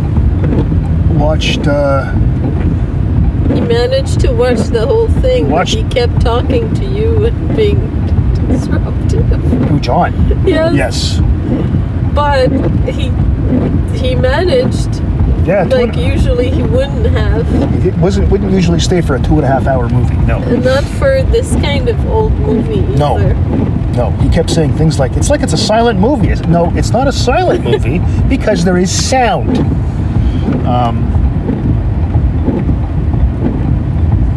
watched. 1.18 1.68
Uh, 1.68 2.12
He 3.54 3.62
managed 3.62 4.20
to 4.22 4.32
watch 4.32 4.60
the 4.70 4.86
whole 4.86 5.08
thing. 5.08 5.46
but 5.46 5.52
Watched- 5.54 5.76
He 5.76 5.84
kept 5.84 6.22
talking 6.22 6.72
to 6.76 6.86
you 6.86 7.26
and 7.26 7.56
being 7.56 7.80
disruptive. 8.48 9.26
who 9.70 9.80
John? 9.80 10.14
Yes. 10.46 10.74
Yes. 10.76 11.22
But 12.14 12.50
he 12.90 13.12
he 13.98 14.16
managed 14.16 15.02
Yeah. 15.46 15.64
like 15.64 15.96
and- 15.96 16.14
usually 16.14 16.50
he 16.52 16.62
wouldn't 16.64 17.06
have. 17.08 17.46
it 17.86 17.98
wasn't. 17.98 18.30
Wouldn't 18.30 18.52
usually 18.52 18.80
stay 18.80 19.02
for 19.02 19.16
a 19.16 19.20
two 19.20 19.36
and 19.36 19.46
a 19.46 19.48
half 19.48 19.66
hour 19.68 19.90
movie. 19.90 20.16
No. 20.28 20.38
And 20.38 20.64
not 20.64 20.84
for 21.00 21.22
this 21.32 21.56
kind 21.56 21.90
of 21.90 21.98
old 22.12 22.34
movie 22.40 22.82
No. 22.98 23.18
either. 23.18 23.34
No. 23.96 24.12
He 24.22 24.30
kept 24.30 24.50
saying 24.52 24.74
things 24.74 25.00
like, 25.00 25.16
"It's 25.18 25.30
like 25.30 25.42
it's 25.42 25.54
a 25.54 25.58
silent 25.58 26.00
movie." 26.00 26.34
No, 26.48 26.72
it's 26.76 26.92
not 26.92 27.08
a 27.08 27.12
silent 27.12 27.64
movie 27.64 28.00
because 28.30 28.64
there 28.64 28.78
is 28.78 28.92
sound. 28.92 29.58
Um, 30.66 31.06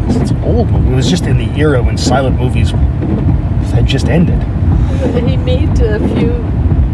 it's 0.09 0.31
an 0.31 0.43
old 0.43 0.69
movie. 0.69 0.91
It 0.91 0.95
was 0.95 1.09
just 1.09 1.25
in 1.25 1.37
the 1.37 1.49
era 1.59 1.81
when 1.81 1.97
silent 1.97 2.39
movies 2.39 2.71
had 3.71 3.85
just 3.85 4.07
ended. 4.07 4.41
He 5.27 5.37
made 5.37 5.79
a 5.81 5.99
few 6.15 6.31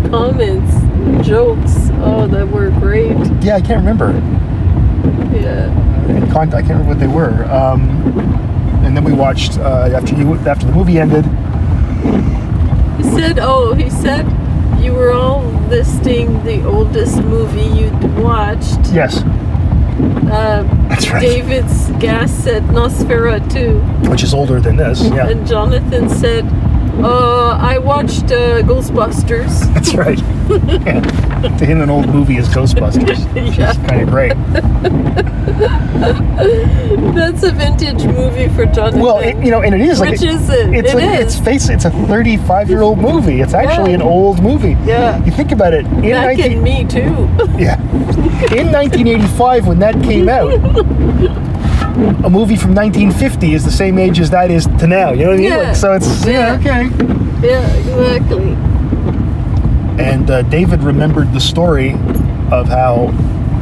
comments, 0.09 1.27
jokes. 1.27 1.89
Oh, 2.01 2.27
that 2.27 2.47
were 2.47 2.69
great. 2.71 3.17
Yeah, 3.41 3.55
I 3.55 3.61
can't 3.61 3.79
remember. 3.79 4.11
Yeah. 5.35 5.69
In 6.09 6.29
con- 6.31 6.53
I 6.53 6.61
can't 6.61 6.79
remember 6.79 6.89
what 6.89 6.99
they 6.99 7.07
were. 7.07 7.45
Um, 7.51 7.89
and 8.83 8.95
then 8.95 9.03
we 9.03 9.13
watched 9.13 9.59
uh, 9.59 9.89
after 9.93 10.15
you 10.15 10.33
after 10.35 10.65
the 10.65 10.71
movie 10.71 10.97
ended. 10.97 11.25
He 12.97 13.03
said, 13.03 13.37
oh, 13.39 13.73
he 13.73 13.89
said 13.89 14.25
you 14.81 14.93
were 14.93 15.11
all 15.11 15.48
listing 15.69 16.43
the 16.43 16.63
oldest 16.65 17.21
movie 17.23 17.61
you'd 17.79 18.03
watched. 18.17 18.91
Yes, 18.91 19.23
Uh, 20.31 20.63
that's 20.87 21.09
right. 21.11 21.21
David's 21.21 21.89
gas 21.99 22.31
said 22.31 22.63
Nosferatu, 22.71 23.81
Which 24.09 24.23
is 24.23 24.33
older 24.33 24.59
than 24.61 24.75
this. 24.77 25.01
Yeah, 25.03 25.27
and 25.29 25.45
Jonathan 25.47 26.09
said, 26.09 26.45
uh, 27.03 27.57
I 27.59 27.77
watched 27.79 28.25
uh, 28.31 28.61
Ghostbusters. 28.63 29.71
that's 29.73 29.93
right. 29.95 30.19
yeah. 30.85 31.01
To 31.41 31.65
him, 31.65 31.81
an 31.81 31.89
old 31.89 32.07
movie 32.09 32.37
is 32.37 32.47
Ghostbusters. 32.49 33.25
Which 33.33 33.57
Yeah. 33.57 33.71
is 33.71 33.77
kind 33.77 34.01
of 34.01 34.09
great. 34.09 34.33
That's 37.15 37.43
a 37.43 37.51
vintage 37.51 38.03
movie 38.05 38.49
for 38.49 38.65
Jonathan. 38.65 38.99
Well, 39.01 39.19
it, 39.19 39.37
you 39.43 39.51
know, 39.51 39.61
and 39.61 39.73
it 39.73 39.81
is 39.81 39.99
like 39.99 40.11
Which 40.11 40.23
is 40.23 40.49
it? 40.49 40.73
It's 40.73 40.91
It 40.91 40.95
like, 40.95 41.19
is. 41.19 41.35
It's 41.35 41.39
face. 41.45 41.69
It's 41.69 41.85
a 41.85 41.91
35 41.91 42.69
year 42.69 42.81
old 42.81 42.97
movie. 42.99 43.41
It's 43.41 43.53
actually 43.53 43.91
Yeah. 43.91 43.95
an 43.97 44.01
old 44.01 44.41
movie. 44.41 44.75
Yeah. 44.85 45.23
You 45.23 45.31
think 45.31 45.51
about 45.51 45.73
it. 45.73 45.85
In 45.85 46.01
Back 46.11 46.37
19, 46.37 46.51
in 46.51 46.63
me 46.63 46.85
too. 46.85 46.99
Yeah. 47.57 47.79
In 48.53 48.71
1985, 48.71 49.67
when 49.67 49.79
that 49.79 50.01
came 50.03 50.27
out, 50.29 50.51
a 52.25 52.29
movie 52.29 52.55
from 52.57 52.73
1950 52.75 53.53
is 53.53 53.63
the 53.65 53.71
same 53.71 53.97
age 53.97 54.19
as 54.19 54.29
that 54.31 54.51
is 54.51 54.65
to 54.79 54.87
now. 54.87 55.11
You 55.11 55.23
know 55.25 55.29
what 55.31 55.33
I 55.33 55.37
mean? 55.37 55.43
Yeah. 55.51 55.57
Like, 55.57 55.75
so 55.75 55.93
it's 55.93 56.25
yeah, 56.25 56.59
Yeah. 56.61 56.87
okay. 56.87 57.47
yeah, 57.47 57.75
exactly. 57.75 58.57
And 59.99 60.31
uh, 60.31 60.43
David 60.43 60.81
remembered 60.81 61.33
the 61.33 61.41
story 61.41 61.91
of 62.51 62.67
how 62.67 63.07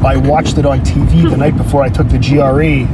I 0.06 0.18
watched 0.18 0.60
it 0.60 0.68
on 0.68 0.82
TV 0.82 1.28
the 1.28 1.36
night 1.36 1.58
before 1.58 1.82
I 1.82 1.90
took 1.90 2.10
the 2.10 2.20
GRE, 2.20 2.86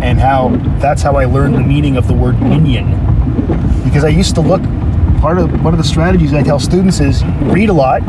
and 0.00 0.20
how 0.20 0.50
that's 0.78 1.02
how 1.02 1.16
I 1.16 1.24
learned 1.24 1.56
the 1.56 1.60
meaning 1.60 1.96
of 1.96 2.06
the 2.06 2.14
word 2.14 2.40
minion. 2.40 2.92
Because 3.82 4.04
I 4.04 4.08
used 4.08 4.36
to 4.36 4.40
look. 4.40 4.62
Part 5.20 5.38
of 5.38 5.64
one 5.64 5.74
of 5.74 5.78
the 5.78 5.84
strategies 5.84 6.32
I 6.34 6.42
tell 6.42 6.60
students 6.60 7.00
is 7.00 7.24
read 7.24 7.68
a 7.68 7.72
lot 7.72 8.02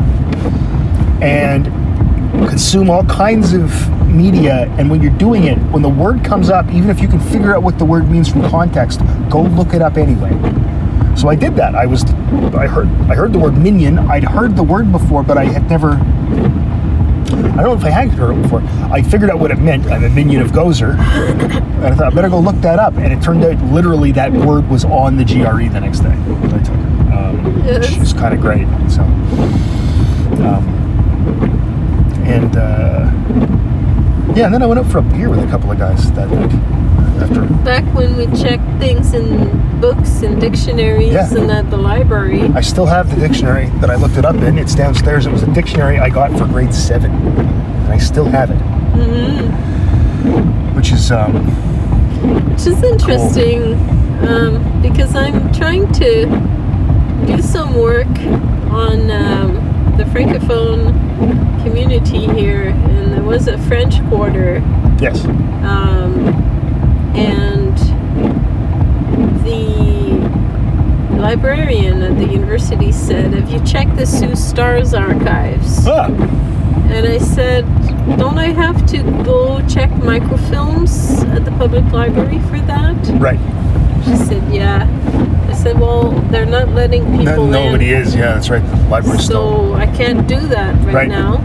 and 1.20 1.64
consume 2.48 2.90
all 2.90 3.04
kinds 3.06 3.54
of 3.54 3.72
media. 4.08 4.72
And 4.78 4.88
when 4.88 5.02
you're 5.02 5.18
doing 5.18 5.44
it, 5.44 5.58
when 5.72 5.82
the 5.82 5.88
word 5.88 6.22
comes 6.24 6.48
up, 6.48 6.70
even 6.70 6.90
if 6.90 7.00
you 7.00 7.08
can 7.08 7.18
figure 7.18 7.56
out 7.56 7.64
what 7.64 7.78
the 7.78 7.84
word 7.84 8.08
means 8.08 8.28
from 8.28 8.48
context, 8.48 9.00
go 9.30 9.42
look 9.42 9.74
it 9.74 9.82
up 9.82 9.96
anyway. 9.96 10.30
So 11.18 11.28
I 11.28 11.34
did 11.34 11.56
that. 11.56 11.74
I 11.74 11.84
was, 11.86 12.04
I 12.54 12.66
heard, 12.68 12.88
I 13.10 13.14
heard 13.14 13.32
the 13.32 13.38
word 13.40 13.58
minion. 13.58 13.98
I'd 13.98 14.24
heard 14.24 14.54
the 14.56 14.62
word 14.62 14.92
before, 14.92 15.22
but 15.22 15.36
I 15.36 15.44
had 15.44 15.68
never 15.68 15.98
I 17.58 17.62
don't 17.62 17.70
know 17.74 17.74
if 17.74 17.84
I 17.84 17.90
had 17.90 18.10
heard 18.10 18.36
it 18.38 18.42
before. 18.42 18.62
I 18.92 19.02
figured 19.02 19.30
out 19.30 19.40
what 19.40 19.50
it 19.50 19.58
meant. 19.58 19.86
I'm 19.86 20.04
a 20.04 20.08
minion 20.08 20.42
of 20.42 20.52
Gozer. 20.52 20.96
And 20.96 21.86
I 21.86 21.94
thought, 21.94 22.12
I 22.12 22.14
better 22.14 22.28
go 22.28 22.38
look 22.38 22.56
that 22.60 22.78
up. 22.78 22.94
And 22.94 23.12
it 23.12 23.20
turned 23.20 23.44
out 23.44 23.60
literally 23.72 24.12
that 24.12 24.32
word 24.32 24.68
was 24.68 24.84
on 24.84 25.16
the 25.16 25.24
GRE 25.24 25.68
the 25.68 25.80
next 25.80 26.00
day 26.00 26.10
I 26.12 26.58
took 26.62 26.76
it, 26.76 27.12
um, 27.12 27.62
Yes. 27.66 27.90
which 27.90 27.98
is 27.98 28.12
kind 28.12 28.32
of 28.32 28.40
great. 28.40 28.66
So, 28.88 29.02
um, 30.44 30.64
and 32.24 32.56
uh, 32.56 33.10
yeah, 34.36 34.46
and 34.46 34.54
then 34.54 34.62
I 34.62 34.66
went 34.66 34.78
out 34.78 34.86
for 34.86 34.98
a 34.98 35.02
beer 35.02 35.28
with 35.30 35.40
a 35.40 35.46
couple 35.48 35.70
of 35.72 35.78
guys 35.78 36.10
that 36.12 36.28
night 36.30 36.52
after. 37.22 37.42
Back 37.64 37.84
when 37.94 38.16
we 38.16 38.26
checked 38.40 38.62
things 38.78 39.14
in 39.14 39.48
books 39.80 40.22
and 40.22 40.40
dictionaries 40.40 41.12
Yeah. 41.12 41.28
and 41.34 41.50
at 41.50 41.70
the 41.70 41.76
library. 41.76 42.42
I 42.54 42.60
still 42.60 42.86
have 42.86 43.08
the 43.14 43.20
dictionary 43.28 43.66
that 43.80 43.90
I 43.90 43.94
looked 43.96 44.16
it 44.16 44.24
up 44.24 44.36
in. 44.36 44.58
It's 44.58 44.74
downstairs. 44.74 45.26
It 45.26 45.32
was 45.32 45.42
a 45.42 45.52
dictionary 45.52 45.98
I 45.98 46.08
got 46.10 46.30
for 46.38 46.46
grade 46.46 46.74
seven, 46.74 47.10
and 47.12 47.88
I 47.92 47.98
still 47.98 48.24
have 48.26 48.50
it. 48.50 48.58
Which 50.74 50.92
is 50.92 51.10
um, 51.10 51.32
Which 52.52 52.66
is 52.66 52.82
interesting 52.82 53.74
um, 54.26 54.80
because 54.82 55.14
I'm 55.14 55.52
trying 55.52 55.90
to 55.94 56.26
do 57.26 57.42
some 57.42 57.74
work 57.74 58.06
on 58.70 59.10
um, 59.10 59.54
the 59.96 60.04
Francophone 60.04 60.92
community 61.64 62.26
here, 62.26 62.68
and 62.68 63.12
there 63.12 63.22
was 63.22 63.48
a 63.48 63.58
French 63.58 64.00
quarter, 64.08 64.58
yes, 65.00 65.24
um, 65.64 66.28
and 67.14 67.76
librarian 71.18 72.02
at 72.02 72.16
the 72.18 72.26
university 72.32 72.92
said, 72.92 73.32
Have 73.34 73.50
you 73.50 73.60
checked 73.64 73.96
the 73.96 74.06
Sault 74.06 74.38
Star's 74.38 74.94
archives? 74.94 75.86
ah, 75.86 76.06
And 76.06 77.06
I 77.06 77.18
said, 77.18 77.64
Don't 78.18 78.38
I 78.38 78.48
have 78.52 78.86
to 78.90 79.02
go 79.24 79.60
check 79.68 79.90
microfilms 79.90 81.22
at 81.36 81.44
the 81.44 81.50
public 81.52 81.84
library 81.92 82.38
for 82.48 82.58
that? 82.66 82.96
right. 83.20 83.40
She 84.04 84.16
said, 84.16 84.42
Yeah. 84.52 84.86
I 85.48 85.54
said, 85.54 85.78
Well, 85.78 86.10
they're 86.30 86.46
not 86.46 86.68
letting 86.70 87.04
No, 87.12 87.18
people 87.18 87.46
nobody 87.46 87.92
in. 87.92 88.02
is. 88.02 88.14
Yeah, 88.14 88.34
that's 88.34 88.48
right. 88.50 88.64
The 88.64 88.76
library's 88.88 89.24
still. 89.24 89.72
So 89.72 89.74
I 89.74 89.86
can't 89.86 90.26
do 90.28 90.40
that 90.48 90.74
right, 90.86 90.94
Right. 90.94 91.08
now. 91.08 91.38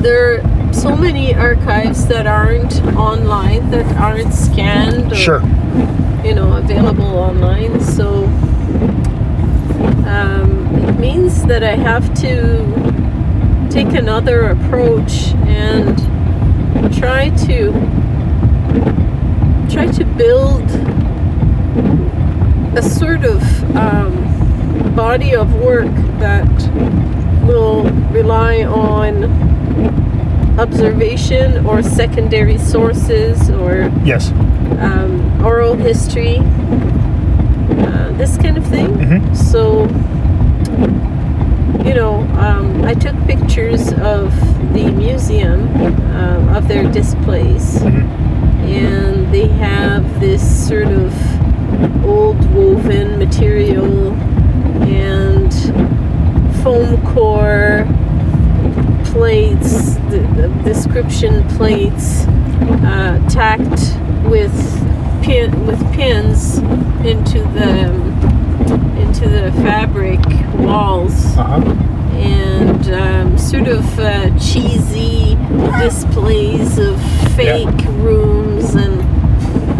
There 0.00 0.34
are 0.36 0.59
so 0.72 0.96
many 0.96 1.34
archives 1.34 2.06
that 2.06 2.26
aren't 2.26 2.82
online, 2.96 3.70
that 3.70 3.86
aren't 3.96 4.32
scanned 4.32 5.12
or 5.12 5.16
Sure. 5.16 5.40
you 6.24 6.34
know, 6.34 6.56
available 6.56 7.16
online. 7.18 7.80
So 7.80 8.24
um, 10.06 10.68
it 10.88 10.98
means 10.98 11.44
that 11.44 11.62
I 11.62 11.76
have 11.76 12.12
to 12.20 13.68
take 13.70 13.94
another 13.94 14.48
approach 14.50 15.32
and 15.46 15.96
try 16.98 17.30
to 17.46 17.72
try 19.70 19.86
to 19.86 20.04
build 20.16 20.68
a 22.76 22.82
sort 22.82 23.24
of 23.24 23.42
um, 23.76 24.94
body 24.94 25.34
of 25.34 25.54
work 25.54 25.92
that 26.18 26.48
will 27.46 27.84
rely 28.10 28.64
on 28.64 29.22
observation 30.60 31.64
or 31.66 31.82
secondary 31.82 32.58
sources 32.58 33.48
or 33.50 33.90
Yes. 34.04 34.30
um, 34.78 35.12
oral 35.42 35.74
history, 35.74 36.36
uh, 37.86 38.12
this 38.18 38.36
kind 38.36 38.56
of 38.58 38.64
thing. 38.66 38.88
Mhm. 38.98 39.34
So, 39.34 39.88
you 41.86 41.94
know, 41.94 42.14
um, 42.38 42.84
I 42.84 42.92
took 42.94 43.16
pictures 43.26 43.92
of 43.94 44.26
the 44.74 44.86
museum 44.92 45.68
uh, 46.14 46.56
of 46.58 46.68
their 46.68 46.84
displays, 46.92 47.66
Mhm. 47.82 48.04
and 48.66 49.32
they 49.32 49.48
have 49.48 50.04
this 50.20 50.42
sort 50.68 50.88
of 50.88 51.10
old 52.04 52.38
woven 52.54 53.18
material 53.18 54.12
and 54.82 55.52
foam 56.62 56.98
core 57.14 57.86
plates, 59.12 59.94
the, 60.10 60.18
the 60.36 60.48
description 60.64 61.46
plates, 61.56 62.24
uh, 62.84 63.18
tacked 63.28 63.96
with 64.28 64.52
pin 65.22 65.66
with 65.66 65.80
pins 65.92 66.58
into 67.04 67.40
the 67.54 67.90
into 69.00 69.28
the 69.28 69.50
fabric 69.62 70.20
walls 70.58 71.36
Uh 71.36 71.60
huh. 71.60 71.72
and 72.16 72.88
um, 72.90 73.38
sort 73.38 73.68
of 73.68 73.84
uh, 73.98 74.30
cheesy 74.38 75.36
displays 75.80 76.78
of 76.78 77.00
fake 77.34 77.84
rooms 78.04 78.74
and 78.74 79.00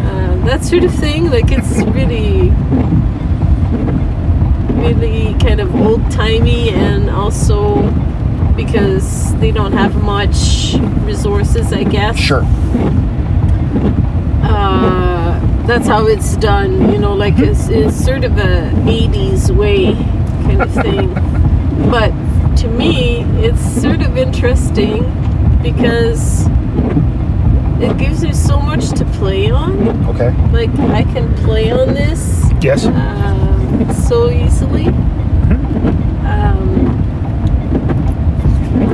uh, 0.06 0.46
that 0.46 0.64
sort 0.64 0.84
of 0.84 0.94
thing. 0.94 1.30
Like 1.30 1.50
it's 1.52 1.78
really, 1.94 2.50
really 4.82 5.34
kind 5.38 5.60
of 5.60 5.74
old 5.74 6.10
timey 6.10 6.70
and 6.70 7.10
also 7.10 7.76
because 8.64 9.34
they 9.36 9.50
don't 9.52 9.72
have 9.72 10.02
much 10.02 10.74
resources, 11.06 11.72
I 11.72 11.84
guess 11.84 12.16
Sure. 12.18 12.44
uh, 14.42 15.38
that's 15.66 15.86
how 15.86 16.06
it's 16.06 16.36
done. 16.36 16.92
You 16.92 16.98
know, 16.98 17.14
like 17.14 17.38
it's, 17.38 17.68
it's 17.68 17.96
sort 18.04 18.24
of 18.24 18.36
a 18.38 18.70
'80s 18.84 19.50
way 19.50 19.94
kind 20.44 20.60
of 20.62 20.72
thing. 20.74 21.08
but 21.90 22.10
to 22.56 22.68
me, 22.68 23.20
it's 23.46 23.62
sort 23.80 24.02
of 24.02 24.16
interesting 24.16 25.04
because 25.62 26.46
it 27.80 27.96
gives 27.96 28.22
me 28.22 28.32
so 28.32 28.60
much 28.60 28.90
to 28.90 29.04
play 29.18 29.50
on. 29.50 29.72
Okay. 30.08 30.30
Like 30.52 30.70
I 31.00 31.04
can 31.04 31.34
play 31.44 31.70
on 31.70 31.88
this 31.94 32.44
Yes. 32.60 32.84
um, 32.86 33.90
so 34.06 34.28
easily. 34.30 34.88
Um, 36.34 36.68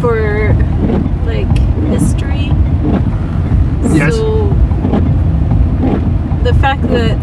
for 0.00 0.52
like 1.24 1.58
history. 1.88 2.50
Yes. 3.96 4.14
So 4.14 4.48
the 6.42 6.54
fact 6.60 6.82
that 6.82 7.16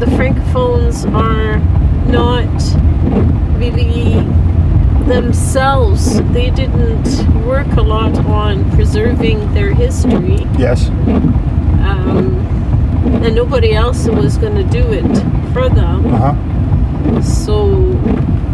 the 0.00 0.06
francophones 0.06 1.04
are 1.14 1.58
not 2.10 2.46
really 3.58 4.14
themselves, 5.06 6.20
they 6.32 6.50
didn't 6.50 7.44
work 7.46 7.66
a 7.76 7.82
lot 7.82 8.16
on 8.26 8.70
preserving 8.72 9.52
their 9.54 9.72
history 9.74 10.38
Yes. 10.58 10.88
um, 10.88 12.36
and 13.24 13.34
nobody 13.34 13.72
else 13.72 14.06
was 14.08 14.36
going 14.36 14.54
to 14.54 14.64
do 14.64 14.92
it 14.92 15.52
for 15.52 15.68
them. 15.68 16.06
Uh 16.14 16.32
huh. 16.34 17.22
So 17.22 17.72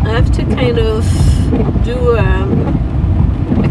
I 0.05 0.11
have 0.11 0.31
to 0.33 0.45
kind 0.45 0.79
of 0.79 1.05
do 1.85 2.17
a, 2.17 2.23
a 2.23 2.86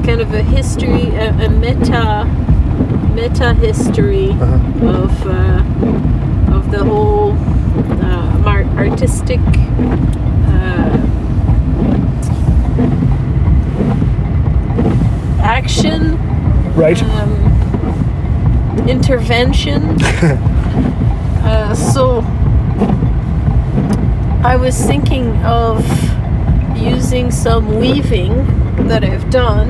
kind 0.06 0.22
of 0.22 0.34
a 0.34 0.43
history, 0.43 1.10
a, 1.16 1.30
a 1.45 1.49
meta 1.49 2.26
meta 3.14 3.53
history 3.56 4.30
Uh-huh. 4.32 4.88
of 5.03 5.28
uh, 5.28 6.56
of 6.56 6.72
the 6.72 6.84
whole 6.84 7.32
uh, 8.01 8.76
artistic. 8.78 9.39
Uh, 10.47 10.97
action 15.41 16.18
Right. 16.76 17.01
um, 17.03 17.32
intervention. 18.88 19.82
uh, 21.43 21.74
so 21.74 22.20
I 24.43 24.58
was 24.58 24.78
thinking 24.86 25.32
of 25.43 25.84
using 26.78 27.32
some 27.32 27.80
weaving 27.80 28.32
that 28.88 29.03
I've 29.03 29.30
done, 29.30 29.67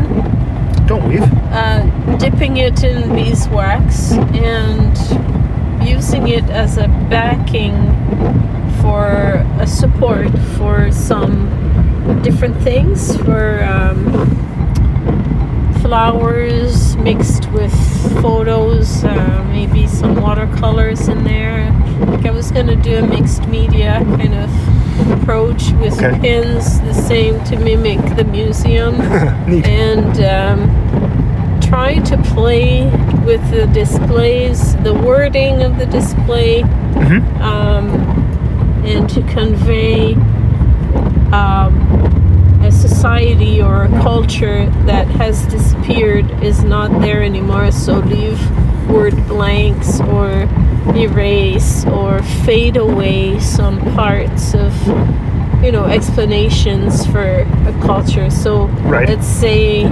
Don't 0.87 1.07
weave. 1.07 1.23
uh, 1.51 1.83
dipping 2.17 2.57
it 2.57 2.83
in 2.83 3.13
beeswax 3.15 4.11
and 4.11 4.97
using 5.87 6.27
it 6.27 6.43
as 6.45 6.77
a 6.77 6.87
backing 7.09 7.73
for 8.81 9.45
a 9.59 9.67
support 9.67 10.29
for 10.57 10.91
some 10.91 11.49
different 12.23 12.55
things 12.61 13.15
for 13.17 13.63
um, 13.63 14.11
flowers 15.81 16.95
mixed 16.97 17.49
with 17.51 17.73
photos, 18.21 19.03
uh, 19.03 19.47
maybe 19.51 19.87
some 19.87 20.15
watercolors 20.21 21.07
in 21.07 21.23
there. 21.23 21.71
Like 22.07 22.25
I 22.25 22.31
was 22.31 22.51
gonna 22.51 22.75
do 22.75 22.95
a 22.97 23.07
mixed 23.07 23.47
media 23.47 24.01
kind 24.17 24.33
of 24.33 24.49
approach 25.11 25.71
with 25.81 26.01
Okay. 26.01 26.17
pins, 26.19 26.79
the 26.81 26.93
same 26.93 27.43
to 27.45 27.57
mimic 27.57 27.99
the 28.15 28.23
museum, 28.23 28.95
and 29.01 30.19
um, 30.23 31.59
try 31.61 31.95
to 31.99 32.17
play 32.33 32.85
with 33.25 33.41
the 33.51 33.65
displays, 33.67 34.75
the 34.83 34.93
wording 34.93 35.61
of 35.63 35.77
the 35.77 35.85
display, 35.87 36.61
Mhm. 36.95 37.41
um, 37.41 37.85
and 38.85 39.09
to 39.09 39.21
convey 39.23 40.13
um, 41.33 41.73
a 42.63 42.71
society 42.71 43.61
or 43.61 43.83
a 43.83 43.89
culture 44.01 44.69
that 44.85 45.07
has 45.07 45.45
disappeared 45.47 46.29
is 46.43 46.63
not 46.63 47.01
there 47.01 47.21
anymore. 47.23 47.71
So 47.71 47.97
leave 47.99 48.39
word 48.89 49.15
blanks 49.27 49.99
or 50.01 50.47
erase 50.95 51.85
or 51.85 52.21
fade 52.45 52.77
away 52.77 53.39
some 53.39 53.79
parts 53.95 54.53
of 54.53 54.71
you 55.63 55.71
know 55.71 55.85
explanations 55.85 57.05
for 57.07 57.41
a 57.67 57.73
culture. 57.81 58.29
So 58.29 58.65
Right. 58.85 59.07
let's 59.09 59.25
say 59.27 59.85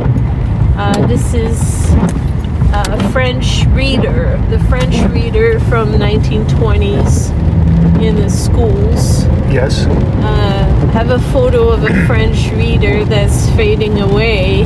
uh, 0.78 1.08
this 1.08 1.34
is 1.34 1.89
a 2.76 3.10
French 3.12 3.66
reader, 3.68 4.41
the 4.50 4.60
French 4.70 4.96
reader 5.12 5.60
from 5.62 5.89
1920s 5.94 7.30
in 8.02 8.16
the 8.16 8.30
schools 8.30 9.26
Yes. 9.52 9.86
uh, 9.86 10.89
have 10.94 11.12
a 11.12 11.20
photo 11.32 11.70
of 11.70 11.84
a 11.84 12.06
French 12.08 12.52
reader 12.54 13.06
that's 13.06 13.48
fading 13.52 14.00
away 14.02 14.64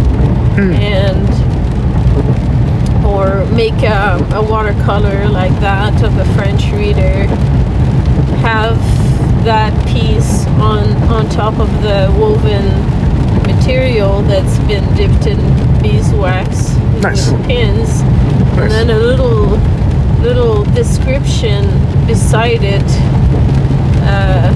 and 0.57 1.27
or 3.17 3.45
make 3.51 3.81
a, 3.81 4.17
a 4.33 4.41
watercolor 4.43 5.27
like 5.29 5.51
that 5.59 6.03
of 6.03 6.15
a 6.17 6.25
French 6.35 6.65
reader 6.71 7.25
have 8.45 8.77
that 9.43 9.73
piece 9.87 10.45
on 10.61 10.85
on 11.11 11.27
top 11.29 11.57
of 11.59 11.69
the 11.81 12.13
woven 12.19 12.65
material 13.47 14.21
that's 14.23 14.59
been 14.67 14.85
dipped 14.95 15.25
in 15.25 15.39
beeswax 15.81 16.75
Nice. 17.01 17.31
with 17.31 17.45
pins 17.47 18.01
Nice. 18.01 18.59
and 18.59 18.71
then 18.71 18.89
a 18.91 18.99
little 18.99 19.57
little 20.21 20.63
description 20.75 21.65
beside 22.05 22.61
it 22.61 22.83
uh, 24.03 24.53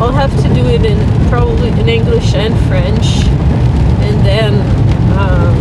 I'll 0.00 0.12
have 0.12 0.30
to 0.42 0.48
do 0.54 0.64
it 0.66 0.84
in 0.84 1.28
probably 1.28 1.70
in 1.70 1.88
English 1.88 2.32
and 2.34 2.54
French, 2.68 3.26
and 4.06 4.24
then 4.24 4.52
um, 5.18 5.54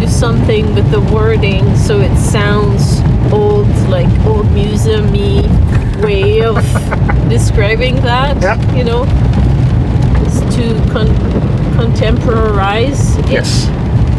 do 0.00 0.06
something 0.08 0.74
with 0.74 0.90
the 0.90 1.00
wording 1.12 1.74
so 1.76 2.00
it 2.00 2.14
sounds 2.18 3.00
old, 3.32 3.68
like 3.88 4.08
old 4.26 4.50
museum-y 4.52 5.42
way 6.02 6.42
of 6.42 6.56
describing 7.28 7.96
that. 7.96 8.40
Yeah. 8.42 8.58
You 8.76 8.84
know, 8.84 9.02
is 10.26 10.40
to 10.56 10.92
con- 10.92 11.14
contemporize 11.76 13.18
it. 13.20 13.30
Yes. 13.30 13.66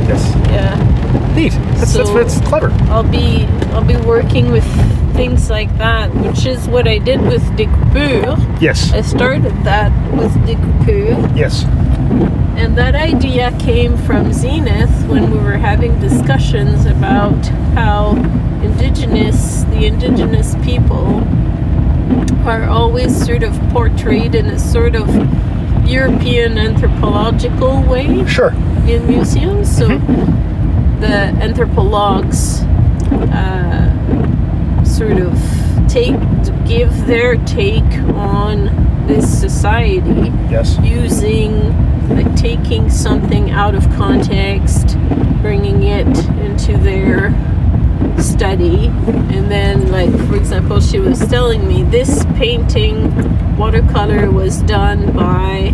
Yes. 0.07 0.35
Yeah. 0.49 1.33
Neat. 1.35 1.53
That's, 1.53 1.93
So- 1.93 2.03
that's, 2.13 2.35
that's 2.35 2.47
clever. 2.47 2.69
I'll 2.91 3.03
be 3.09 3.45
I'll 3.73 3.83
be 3.83 3.97
working 3.97 4.51
with 4.51 4.65
things 5.15 5.49
like 5.49 5.69
that, 5.77 6.13
which 6.15 6.45
is 6.45 6.67
what 6.67 6.87
I 6.87 6.97
did 6.97 7.21
with 7.21 7.41
Découpure. 7.57 8.35
Yes. 8.61 8.91
I 8.93 9.01
started 9.01 9.53
that 9.63 9.91
with 10.13 10.31
Découpure, 10.45 11.37
Yes. 11.37 11.63
And 12.57 12.77
that 12.77 12.95
idea 12.95 13.51
came 13.59 13.97
from 13.97 14.31
Zenith 14.33 14.89
when 15.07 15.31
we 15.31 15.37
were 15.37 15.57
having 15.57 15.99
discussions 15.99 16.85
about 16.85 17.45
how 17.75 18.11
indigenous, 18.63 19.63
the 19.65 19.85
indigenous 19.85 20.55
people, 20.63 21.23
are 22.47 22.63
always 22.65 23.25
sort 23.25 23.43
of 23.43 23.53
portrayed 23.71 24.35
in 24.35 24.45
a 24.47 24.59
sort 24.59 24.95
of 24.95 25.07
European 25.87 26.57
anthropological 26.57 27.81
way 27.83 28.25
Sure. 28.27 28.53
in 28.87 29.05
museums. 29.07 29.75
So 29.75 29.87
the 29.87 31.33
anthropologues 31.41 32.61
uh, 33.33 34.83
sort 34.85 35.17
of 35.19 35.33
take 35.87 36.15
give 36.65 37.05
their 37.05 37.35
take 37.45 37.83
on 38.15 39.05
this 39.07 39.39
society 39.39 40.31
Yes. 40.49 40.77
using 40.83 41.51
like 42.09 42.35
taking 42.35 42.89
something 42.89 43.51
out 43.51 43.75
of 43.75 43.83
context, 43.95 44.97
bringing 45.41 45.83
it 45.83 46.07
into 46.39 46.77
their 46.77 47.31
study, 48.21 48.87
and 48.87 49.51
then 49.51 49.91
like 49.91 50.11
for 50.27 50.35
example, 50.35 50.79
she 50.79 50.99
was 50.99 51.19
telling 51.27 51.67
me 51.67 51.83
this 51.83 52.25
painting 52.35 53.57
watercolor 53.57 54.31
was 54.31 54.61
done 54.63 55.13
by 55.13 55.73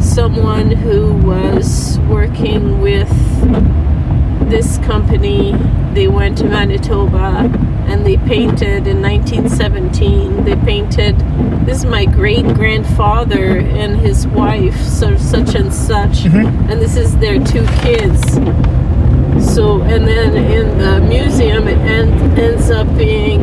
someone 0.00 0.70
who 0.70 1.12
was 1.14 1.98
working 2.08 2.80
with 2.80 3.10
this 4.50 4.78
company. 4.78 5.52
They 5.94 6.08
went 6.08 6.38
to 6.38 6.44
Manitoba 6.44 7.50
and 7.86 8.04
they 8.04 8.16
painted 8.18 8.86
in 8.86 9.00
1917. 9.00 10.44
They 10.44 10.56
painted 10.56 11.18
this 11.66 11.78
is 11.78 11.84
my 11.84 12.04
great 12.04 12.44
grandfather 12.54 13.58
and 13.58 13.96
his 13.98 14.26
wife, 14.26 14.76
so 14.80 15.16
such 15.16 15.54
and 15.54 15.72
such, 15.72 16.24
and 16.24 16.80
this 16.80 16.96
is 16.96 17.16
their 17.18 17.38
two 17.44 17.66
kids. 17.82 18.34
So, 19.54 19.82
and 19.82 20.06
then 20.06 20.36
in 20.36 20.78
the 20.78 21.00
museum, 21.00 21.68
it 21.68 21.78
end, 21.78 22.38
ends 22.38 22.70
up 22.70 22.86
being 22.96 23.42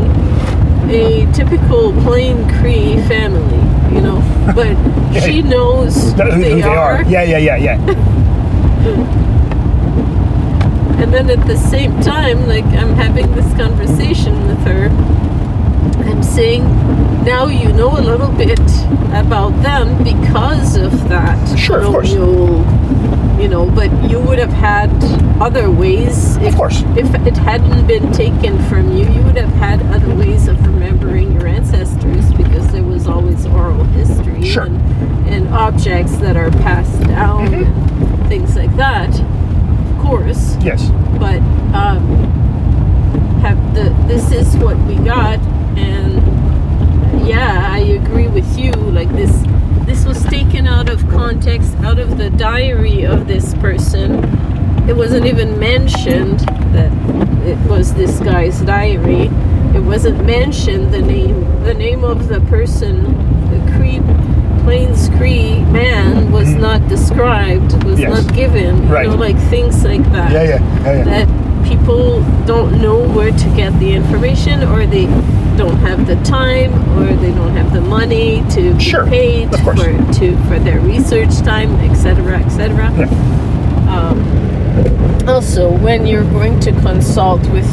a 0.89 1.31
typical 1.33 1.93
plain 2.03 2.47
Cree 2.59 2.97
family, 3.07 3.95
you 3.95 4.01
know. 4.01 4.19
But 4.55 4.75
she 5.23 5.41
knows 5.41 6.13
Who 6.13 6.23
who 6.23 6.41
they, 6.41 6.61
are. 6.63 7.03
Yeah, 7.03 7.23
yeah, 7.23 7.37
yeah, 7.37 7.57
yeah. 7.57 9.33
And 10.99 11.13
then 11.13 11.29
at 11.29 11.45
the 11.47 11.57
same 11.57 11.99
time, 12.01 12.47
like 12.47 12.65
I'm 12.65 12.93
having 12.95 13.31
this 13.35 13.51
conversation 13.55 14.47
with 14.47 14.59
her, 14.65 14.87
I'm 16.09 16.23
saying, 16.23 16.63
now 17.23 17.47
you 17.47 17.71
know 17.73 17.97
a 17.97 18.01
little 18.01 18.31
bit 18.31 18.59
about 19.13 19.49
them 19.61 20.03
because 20.03 20.75
of 20.75 20.91
that. 21.09 21.57
Sure, 21.57 21.79
of 21.81 21.91
course. 21.91 22.11
You 22.11 23.47
know, 23.47 23.69
but 23.69 23.91
you 24.09 24.19
would 24.19 24.39
have 24.39 24.51
had 24.51 24.89
other 25.39 25.69
ways. 25.69 26.37
If, 26.37 26.53
Of 26.53 26.55
course. 26.55 26.81
If 26.97 27.13
it 27.27 27.37
hadn't 27.37 27.85
been 27.85 28.11
taken 28.11 28.57
from 28.67 28.91
you, 28.97 29.05
you 29.07 29.21
would 29.23 29.37
have 29.37 29.53
had 29.53 29.81
other 29.93 30.13
ways 30.15 30.47
of 30.47 30.59
remembering 30.65 31.33
your 31.33 31.45
ancestors 31.45 32.33
because 32.33 32.67
there 32.71 32.83
was 32.83 33.05
always 33.07 33.45
oral 33.45 33.83
history 33.83 34.43
Sure. 34.43 34.63
and, 34.63 34.81
and 35.27 35.47
objects 35.49 36.17
that 36.17 36.35
are 36.35 36.49
passed 36.49 36.99
down 37.03 37.47
Mm-hmm. 37.47 38.13
and 38.13 38.27
things 38.27 38.55
like 38.55 38.75
that. 38.77 39.11
Course 39.99 40.55
Yes. 40.61 40.89
but 41.19 41.39
um, 41.73 42.01
have 43.41 43.57
the 43.73 43.89
this 44.07 44.31
is 44.31 44.55
what 44.57 44.77
we 44.87 44.95
got 44.95 45.39
and 45.77 46.15
yeah 47.27 47.69
i 47.71 47.79
agree 47.79 48.27
with 48.27 48.57
you 48.57 48.71
like 48.71 49.09
this 49.09 49.31
this 49.85 50.05
was 50.05 50.23
taken 50.25 50.67
out 50.67 50.89
of 50.89 51.07
context 51.09 51.73
out 51.77 51.99
of 51.99 52.17
the 52.17 52.29
diary 52.31 53.05
of 53.05 53.27
this 53.27 53.53
person 53.55 54.23
it 54.89 54.95
wasn't 54.95 55.25
even 55.25 55.59
mentioned 55.59 56.39
that 56.73 56.91
it 57.45 57.57
was 57.69 57.93
this 57.93 58.19
guy's 58.19 58.61
diary 58.61 59.29
it 59.75 59.83
wasn't 59.83 60.25
mentioned 60.25 60.93
the 60.93 61.01
name 61.01 61.63
the 61.63 61.73
name 61.73 62.03
of 62.03 62.27
the 62.27 62.39
person 62.41 63.03
plains 64.67 65.07
cree 65.17 65.63
man 65.71 66.29
was 66.29 66.49
not 66.49 66.85
described 66.89 67.71
was 67.85 67.97
Yes. 67.97 68.11
not 68.25 68.35
given 68.35 68.89
Right. 68.89 69.07
know 69.07 69.15
like 69.15 69.37
things 69.49 69.75
like 69.85 70.03
that 70.11 70.29
Yeah, 70.33 70.43
yeah, 70.43 70.59
yeah, 70.83 70.97
yeah. 70.97 71.03
that 71.13 71.27
people 71.69 72.21
don't 72.45 72.81
know 72.81 72.99
where 73.15 73.31
to 73.31 73.47
get 73.55 73.71
the 73.79 73.93
information 73.93 74.63
or 74.71 74.85
they 74.85 75.05
don't 75.61 75.77
have 75.89 76.05
the 76.05 76.17
time 76.39 76.71
or 76.99 77.05
they 77.23 77.31
don't 77.31 77.55
have 77.55 77.71
the 77.71 77.79
money 77.79 78.43
to 78.55 78.73
be 78.73 78.83
Sure, 78.83 79.05
paid 79.07 79.47
for 79.63 79.75
to 80.19 80.25
for 80.47 80.59
their 80.59 80.81
research 80.81 81.33
time 81.51 81.71
etc 81.89 82.35
etc 82.45 82.91
Yeah. 82.99 83.07
um, 83.95 84.17
also 85.29 85.71
when 85.87 86.05
you're 86.05 86.29
going 86.39 86.59
to 86.67 86.71
consult 86.89 87.41
with 87.55 87.69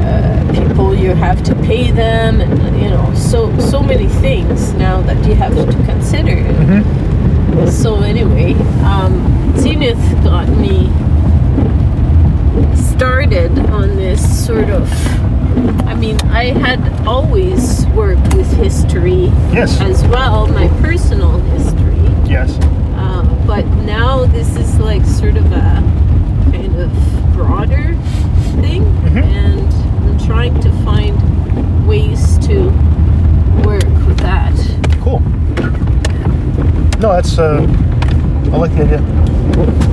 uh, 0.00 0.35
people 0.52 0.94
you 0.94 1.14
have 1.14 1.42
to 1.44 1.54
pay 1.56 1.90
them 1.90 2.40
and 2.40 2.80
you 2.82 2.88
know 2.90 3.12
so 3.14 3.56
so 3.58 3.82
many 3.82 4.08
things 4.20 4.72
now 4.74 5.00
that 5.02 5.24
you 5.26 5.34
have 5.34 5.54
to 5.54 5.64
consider 5.84 6.36
Mm-hmm. 6.36 7.68
so 7.68 7.96
anyway 8.02 8.52
um, 8.84 9.12
zenith 9.56 9.98
got 10.24 10.48
me 10.48 10.88
started 12.74 13.50
on 13.70 13.96
this 13.96 14.46
sort 14.46 14.70
of 14.70 14.90
I 15.86 15.94
mean, 15.94 16.20
I 16.26 16.46
had 16.46 16.80
always 17.06 17.86
worked 17.88 18.34
with 18.34 18.50
history 18.58 19.24
Yes. 19.52 19.80
as 19.80 20.04
well, 20.08 20.46
my 20.48 20.68
personal 20.82 21.38
history. 21.40 21.96
Yes. 22.30 22.58
Uh, 22.94 23.22
but 23.46 23.64
now 23.86 24.26
this 24.26 24.54
is 24.56 24.78
like 24.78 25.02
sort 25.06 25.36
of 25.38 25.46
a 25.52 25.82
kind 26.52 26.76
of 26.76 26.92
broader 27.32 27.94
thing, 28.60 28.84
Mhm. 28.84 29.24
and 29.24 29.85
trying 30.26 30.60
to 30.60 30.70
find 30.84 31.16
ways 31.86 32.38
to 32.46 32.64
work 33.64 33.84
with 34.06 34.18
that. 34.18 34.54
Cool. 35.00 35.20
No, 37.00 37.12
that's 37.14 37.38
uh, 37.38 37.62
I 38.52 38.56
like 38.56 38.72
the 38.74 38.82
idea. 38.82 39.00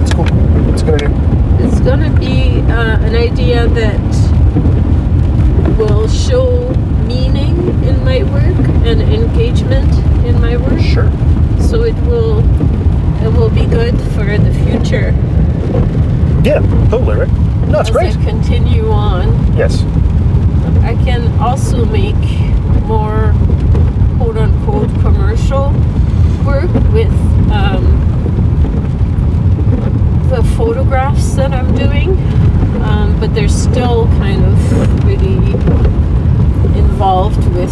It's 0.02 0.14
cool. 0.14 0.26
It's 0.74 0.82
a 0.82 0.86
good 0.86 1.04
idea. 1.04 1.68
It's 1.68 1.80
gonna 1.82 2.10
be 2.20 2.62
uh, 2.72 3.00
an 3.00 3.16
idea 3.16 3.68
that 3.68 4.00
will 5.78 6.08
show 6.08 6.70
meaning 7.06 7.58
in 7.84 8.04
my 8.04 8.24
work 8.24 8.68
and 8.86 9.02
engagement 9.02 9.92
in 10.26 10.42
my 10.42 10.58
work. 10.58 10.80
Sure. 10.80 11.12
so 11.60 11.84
it 11.84 11.96
will 12.08 12.40
it 13.24 13.32
will 13.38 13.50
be 13.50 13.66
good 13.66 13.96
for 14.14 14.26
the 14.38 14.54
future 14.66 15.12
Yeah, 16.44 16.60
totally 16.90 17.18
right. 17.18 17.32
No, 17.70 17.80
it's 17.80 17.90
as 17.90 17.96
great. 17.96 18.18
I 18.18 18.24
continue 18.24 18.90
on. 18.92 19.56
Yes. 19.56 19.84
I 20.84 20.96
can 21.04 21.40
also 21.40 21.86
make 21.86 22.16
more 22.84 23.34
quote 24.18 24.38
unquote 24.38 24.90
commercial 25.02 25.72
work 26.46 26.72
with 26.92 27.12
um, 27.52 27.84
the 30.30 30.44
photographs 30.58 31.36
that 31.36 31.54
I'm 31.54 31.74
doing, 31.76 32.12
um, 32.84 33.18
but 33.20 33.34
they're 33.34 33.48
still 33.48 34.08
kind 34.20 34.44
of 34.44 35.06
really 35.06 35.54
involved 36.78 37.46
with 37.54 37.72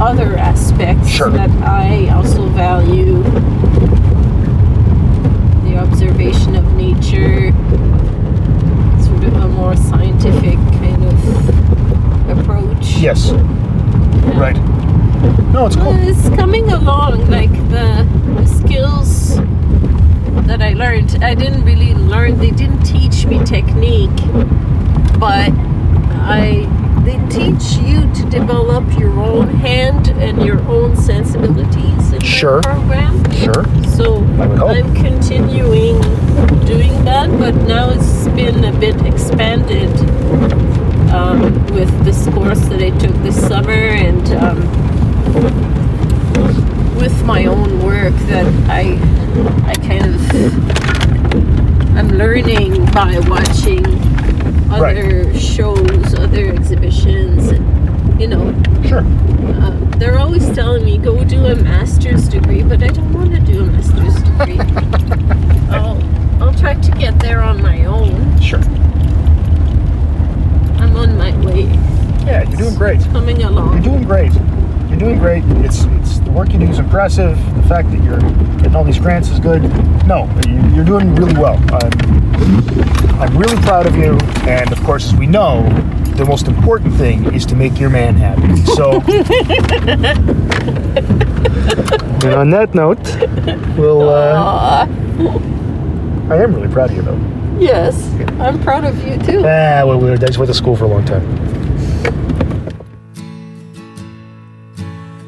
other 0.00 0.36
aspects 0.36 1.08
Sure. 1.08 1.30
that 1.30 1.50
I 1.62 2.08
also 2.14 2.46
value 2.48 3.22
the 5.64 5.76
observation 5.78 6.56
of 6.56 6.64
nature, 6.74 7.52
sort 9.04 9.24
of 9.24 9.34
a 9.36 9.48
more 9.48 9.76
scientific 9.76 10.56
kind 10.80 11.04
of. 11.04 11.73
Yes. 12.98 13.30
Right. 14.36 14.56
No, 15.52 15.66
it's 15.66 15.76
Well, 15.76 15.92
cool. 15.92 16.08
it's 16.08 16.28
coming 16.36 16.70
along. 16.70 17.30
Like 17.30 17.50
the, 17.70 18.06
the 18.36 18.46
skills 18.46 19.36
that 20.46 20.62
I 20.62 20.72
learned, 20.72 21.22
I 21.22 21.34
didn't 21.34 21.64
really 21.64 21.94
learn. 21.94 22.38
They 22.38 22.50
didn't 22.50 22.82
teach 22.82 23.26
me 23.26 23.44
technique, 23.44 24.10
but 25.18 25.50
I 26.26 26.68
they 27.04 27.18
teach 27.28 27.74
you 27.84 28.10
to 28.14 28.22
develop 28.30 28.98
your 28.98 29.10
own 29.20 29.48
hand 29.48 30.08
and 30.08 30.42
your 30.42 30.60
own 30.68 30.96
sensibilities 30.96 32.12
in 32.12 32.20
Sure. 32.22 32.62
program. 32.62 33.22
Sure. 33.32 33.64
So 33.88 34.24
I 34.40 34.46
would 34.46 34.58
hope. 34.58 34.70
I'm 34.70 34.94
continuing 34.94 36.00
doing 36.64 37.04
that, 37.04 37.28
but 37.38 37.54
now 37.66 37.90
it's 37.90 38.26
been 38.28 38.64
a 38.64 38.72
bit 38.80 38.96
expanded 39.04 39.90
um, 41.14 41.40
with 41.74 41.90
this 42.04 42.26
course 42.34 42.60
that 42.66 42.82
I 42.82 42.90
took 42.98 43.14
this 43.22 43.38
summer 43.46 43.70
and 43.72 44.26
um, 44.32 44.60
with 46.96 47.24
my 47.24 47.46
own 47.46 47.82
work 47.82 48.14
that 48.28 48.46
I 48.68 48.98
I 49.70 49.74
kind 49.74 50.14
of 50.14 51.96
I'm 51.96 52.08
learning 52.08 52.84
by 52.92 53.18
watching 53.28 53.82
Right. 54.74 54.96
other 54.98 55.32
shows, 55.38 56.14
other 56.14 56.46
exhibitions, 56.48 57.46
and 57.48 58.20
you 58.20 58.26
know 58.26 58.52
Sure. 58.84 59.02
um, 59.62 59.88
they're 59.98 60.18
always 60.18 60.50
telling 60.52 60.84
me 60.84 60.98
go 60.98 61.22
do 61.22 61.46
a 61.46 61.54
master's 61.54 62.28
degree, 62.28 62.62
but 62.64 62.82
I 62.82 62.88
don't 62.88 63.12
want 63.12 63.30
to 63.34 63.40
do 63.40 63.62
a 63.62 63.66
master's 63.66 64.16
degree. 64.20 64.58
I'll 65.70 66.02
I'll 66.42 66.54
try 66.54 66.74
to 66.74 66.90
get 66.98 67.20
there 67.20 67.40
on 67.40 67.62
my 67.62 67.84
own. 67.84 68.40
Sure. 68.40 68.58
I'm 70.94 71.10
on 71.10 71.18
my 71.18 71.36
way, 71.44 71.62
Yeah, 72.24 72.42
you're 72.48 72.56
doing 72.58 72.74
great. 72.76 73.00
coming 73.10 73.42
along. 73.42 73.72
You're 73.74 73.82
doing 73.82 74.04
great. 74.04 74.32
You're 74.88 74.98
doing 74.98 75.18
great. 75.18 75.42
It's 75.64 75.82
it's 76.00 76.18
the 76.20 76.30
work 76.30 76.52
you 76.52 76.58
do 76.60 76.66
is 76.70 76.78
impressive. 76.78 77.36
The 77.56 77.62
fact 77.68 77.90
that 77.90 78.00
you're 78.04 78.20
getting 78.58 78.76
all 78.76 78.84
these 78.84 78.98
grants 79.00 79.28
is 79.30 79.40
good. 79.40 79.62
No, 80.06 80.30
you- 80.46 80.62
you're 80.74 80.84
doing 80.84 81.14
really 81.16 81.34
well. 81.34 81.56
I'm 81.72 81.90
I'm 83.20 83.36
really 83.36 83.56
proud 83.62 83.86
of 83.86 83.96
you. 83.96 84.16
And 84.48 84.70
of 84.72 84.80
course, 84.84 85.06
as 85.06 85.14
we 85.18 85.26
know, 85.26 85.62
the 86.16 86.24
most 86.24 86.46
important 86.46 86.94
thing 86.94 87.34
is 87.34 87.44
to 87.46 87.56
make 87.56 87.80
your 87.80 87.90
man 87.90 88.14
happy. 88.14 88.56
So. 88.76 89.00
and 92.24 92.34
on 92.34 92.50
that 92.50 92.72
note, 92.74 92.98
we'll. 93.76 94.08
Uh, 94.10 94.86
I 96.30 96.36
am 96.36 96.54
really 96.54 96.68
proud 96.72 96.90
of 96.90 96.96
you, 96.96 97.02
though. 97.02 97.18
Yes, 97.58 98.10
I'm 98.40 98.60
proud 98.62 98.84
of 98.84 98.96
you 99.06 99.18
too. 99.18 99.40
Ah, 99.44 99.82
well, 99.84 99.98
we 99.98 100.06
were, 100.10 100.12
I 100.12 100.16
just 100.16 100.38
went 100.38 100.48
to 100.48 100.54
school 100.54 100.76
for 100.76 100.84
a 100.84 100.88
long 100.88 101.04
time. 101.04 101.24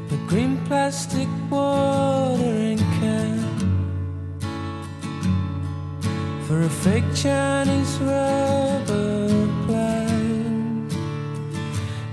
The 0.09 0.17
green 0.27 0.57
plastic 0.67 1.29
watering 1.51 2.79
can 2.79 3.41
for 6.47 6.63
a 6.63 6.69
fake 6.69 7.05
Chinese 7.15 7.99
rubber 7.99 9.29
plant 9.67 10.93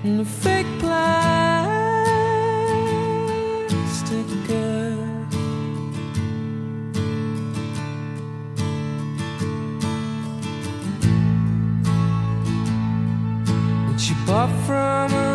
and 0.04 0.22
a 0.22 0.26
fake 0.26 0.66
plastic 0.80 1.53
bought 14.34 14.50
from 14.66 15.33